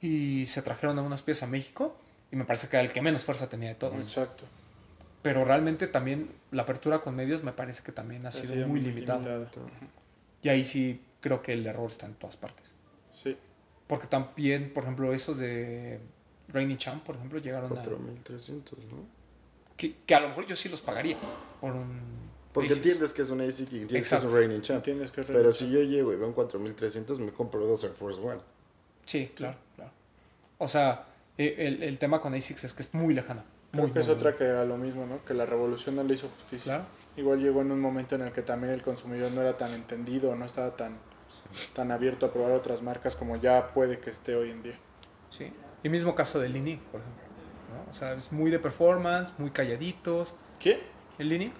[0.00, 1.96] y se trajeron algunas piezas a México
[2.30, 3.96] y me parece que era el que menos fuerza tenía de todos.
[3.96, 4.44] Exacto.
[5.22, 8.80] Pero realmente también la apertura con medios me parece que también ha Ha sido muy
[8.80, 9.50] limitada.
[10.42, 12.64] Y ahí sí creo que el error está en todas partes.
[13.12, 13.36] Sí.
[13.86, 16.00] Porque también, por ejemplo, esos de
[16.48, 17.82] Rainy Champ, por ejemplo, llegaron a...
[17.82, 19.04] 4300, ¿no?
[19.76, 21.16] Que, que a lo mejor yo sí los pagaría
[21.60, 22.30] por un...
[22.52, 22.84] Porque ASICS.
[22.86, 24.76] entiendes que es un ASIC y entiendes que es un Reigning Champ.
[24.78, 27.92] Entiendes que es Pero si yo llego y veo un 4300, me compro dos Air
[27.92, 28.40] Force One.
[29.06, 29.92] Sí, claro, claro.
[30.58, 31.06] O sea,
[31.38, 33.44] e- el, el tema con ASICS es que es muy lejana.
[33.70, 35.24] Creo Muy, que es muy, otra que a lo mismo, ¿no?
[35.24, 36.74] Que la revolución no le hizo justicia.
[36.74, 36.84] Claro.
[37.16, 40.34] Igual llegó en un momento en el que también el consumidor no era tan entendido,
[40.34, 40.96] no estaba tan,
[41.72, 44.78] tan abierto a probar otras marcas como ya puede que esté hoy en día.
[45.30, 45.52] Sí.
[45.84, 47.22] Y mismo caso del Lini, por ejemplo.
[47.72, 47.90] ¿no?
[47.90, 50.34] O sea, es muy de performance, muy calladitos.
[50.58, 50.80] ¿Qué?
[51.18, 51.52] El Lini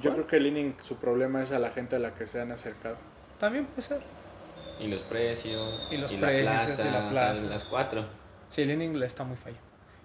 [0.00, 2.40] Yo creo que el Leaning, su problema es a la gente a la que se
[2.40, 2.96] han acercado.
[3.38, 4.00] también puede ser.
[4.80, 5.88] Y los precios.
[5.92, 7.42] Y los la precios, plaza, y la o sea, plaza.
[7.44, 8.06] las cuatro.
[8.48, 9.56] Sí, el Leaning le está muy fallo.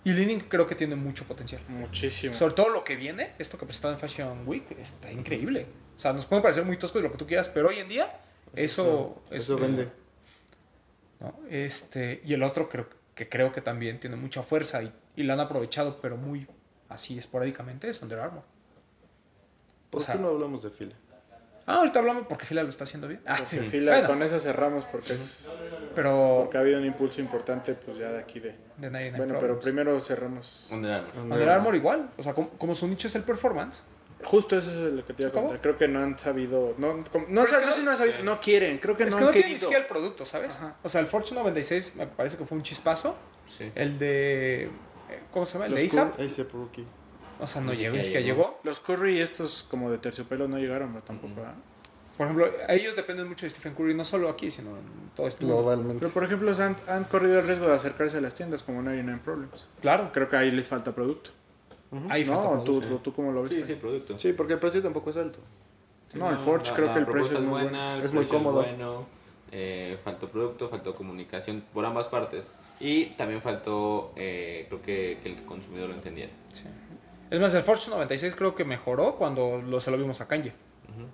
[0.04, 1.62] Y Leaning creo que tiene mucho potencial.
[1.68, 2.34] Muchísimo.
[2.36, 5.66] Sobre todo lo que viene, esto que presentaron en Fashion Week, está increíble.
[5.98, 7.88] O sea, nos puede parecer muy tosco y lo que tú quieras, pero hoy en
[7.88, 8.20] día
[8.56, 9.90] eso, Eso es- vende.
[11.20, 11.36] ¿no?
[11.50, 15.34] Este, y el otro creo que creo que también tiene mucha fuerza y, y la
[15.34, 16.48] han aprovechado, pero muy
[16.88, 18.44] así esporádicamente, es Under Armour.
[19.90, 20.96] ¿Por O sea- qué no hablamos de fila?
[21.66, 23.22] Ah, ahorita hablamos porque Fila lo está haciendo bien.
[23.28, 23.60] Ah, sí.
[23.60, 25.52] fila, Bueno, con esa cerramos porque es
[25.94, 28.56] pero porque ha habido un impulso importante pues ya de aquí de.
[28.78, 30.68] de 99 Bueno, pero primero cerramos.
[30.72, 31.16] Under Armour.
[31.32, 33.82] Under Armour igual, o sea, como, como su nicho es el performance,
[34.24, 35.62] Justo eso es lo que te iba a contar.
[35.62, 37.86] Creo que no han sabido, no, como- no, es sé- que no no- sé si
[37.86, 39.82] no han sabido, no quieren, creo que es no que han no tiene ni siquiera
[39.84, 40.56] el producto, ¿sabes?
[40.56, 40.76] Ajá.
[40.84, 43.16] O sea, el Fortune 96 me parece que fue un chispazo.
[43.48, 43.72] Sí.
[43.76, 44.70] El de.
[45.32, 45.66] ¿Cómo se llama?
[45.68, 46.20] El Los de ASAP.
[46.20, 46.86] ASAP Rookie.
[47.40, 48.60] O sea, no llegó, ni siquiera llegó.
[48.64, 51.00] Los Curry estos como de terciopelo no llegaron ¿no?
[51.02, 51.36] tampoco.
[51.36, 51.54] ¿verdad?
[52.18, 54.84] Por ejemplo, a ellos dependen mucho de Stephen Curry, no solo aquí, sino en
[55.16, 55.62] todo este mundo.
[55.62, 56.00] Globalmente.
[56.02, 59.22] Pero por ejemplo han, han corrido el riesgo de acercarse a las tiendas como 99
[59.24, 59.70] Problems.
[59.82, 61.32] Claro, Creo que ahí les falta producto.
[62.10, 62.88] ahí falta no, tú, producto.
[62.90, 63.74] tú, tú cómo lo Sí, viste.
[63.74, 64.20] sí, producto.
[64.20, 65.40] Sí, porque el precio tampoco es alto.
[66.16, 68.64] No, el Forge creo que el precio es muy buena, el Es muy cómodo.
[68.64, 69.06] bueno,
[69.52, 72.52] eh, faltó producto, faltó comunicación por ambas partes.
[72.82, 76.32] Y también faltó, eh, creo que, que el consumidor lo entendiera.
[76.52, 76.64] Sí.
[77.30, 80.54] Es más, el Fortune 96 creo que mejoró cuando lo, se lo vimos a Kanye.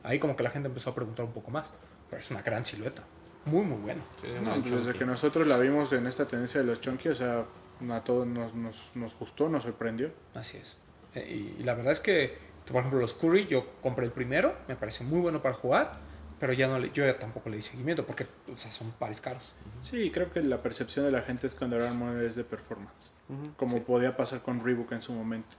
[0.03, 1.71] Ahí como que la gente empezó a preguntar un poco más.
[2.09, 3.03] Pero es una gran silueta.
[3.45, 3.91] muy, muy.
[4.21, 7.15] Sí, No, pues desde que nosotros la vimos en esta tendencia de los chunky, o
[7.15, 7.43] sea,
[7.91, 10.11] a todos nos, nos, nos gustó, nos sorprendió.
[10.33, 10.77] Así es.
[11.15, 12.37] Eh, Y, y la verdad es que,
[12.67, 15.99] por ejemplo, los Curry, yo compré el primero, me pareció muy bueno para jugar,
[16.39, 19.21] pero ya no le, yo ya tampoco le di seguimiento porque o sea, son pares
[19.21, 19.53] caros.
[19.81, 23.11] Sí, creo que la percepción de la gente es que Under Armour es de performance,
[23.57, 25.55] como podía pasar con Reebok en su momento.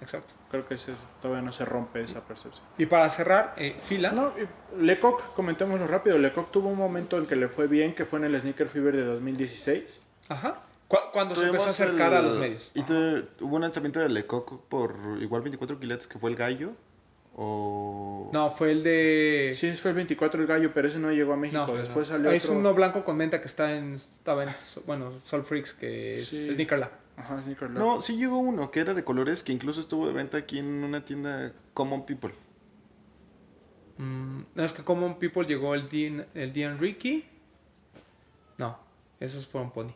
[0.00, 0.32] Exacto.
[0.50, 2.64] Creo que ese es- todavía no se rompe esa percepción.
[2.78, 4.12] Y para cerrar, eh, fila.
[4.12, 4.32] No,
[4.78, 8.26] Lecoq, comentémoslo rápido, Lecoq tuvo un momento en que le fue bien, que fue en
[8.26, 10.00] el Sneaker Fever de 2016.
[10.28, 10.62] Ajá.
[10.86, 12.70] Cu- Cuando se empezó a acercar a los medios.
[12.74, 12.80] Y
[13.42, 16.72] hubo un lanzamiento de Lecoq por igual 24 kilos que fue el gallo.
[17.40, 18.30] O.
[18.32, 19.52] No, fue el de.
[19.54, 21.64] Sí, fue el 24 el gallo, pero ese no llegó a México.
[21.66, 22.16] No, Después no.
[22.16, 22.58] salió Es otro...
[22.58, 24.50] uno blanco con menta que está en, estaba en,
[24.86, 26.52] bueno, Soul Freaks, que es Sí.
[26.52, 26.90] Sneaker Lab.
[27.18, 27.78] Ajá, Sneaker Lab.
[27.78, 30.84] No, sí llegó uno que era de colores que incluso estuvo de venta aquí en
[30.84, 32.32] una tienda Common People.
[33.98, 37.24] Mm, no, es que Common People llegó el Dean, el Dean Ricky.
[38.56, 38.78] No,
[39.20, 39.92] esos fueron Pony.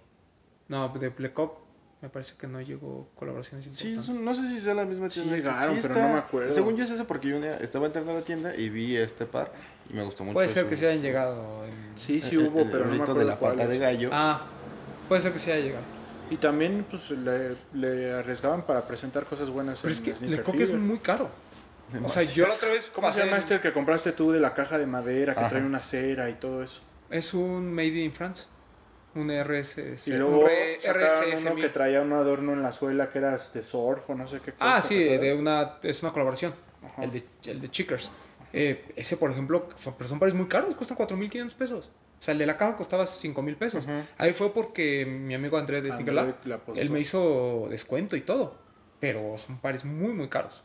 [0.69, 1.59] No, de Blecock
[2.01, 4.25] me parece que no llegó colaboraciones Sí, importantes.
[4.25, 5.37] no sé si sea la misma Sí tienda.
[5.37, 6.53] que- llegaron, pero no me acuerdo.
[6.53, 8.97] Según yo es eso porque yo un día estaba entrando a la tienda y vi
[8.97, 9.53] este par
[9.89, 10.35] y me gustó mucho.
[10.35, 10.71] Puede ser eso.
[10.71, 11.65] que se hayan llegado.
[11.65, 13.79] en- Sí, sí El- hubo, el pero no me gorrito acuerdo de la pata de
[13.79, 14.11] gallo.
[14.13, 14.43] Ah,
[15.09, 15.85] puede ser que se haya llegado.
[16.33, 20.39] Y también pues le, le arriesgaban para presentar cosas buenas Pero en es que Sneaker
[20.39, 21.29] Lecoq es muy caro.
[22.03, 24.41] O sea, yo la otra vez ¿Cómo se llama este el que compraste tú de
[24.41, 25.51] la caja de madera que Ajá.
[25.51, 26.81] trae una cera y todo eso?
[27.11, 28.45] Es un Made in France.
[29.15, 30.09] Un RSS.
[30.09, 33.63] Y luego un RSS uno que traía un adorno en la suela que era de
[33.63, 34.77] surf o no sé qué cosa.
[34.77, 36.55] Ah, sí, de una, es una colaboración.
[36.83, 37.05] Ajá.
[37.05, 38.11] El de, el de Chickers.
[38.55, 41.91] Eh, ese, por ejemplo, son, pero son pares muy caros, cuestan 4.500 pesos.
[42.23, 43.85] O sea, el de la caja costaba 5.000 pesos.
[44.17, 45.91] Ahí fue porque mi amigo Andrés de
[46.77, 48.55] él me hizo descuento y todo.
[49.01, 50.63] Pero son pares muy, muy caros.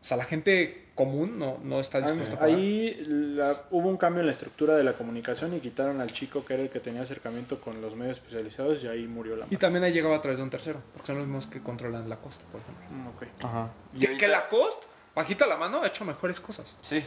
[0.00, 2.54] O sea, la gente común no, no está dispuesta a pagar.
[2.56, 6.46] Ahí la- hubo un cambio en la estructura de la comunicación y quitaron al chico
[6.46, 9.48] que era el que tenía acercamiento con los medios especializados y ahí murió la Y
[9.50, 9.58] marca.
[9.58, 12.16] también ha llegado a través de un tercero, porque son los mismos que controlan la
[12.16, 12.86] costa, por ejemplo.
[12.90, 13.22] Mm, ok.
[13.44, 13.70] Ajá.
[13.92, 16.74] Y Que, ahorita- que la cost, bajita la mano, ha hecho mejores cosas.
[16.80, 17.04] Sí.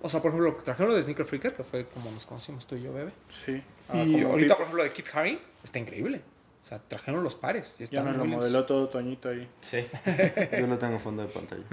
[0.00, 2.76] O sea, por ejemplo, trajeron lo de Sneaker Freaker, que fue como nos conocimos tú
[2.76, 3.12] y yo, bebé.
[3.28, 3.62] Sí.
[3.88, 6.22] Ah, y ahorita, por ejemplo, de Kit Haring, está increíble.
[6.62, 7.72] O sea, trajeron los pares.
[7.76, 9.48] Y ya están nos lo modeló todo Toñito ahí.
[9.60, 9.86] Sí.
[10.58, 11.64] Yo lo tengo fondo de pantalla.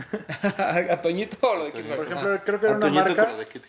[0.93, 2.05] ¿A Toñito o lo de Kit Por Haring?
[2.05, 3.61] Por ejemplo, creo que era A una Toñito, marca de Kid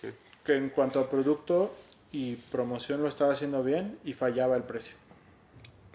[0.45, 1.75] que en cuanto a producto
[2.13, 4.95] y promoción lo estaba haciendo bien y fallaba el precio.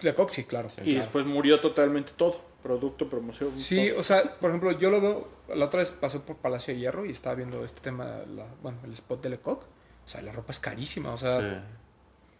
[0.02, 0.68] Lecoq, sí, claro.
[0.68, 0.98] y claro.
[0.98, 2.40] después murió totalmente todo.
[2.62, 3.50] Producto, promoción.
[3.58, 6.80] Sí, o sea, por ejemplo, yo lo veo, la otra vez pasé por Palacio de
[6.80, 9.62] Hierro y estaba viendo este tema, la- bueno, el spot de Lecoq.
[10.04, 11.56] O sea, la ropa es carísima, o sea, Sí.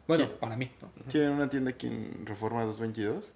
[0.06, 0.30] bueno, Sí.
[0.40, 0.88] para mí, ¿no?
[1.08, 3.34] Tienen una tienda aquí en Reforma 222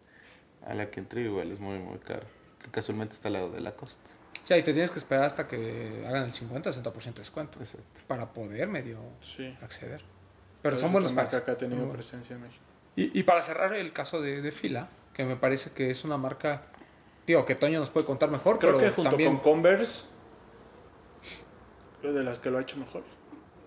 [0.65, 2.27] a la que entré igual es muy muy caro.
[2.63, 4.11] Que casualmente está al lado de la costa.
[4.43, 8.03] Sea, y te tienes que esperar hasta que hagan el 50-60% de descuento Exacto.
[8.07, 9.57] para poder medio Sí.
[9.61, 10.03] acceder.
[10.63, 12.63] Pero son buenos otra marca que ha tenido presencia en México.
[12.97, 16.17] Y, y para cerrar el caso de, de Fila, que me parece que es una
[16.17, 16.63] marca,
[17.27, 19.37] digo, que Toño nos puede contar mejor, Creo pero que junto también...
[19.39, 20.09] con Converse,
[22.03, 23.03] es de las que lo ha hecho mejor.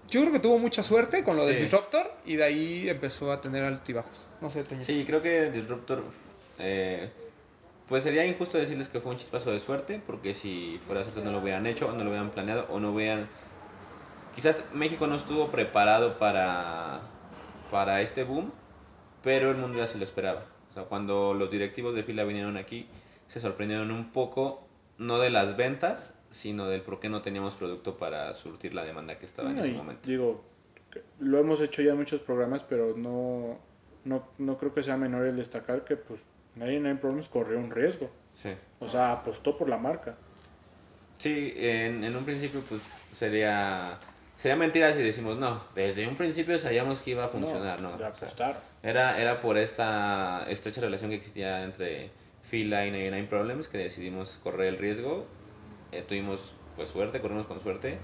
[0.10, 1.61] Yo creo que tuvo mucha suerte con lo del Sí.
[1.64, 4.27] Disruptor y de ahí empezó a tener altibajos.
[4.41, 4.81] No sé, Toño.
[4.81, 6.03] Sí, creo que Disruptor.
[6.57, 7.11] eh,
[7.88, 11.31] pues sería injusto decirles que fue un chispazo de suerte, porque si fuera suerte no
[11.31, 13.27] lo hubieran hecho, o no lo hubieran planeado, o no hubieran.
[14.36, 17.02] Quizás México no estuvo preparado para,
[17.72, 18.52] para este boom,
[19.23, 20.45] pero el mundo ya se lo esperaba.
[20.69, 22.88] O sea, cuando los directivos de fila vinieron aquí,
[23.30, 27.97] se sorprendieron un poco, no de las ventas, sino del por qué no teníamos producto
[27.97, 30.10] para surtir la demanda que estaba en No, ese momento.
[30.10, 30.43] Digo,
[31.19, 33.57] lo hemos hecho ya en muchos programas, pero no,
[34.03, 36.22] no, no creo que sea menor el destacar que pues
[36.56, 38.10] nadie Nine Problems corrió un riesgo.
[38.35, 38.49] Sí.
[38.80, 40.15] O sea, apostó por la marca.
[41.19, 42.81] Sí, en, en un principio pues
[43.11, 43.99] sería
[44.38, 47.97] sería mentira si decimos no, desde un principio sabíamos que iba a funcionar, ¿no?
[47.97, 52.10] Le O sea, era, era por esta estrecha relación que existía entre
[52.50, 55.26] Fila y 99 Problems que decidimos correr el riesgo.
[55.92, 57.98] Eh, tuvimos pues suerte, corrimos con suerte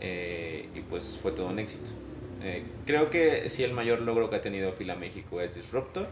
[0.00, 1.84] eh, y pues fue todo un éxito.
[2.42, 6.08] Eh, creo que sí el mayor logro que ha tenido Fila México es Disruptor.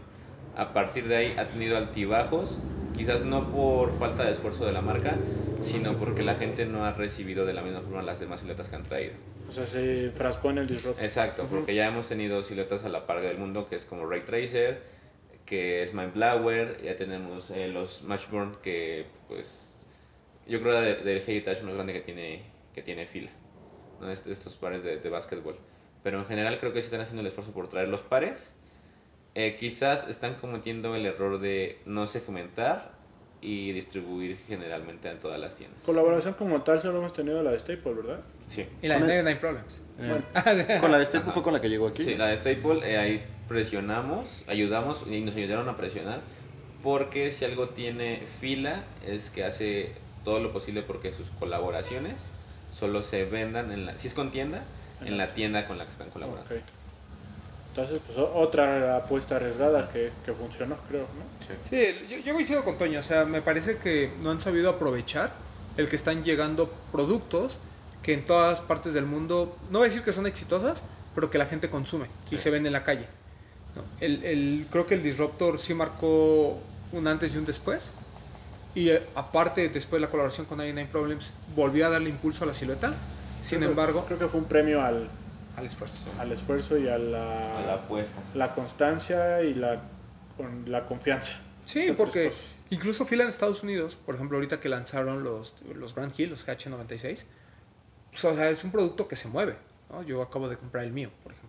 [0.55, 2.59] A partir de ahí ha tenido altibajos,
[2.97, 5.15] quizás no por falta de esfuerzo de la marca,
[5.61, 8.75] sino porque la gente no ha recibido de la misma forma las demás siluetas que
[8.75, 9.13] han traído.
[9.47, 11.03] O sea, se frascó en el disruptor.
[11.03, 14.21] Exacto, porque ya hemos tenido siluetas a la par del mundo, que es como Ray
[14.21, 14.81] Tracer,
[15.51, 19.75] que es Mindblower, ya tenemos eh, los Matchborn, que pues
[20.47, 23.31] yo creo de- del heritage más grande que tiene, que tiene fila,
[23.99, 24.09] ¿no?
[24.09, 25.57] Est- estos pares de, de básquetbol.
[26.03, 28.53] Pero en general creo que sí están haciendo el esfuerzo por traer los pares.
[29.35, 32.93] Eh, quizás están cometiendo el error de no segmentar
[33.41, 35.81] y distribuir generalmente en todas las tiendas.
[35.81, 38.21] Colaboración como tal solo hemos tenido la de Staple, ¿verdad?
[38.47, 38.65] Sí.
[38.81, 39.81] Y la de 99 Problems.
[39.99, 42.03] Eh, con la de Staple fue con la que llegó aquí.
[42.03, 46.21] Sí, la de Staple, eh, ahí presionamos, ayudamos y nos ayudaron a presionar.
[46.81, 49.91] Porque si algo tiene fila es que hace
[50.23, 52.15] todo lo posible porque sus colaboraciones
[52.71, 54.63] solo se vendan en la, si es con tienda,
[55.03, 56.53] en la tienda con la que están colaborando.
[56.53, 56.61] Ok.
[57.69, 61.55] Entonces, pues otra apuesta arriesgada que, que funcionó, creo, ¿no?
[61.69, 62.99] Sí, yo, yo coincido con Toño.
[62.99, 65.31] O sea, me parece que no han sabido aprovechar
[65.77, 67.57] el que están llegando productos
[68.03, 70.83] que en todas partes del mundo, no voy a decir que son exitosas,
[71.13, 73.07] pero que la gente consume y se ven en la calle.
[73.75, 73.83] ¿No?
[73.99, 76.59] El, el- creo que el Disruptor sí marcó
[76.91, 77.91] un antes y un después.
[78.75, 82.47] Y eh, aparte, después de la colaboración con 99 Problems, volvió a darle impulso a
[82.47, 82.93] la silueta.
[83.41, 85.07] Sin Creo que- embargo, creo que fue un premio al,
[85.57, 85.97] al esfuerzo.
[86.19, 88.21] al esfuerzo y a la, A la apuesta.
[88.33, 89.81] la constancia y la,
[90.37, 91.33] con la confianza.
[91.65, 92.31] Sí, Esas porque
[92.69, 96.45] incluso fila en Estados Unidos, por ejemplo, ahorita que lanzaron los, los Grand Hill, los
[96.47, 97.25] H96,
[98.11, 99.55] pues, o sea, es un producto que se mueve.
[99.89, 100.03] ¿no?
[100.03, 101.40] Yo acabo de comprar el mío, por ejemplo.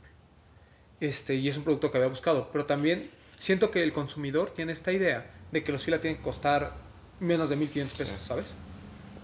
[1.03, 2.49] Este, y es un producto que había buscado.
[2.53, 6.23] Pero también siento que el consumidor tiene esta idea de que los fila tienen que
[6.23, 6.75] costar
[7.19, 8.55] menos de 1.500 pesos, ¿sabes?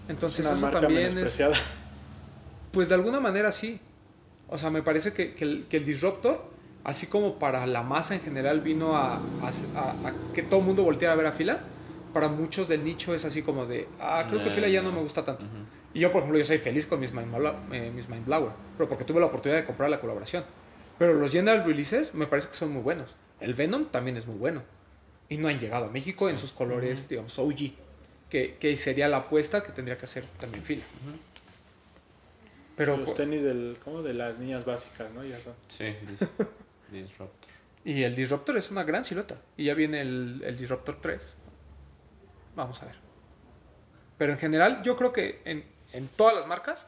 [0.07, 1.33] Enentonces es una eso marca también es...
[2.71, 3.79] Pues de alguna manera sí.
[4.49, 6.43] O sea, me parece que, que el, que el Disruptor,
[6.83, 9.19] así como para la masa en general vino a, a-
[9.75, 11.59] a- a que todo el mundo volteara a ver a fila,
[12.13, 14.97] para muchos del nicho es así como de, ah, creo que fila ya no no.
[14.97, 15.45] me gusta tanto.
[15.93, 18.51] Y yo, por ejemplo, yo soy feliz con mis Mind, Bla- eh, mis Mind Blower,
[18.77, 20.43] pero porque tuve la oportunidad de comprar la colaboración.
[20.99, 23.15] Pero los general releases me parece que son muy buenos.
[23.39, 24.61] El Venom también es muy bueno.
[25.29, 27.71] Y no han llegado a México en sus colores, digamos, OG.
[28.29, 30.83] Que, que sería la apuesta que tendría que hacer también fila.
[32.75, 35.23] Pero, Los tenis del, como de las niñas básicas, ¿no?
[35.23, 35.53] Ya son.
[35.67, 36.47] Sí, dis-
[36.91, 37.49] Disruptor.
[37.83, 39.37] Y el Disruptor es una gran silueta.
[39.57, 41.21] Y ya viene el, el Disruptor 3.
[42.55, 42.95] Vamos a ver.
[44.17, 45.63] Pero en general, yo creo que en,
[45.93, 46.87] en todas las marcas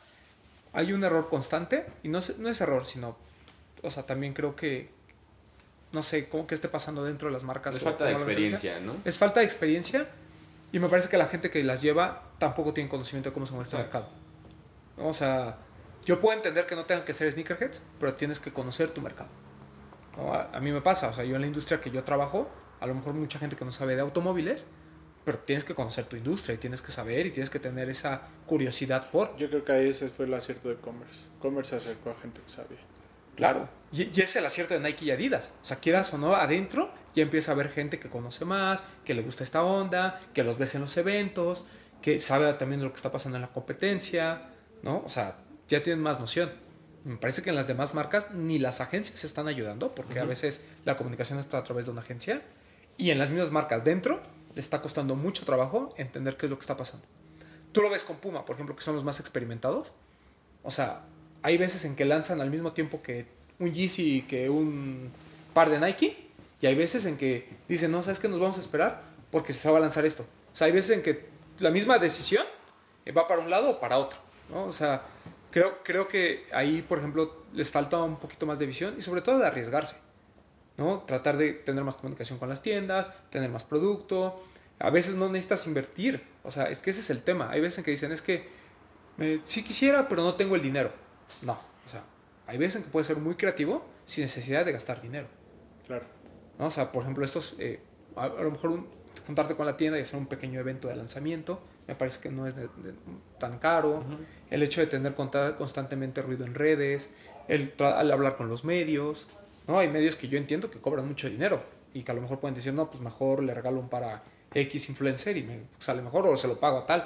[0.74, 1.86] hay un error constante.
[2.04, 3.18] Y no es, no es error, sino.
[3.82, 4.90] O sea, también creo que.
[5.92, 7.76] No sé cómo que esté pasando dentro de las marcas.
[7.76, 8.96] Es o falta de experiencia, ¿no?
[9.04, 10.08] Es falta de experiencia.
[10.72, 13.52] Y me parece que la gente que las lleva tampoco tiene conocimiento de cómo se
[13.52, 14.08] mueve este mercado.
[14.98, 15.58] O sea,
[16.06, 19.30] yo puedo entender que no tengan que ser sneakerheads, pero tienes que conocer tu mercado.
[20.16, 20.34] ¿No?
[20.34, 22.50] A, a mí me pasa, o sea, yo en la industria que yo trabajo,
[22.80, 24.66] a lo mejor mucha gente que no sabe de automóviles,
[25.24, 28.22] pero tienes que conocer tu industria y tienes que saber y tienes que tener esa
[28.46, 29.36] curiosidad por.
[29.38, 31.28] Yo creo que ahí ese fue el acierto de Commerce.
[31.40, 32.80] Commerce se acercó a gente que sabía.
[33.42, 33.68] Claro.
[33.92, 35.50] Y, y es el acierto de Nike y Adidas.
[35.64, 39.16] O sea, quieras o no, adentro ya empieza a haber gente que conoce más, que
[39.16, 41.66] le gusta esta onda, que los ves en los eventos,
[42.04, 44.50] que sabe también de lo que está pasando en la competencia,
[44.84, 45.02] ¿no?
[45.04, 45.38] O sea,
[45.68, 46.52] ya tienen más noción.
[47.04, 50.24] Me parece que en las demás marcas ni las agencias se están ayudando, porque a
[50.24, 52.44] veces la comunicación está a través de una agencia,
[52.96, 54.22] y en las mismas marcas dentro
[54.54, 57.08] les está costando mucho trabajo entender qué es lo que está pasando.
[57.72, 59.92] Tú lo ves con Puma, por ejemplo, que son los más experimentados.
[60.62, 61.02] O sea,
[61.44, 63.26] hay veces en que lanzan al mismo tiempo que
[63.60, 65.12] un Yeezy y que un
[65.54, 66.18] par de Nike.
[66.62, 68.28] Y hay veces en que dicen, no, ¿sabes qué?
[68.28, 69.02] Nos vamos a esperar
[69.32, 70.24] porque se va a lanzar esto.
[70.24, 71.26] O sea, hay veces en que
[71.60, 72.46] la misma decisión
[73.06, 74.20] eh, va para un lado o para otro.
[74.50, 74.66] ¿no?
[74.66, 75.04] O sea,
[75.50, 79.22] creo, creo que ahí, por ejemplo, les falta un poquito más de visión y sobre
[79.22, 79.96] todo de arriesgarse.
[80.78, 81.00] ¿no?
[81.00, 84.44] Tratar de tener más comunicación con las tiendas, tener más producto.
[84.80, 86.24] A veces no necesitas invertir.
[86.44, 87.50] O sea, es que ese es el tema.
[87.50, 88.50] Hay veces en que dicen, es que
[89.20, 90.92] eh, sí quisiera, pero no tengo el dinero.
[91.42, 92.04] No, o sea,
[92.48, 95.28] hay veces en que puedes ser muy creativo sin necesidad de gastar dinero.
[95.88, 96.06] Claro.
[96.60, 96.66] ¿no?
[96.68, 97.80] O sea, por ejemplo, estos, eh,
[98.16, 98.88] a, a lo mejor un-
[99.26, 102.48] juntarte con la tienda y hacer un pequeño evento de lanzamiento, me parece que no
[102.48, 102.94] es de- de-
[103.40, 104.04] tan caro.
[104.50, 107.10] El hecho de tener constantemente ruido en redes,
[107.48, 109.28] el, al hablar con los medios,
[109.68, 109.80] ¿no?
[109.80, 111.62] Hay medios que yo entiendo que cobran mucho dinero
[111.94, 114.90] y que a lo mejor pueden decir, no, pues mejor le regalo un para X
[114.90, 117.06] influencer y me sale mejor o se lo pago a tal,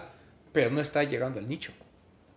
[0.53, 1.72] pero no está llegando al nicho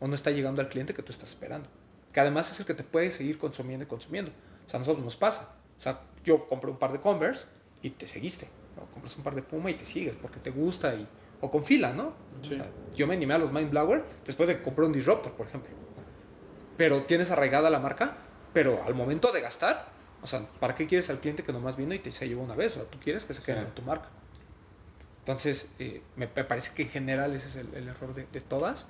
[0.01, 1.69] o no está llegando al cliente que tú estás esperando.
[2.13, 4.31] Que además es el que te puede seguir consumiendo y consumiendo.
[4.67, 5.57] O sea, a nosotros nos pasa.
[5.77, 7.45] O sea, yo compré un par de Converse
[7.83, 8.49] y te seguiste.
[8.77, 8.87] ¿no?
[8.93, 11.07] Compras un par de Puma y te sigues porque te gusta y...
[11.41, 12.15] O con fila, ¿no?
[12.43, 12.55] Sí.
[12.55, 12.67] O sea,
[12.97, 15.71] yo me animé a los Mind Blower después de que compré un Disruptor, por ejemplo.
[16.77, 18.17] Pero tienes arraigada la marca,
[18.53, 19.87] pero al momento de gastar,
[20.23, 22.57] o sea, ¿para qué quieres al cliente que nomás vino y te se llevó una
[22.57, 22.73] vez?
[22.73, 23.65] O sea, tú quieres que se quede Sí.
[23.67, 24.09] con tu marca.
[25.21, 28.41] Entonces, eh, me, me parece que en general ese es el, el error de, de
[28.41, 28.87] todas.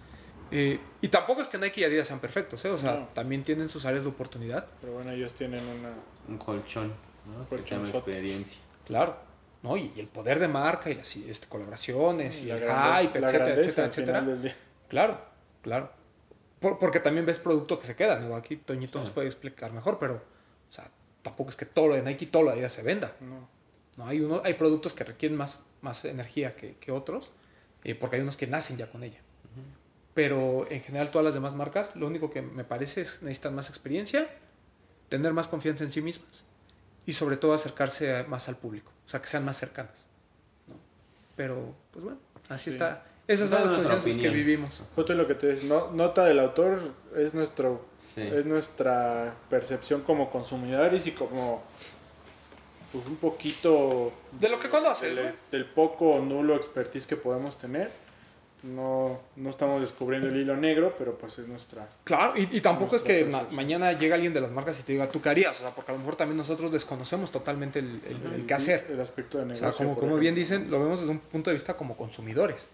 [0.51, 2.71] Eh, y tampoco es que Nike y Adidas sean perfectos, ¿eh?
[2.71, 3.09] O sea, No.
[3.15, 4.67] también tienen sus áreas de oportunidad.
[4.81, 5.91] Pero bueno, ellos tienen una.
[6.29, 6.93] Un colchón,
[7.27, 7.49] ¿no?
[7.49, 8.11] Que se llama Colchonzote.
[8.11, 8.61] experiencia.
[8.87, 9.29] Claro.
[9.63, 9.77] ¿no?
[9.77, 13.55] Y, y el poder de marca y las este, colaboraciones y el grande- hype, etcétera,
[13.57, 14.55] etcétera, etcétera.
[14.89, 15.21] Claro,
[15.63, 15.91] claro.
[16.61, 18.37] Por- porque también ves producto que se queda, ¿no?
[18.37, 19.05] Aquí Toñito Sí.
[19.05, 20.89] nos puede explicar mejor, pero, o sea,
[21.23, 23.15] tampoco es que todo lo de Nike y todo lo de Adidas se venda.
[23.21, 23.49] No.
[23.97, 24.07] ¿no?
[24.07, 27.31] Hay, uno, hay productos que requieren más más energía que, que otros,
[27.85, 29.19] eh, porque hay unos que nacen ya con ella.
[30.19, 33.55] Pero en general todas las demás marcas, lo único que me parece es que necesitan
[33.55, 34.29] más experiencia,
[35.09, 36.43] tener más confianza en sí mismas
[37.07, 39.95] y sobre todo acercarse a- más al público, o sea, que sean más cercanas.
[40.67, 40.75] ¿no?
[41.37, 42.19] Pero, pues bueno,
[42.49, 42.71] así Sí.
[42.71, 43.05] está.
[43.29, 44.83] Esas Esa son las condiciones que vivimos.
[44.97, 46.81] Justo lo que te decía, no, nota del autor
[47.17, 48.23] es nuestro Sí.
[48.23, 51.63] es nuestra percepción como consumidores y como
[52.91, 55.33] pues un poquito De lo que conoces, del, ¿no?
[55.53, 57.93] del poco o nulo expertise que podemos tener
[58.63, 62.97] no, no estamos descubriendo el hilo negro pero pues es nuestra Claro, y, y tampoco
[62.97, 65.57] es que ma- mañana llega alguien de las marcas y te diga, ¿tú qué harías?
[65.59, 68.87] O sea, porque a lo mejor también nosotros desconocemos totalmente el, el- el qué hacer.
[68.91, 71.51] el aspecto de O negocio sea, como, como bien dicen, lo vemos desde un punto
[71.51, 72.67] de vista como consumidores.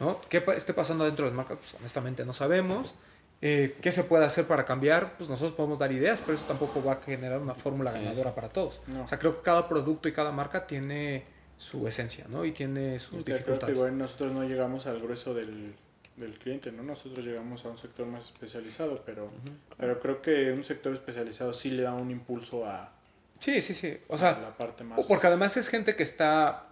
[0.00, 0.20] ¿no?
[0.28, 1.58] ¿Qué pa- esté pasando dentro de las marcas?
[1.60, 2.94] Pues honestamente no sabemos.
[3.42, 5.16] Eh, ¿Qué se puede hacer para cambiar?
[5.18, 8.48] Pues nosotros podemos dar ideas, pero eso tampoco va a generar una fórmula ganadora para
[8.48, 8.80] todos.
[8.86, 9.04] No.
[9.04, 11.24] O sea, creo que cada producto y cada marca tiene
[11.56, 12.44] su esencia, ¿no?
[12.44, 13.92] Y tiene sus Sí, creo que dificultades.
[13.92, 15.74] nosotros no llegamos al grueso del,
[16.16, 16.82] del cliente, ¿no?
[16.82, 19.30] Nosotros llegamos a un sector más especializado, pero,
[19.76, 22.92] pero creo que un sector especializado sí le da un impulso a,
[23.38, 23.98] Sí, sí, sí.
[24.08, 25.06] O sea, la parte más...
[25.06, 26.68] Porque además es gente que está,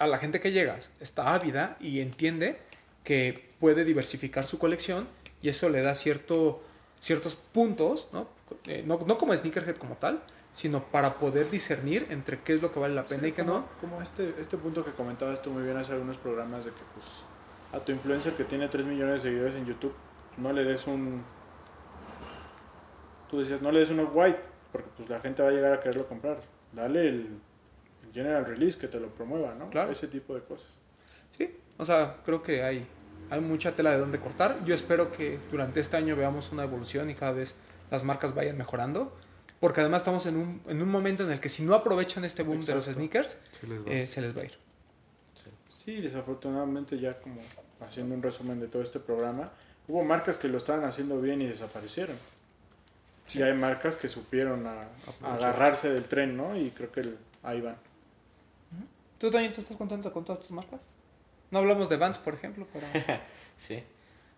[0.00, 2.58] a la gente que llega, está ávida y entiende
[3.04, 5.06] que puede diversificar su colección
[5.42, 6.60] y eso le da cierto,
[7.00, 8.28] ciertos puntos, ¿no?
[8.66, 10.20] Eh, no, no como sneakerhead como tal,
[10.52, 13.42] sino para poder discernir entre qué es lo que vale la pena Sí, y qué
[13.42, 13.66] no.
[13.80, 17.06] Como este, este punto que comentabas tú muy bien hace algunos programas de que pues
[17.72, 19.94] a tu influencer que tiene 3 millones de seguidores en YouTube
[20.36, 21.22] no le des un...
[23.30, 25.80] Tú decías, no le des un off-white porque pues la gente va a llegar a
[25.80, 26.40] quererlo comprar.
[26.72, 27.38] Dale el,
[28.04, 29.70] el general release que te lo promueva, ¿no?
[29.70, 29.90] Claro.
[29.90, 30.70] Ese tipo de cosas.
[31.36, 32.86] Sí, o sea, creo que hay,
[33.30, 34.62] hay mucha tela de donde cortar.
[34.64, 37.54] Yo espero que durante este año veamos una evolución y cada vez
[37.90, 39.14] las marcas vayan mejorando.
[39.62, 42.42] Porque además estamos en un, en un momento en el que si no aprovechan este
[42.42, 43.90] boom de los sneakers, Sí les va.
[43.92, 44.58] eh, se les va a ir.
[45.68, 47.40] Sí, desafortunadamente ya como
[47.80, 49.52] haciendo un resumen de todo este programa,
[49.86, 52.16] hubo marcas que lo estaban haciendo bien y desaparecieron.
[53.26, 54.88] Sí, hay marcas que supieron a-
[55.22, 56.56] a agarrarse del tren, ¿no?
[56.56, 57.76] Y creo que el- ahí van.
[59.18, 60.80] ¿Tú también estás contento con todas tus marcas?
[61.52, 62.84] No hablamos de Vans, por ejemplo, pero...
[63.56, 63.80] Sí.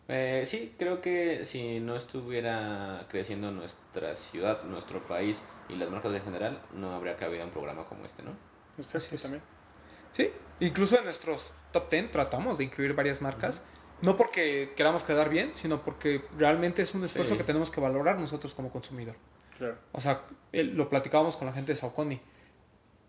[0.08, 6.14] Eh, sí, creo que si no estuviera creciendo nuestra ciudad, nuestro país y las marcas
[6.14, 8.32] en general, no habría cabido un programa como este, ¿no?
[8.76, 9.42] Exacto, también.
[10.12, 13.62] Sí, incluso en nuestros top 10 tratamos de incluir varias marcas.
[14.02, 17.38] No porque queramos quedar bien, sino porque realmente es un esfuerzo Sí.
[17.38, 19.16] que tenemos que valorar nosotros como consumidor.
[19.56, 19.78] Claro.
[19.92, 20.22] O sea,
[20.52, 22.20] lo platicábamos con la gente de Saucony.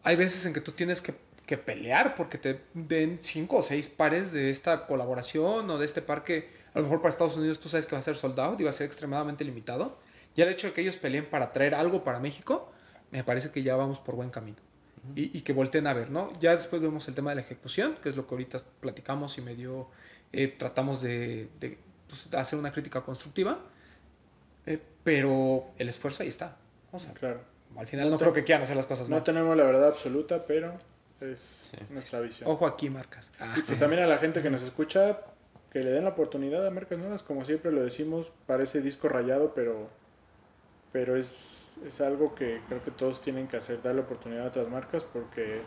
[0.04, 1.14] Hay veces en que tú tienes que,
[1.46, 6.02] que pelear porque te den cinco o seis pares de esta colaboración o de este
[6.02, 8.40] par que a lo mejor para Estados Unidos tú sabes que va a ser sold
[8.40, 9.98] out y va a ser extremadamente limitado.
[10.36, 12.72] Ya el hecho de que ellos peleen para traer algo para México,
[13.12, 14.58] me parece que ya vamos por buen camino.
[15.16, 16.32] y, y que volteen a ver, ¿no?
[16.40, 19.42] Ya después vemos el tema de la ejecución, que es lo que ahorita platicamos y
[19.42, 19.88] medio
[20.34, 21.78] eh, tratamos de, de,
[22.10, 23.60] pues, hacer una crítica constructiva.
[24.66, 26.58] Eh, pero el esfuerzo ahí está.
[26.92, 27.40] O sea, Claro.
[27.78, 29.24] al final no creo que quieran hacer las cosas No mal.
[29.24, 30.74] tenemos la verdad absoluta, pero
[31.22, 31.78] es Sí.
[31.92, 32.50] nuestra visión.
[32.50, 33.30] Ojo aquí, marcas.
[33.40, 35.20] Ah, Y pues también a la gente que nos escucha,
[35.76, 39.54] que le den la oportunidad a marcas nuevas, como siempre lo decimos, parece disco rayado,
[39.54, 39.90] pero,
[40.94, 44.70] pero es, es algo que creo que todos tienen que hacer, darle oportunidad a otras
[44.70, 45.64] marcas, porque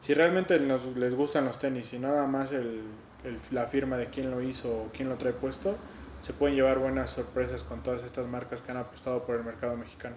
[0.00, 2.82] si realmente nos, les gustan los tenis y nada más el,
[3.24, 5.76] el- la firma de quién lo hizo o quién lo trae puesto,
[6.20, 9.78] se pueden llevar buenas sorpresas con todas estas marcas que han apostado por el mercado
[9.78, 10.16] mexicano.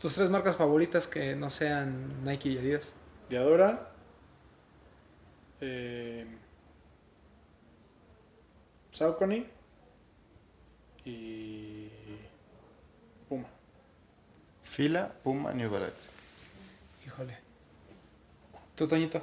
[0.00, 2.94] Tus tres marcas favoritas que no sean Nike y Adidas.
[3.30, 3.90] Diadora,
[5.60, 6.26] eh,
[8.96, 9.44] Saucony
[11.04, 11.90] y
[13.28, 13.46] Puma.
[14.62, 16.08] Fila, Puma, New Balance.
[17.04, 17.36] Híjole.
[18.74, 19.20] ¿Tú, Toñito?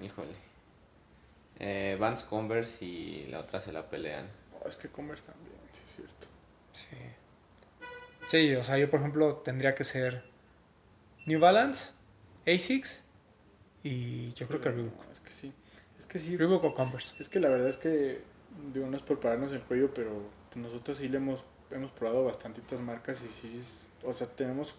[0.00, 0.34] Híjole.
[1.58, 4.28] Eh, Vans Converse y la otra se la pelean.
[4.62, 6.28] Oh, es que Converse también, sí es cierto.
[6.72, 6.96] Sí.
[8.28, 10.22] Sí, o sea, yo por ejemplo tendría que ser
[11.26, 11.92] New Balance,
[12.46, 13.02] Asics
[13.82, 15.06] y yo creo que Reebok.
[15.06, 15.52] No, es que sí.
[15.98, 16.36] Es que sí.
[16.36, 17.16] Reebok o Converse.
[17.18, 18.22] Es que la verdad es que,
[18.72, 20.10] digo, no es por pararnos el cuello, pero
[20.54, 24.76] nosotros sí le hemos, hemos probado bastantitas marcas y sí, es- o sea, tenemos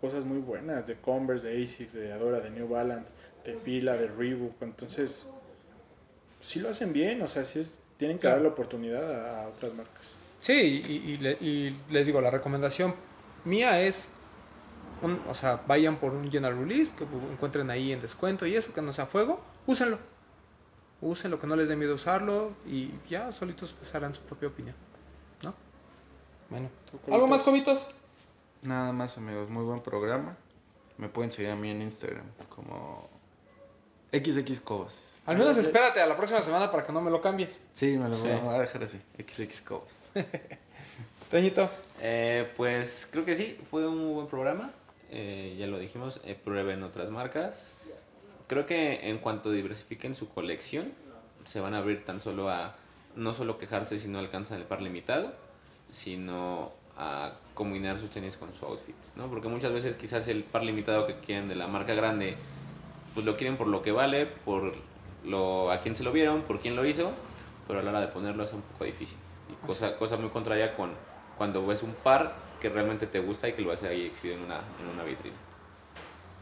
[0.00, 3.12] cosas muy buenas de Converse, de Asics, de Diadora, de New Balance,
[3.44, 4.60] de Fila, de Reebok.
[4.62, 5.28] Entonces,
[6.40, 8.36] sí lo hacen bien, o sea, sí es, tienen que Claro.
[8.36, 10.14] dar la oportunidad a, otras marcas.
[10.40, 12.94] Sí, y, y le- y les digo, la recomendación
[13.44, 14.08] mía es,
[15.02, 18.72] un- o sea, vayan por un general release, que encuentren ahí en descuento y eso,
[18.72, 19.98] que no sea fuego, úsenlo.
[21.00, 24.74] Úsenlo, que no les dé miedo usarlo y ya solitos pues harán su propia opinión.
[25.42, 25.54] ¿No?
[26.48, 26.70] Bueno.
[26.90, 27.86] ¿Tú, ¿Algo más, Cobitos?
[28.62, 29.48] Nada más, amigos.
[29.50, 30.36] Muy buen programa.
[30.96, 33.08] Me pueden seguir a mí en Instagram como
[34.12, 34.98] XX Cobos.
[35.26, 37.60] Al menos espérate a la próxima semana para que no me lo cambies.
[37.72, 38.28] Sí, me lo Sí.
[38.42, 38.98] voy a dejar así.
[39.18, 39.90] XX Cobos.
[41.30, 41.68] Toñito.
[42.00, 44.72] Eh, pues creo que sí, fue un buen programa.
[45.10, 47.72] Eh, ya lo dijimos, eh, prueben otras marcas.
[48.46, 50.92] Creo que en cuanto diversifiquen su colección,
[51.44, 52.76] se van a abrir tan solo a
[53.14, 55.32] no solo quejarse si no alcanzan el par limitado,
[55.90, 59.28] sino a combinar sus tenis con su outfit, ¿no?
[59.28, 62.36] Porque muchas veces quizás el par limitado que quieren de la marca grande,
[63.14, 64.74] pues lo quieren por lo que vale, por
[65.24, 67.12] lo a quién se lo vieron, por quién lo hizo,
[67.66, 69.18] pero a la hora de ponerlo es un poco difícil.
[69.50, 70.90] Y cosa, cosa muy contraria con
[71.36, 74.38] cuando ves un par que realmente te gusta y que lo vas a ahí exhibido
[74.38, 75.36] en una, en una vitrina.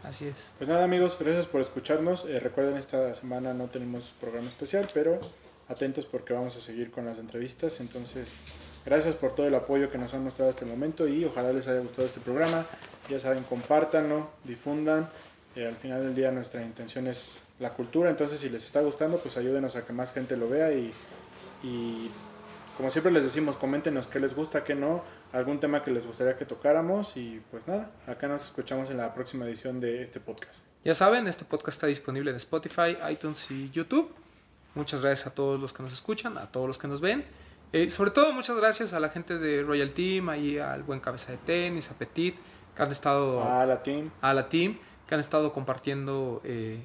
[0.05, 0.51] Así es.
[0.59, 2.27] Pues nada amigos, gracias por escucharnos.
[2.27, 5.19] Eh, recuerden, esta semana no tenemos programa especial, pero
[5.69, 7.81] atentos porque vamos a seguir con las entrevistas.
[7.81, 8.49] Entonces,
[8.85, 11.69] gracias por todo el apoyo que nos han mostrado hasta el momento y ojalá les
[11.69, 12.67] haya gustado este programa.
[13.09, 15.09] Ya saben, compártanlo, difundan.
[15.57, 19.19] Eh, al final del día nuestra intención es la cultura, entonces si les está gustando,
[19.19, 20.91] pues ayúdenos a que más gente lo vea y,
[22.77, 25.05] como siempre les decimos, coméntenos qué les gusta, qué no,
[25.35, 29.13] algún tema que les gustaría que tocáramos y pues nada, acá nos escuchamos en la
[29.15, 30.67] próxima edición de este podcast.
[30.85, 34.15] Ya saben, este podcast está disponible en Spotify, iTunes y YouTube.
[34.75, 37.25] Muchas gracias a todos los que nos escuchan, a todos los que nos ven.
[37.73, 41.33] Eh, sobre todo, muchas gracias a la gente de Royal Team, ahí al buen cabeza
[41.33, 42.37] de tenis, a Petit,
[42.77, 44.11] que han estado, A la team.
[44.21, 44.79] a la team,
[45.09, 46.81] que han estado compartiendo eh,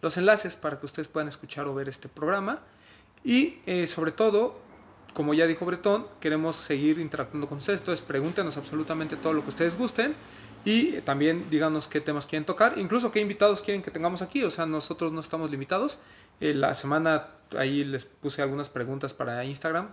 [0.00, 2.60] los enlaces para que ustedes puedan escuchar o ver este programa.
[3.22, 4.58] Y eh, sobre todo,
[5.12, 7.80] como ya dijo Bretón, queremos seguir interactuando con ustedes.
[7.80, 10.14] Entonces, pregúntenos absolutamente todo lo que ustedes gusten.
[10.64, 14.44] Y también díganos qué temas quieren tocar, incluso qué invitados quieren que tengamos aquí.
[14.44, 15.98] O sea, nosotros no estamos limitados.
[16.40, 19.90] Eh, la semana ahí les puse algunas preguntas para Instagram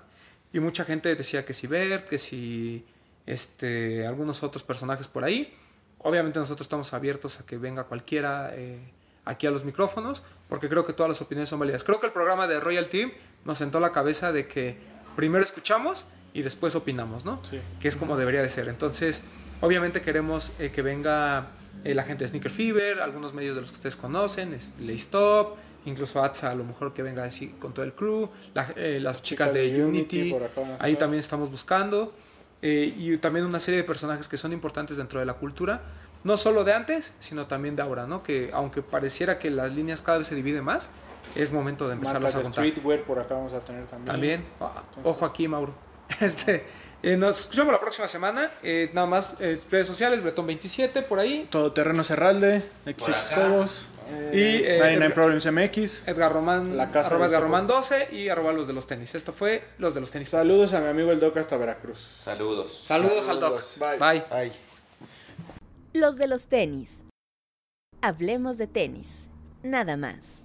[0.53, 2.85] y mucha gente decía que si Bert, que si
[3.25, 5.53] este, algunos otros personajes por ahí.
[5.99, 8.79] Obviamente nosotros estamos abiertos a que venga cualquiera eh,
[9.25, 11.83] aquí a los micrófonos, porque creo que todas las opiniones son válidas.
[11.83, 13.11] Creo que el programa de Royal Team
[13.45, 14.77] nos sentó la cabeza de que
[15.19, 17.41] primero escuchamos y después opinamos, ¿no?
[17.49, 17.59] Sí.
[17.81, 18.69] Que es como debería de ser.
[18.69, 19.21] Entonces,
[19.59, 21.47] obviamente queremos eh, que venga
[21.83, 24.71] eh, la gente de Sneaker Fever, algunos medios de los que ustedes conocen, es-
[25.01, 28.99] Stop, incluso Atza, a lo mejor que venga así con todo el crew, la- eh,
[29.01, 30.33] las chicas, de, Unity,
[30.79, 32.13] a ahí también estamos buscando.
[32.61, 35.81] y también una serie de personajes que son importantes dentro de la cultura,
[36.25, 38.21] no solo de antes, sino también de ahora, ¿no?
[38.23, 40.89] Que aunque pareciera que las líneas cada vez se dividen más,
[41.35, 42.65] es momento de empezarlas a de juntar.
[42.65, 44.05] streetwear por acá vamos a tener también.
[44.05, 45.73] También, ah, ojo aquí, Mauro.
[46.21, 46.65] Este,
[47.03, 48.49] eh, nos escuchamos la próxima semana.
[48.63, 51.47] eh, nada más, eh, redes sociales, Bretón27 por ahí.
[51.51, 53.29] Todoterreno Cerralde, XX.
[53.35, 53.87] Cobos,
[54.33, 56.07] Y eh, 99 Edgar, Problems MX.
[56.07, 59.13] Edgar Román, La casa arroba de Edgar Román 12 y arroba los de los tenis.
[59.13, 60.29] Esto fue los de los tenis.
[60.29, 62.21] Saludos a mi amigo el Doc hasta Veracruz.
[62.23, 62.81] Saludos.
[62.83, 63.61] Saludos, al Doc.
[63.61, 63.99] Saludos.
[63.99, 64.13] Bye.
[64.13, 64.23] Bye.
[64.31, 64.51] Ay.
[65.93, 67.03] Los de los tenis.
[68.01, 69.27] Hablemos de tenis.
[69.61, 70.38] Nada más.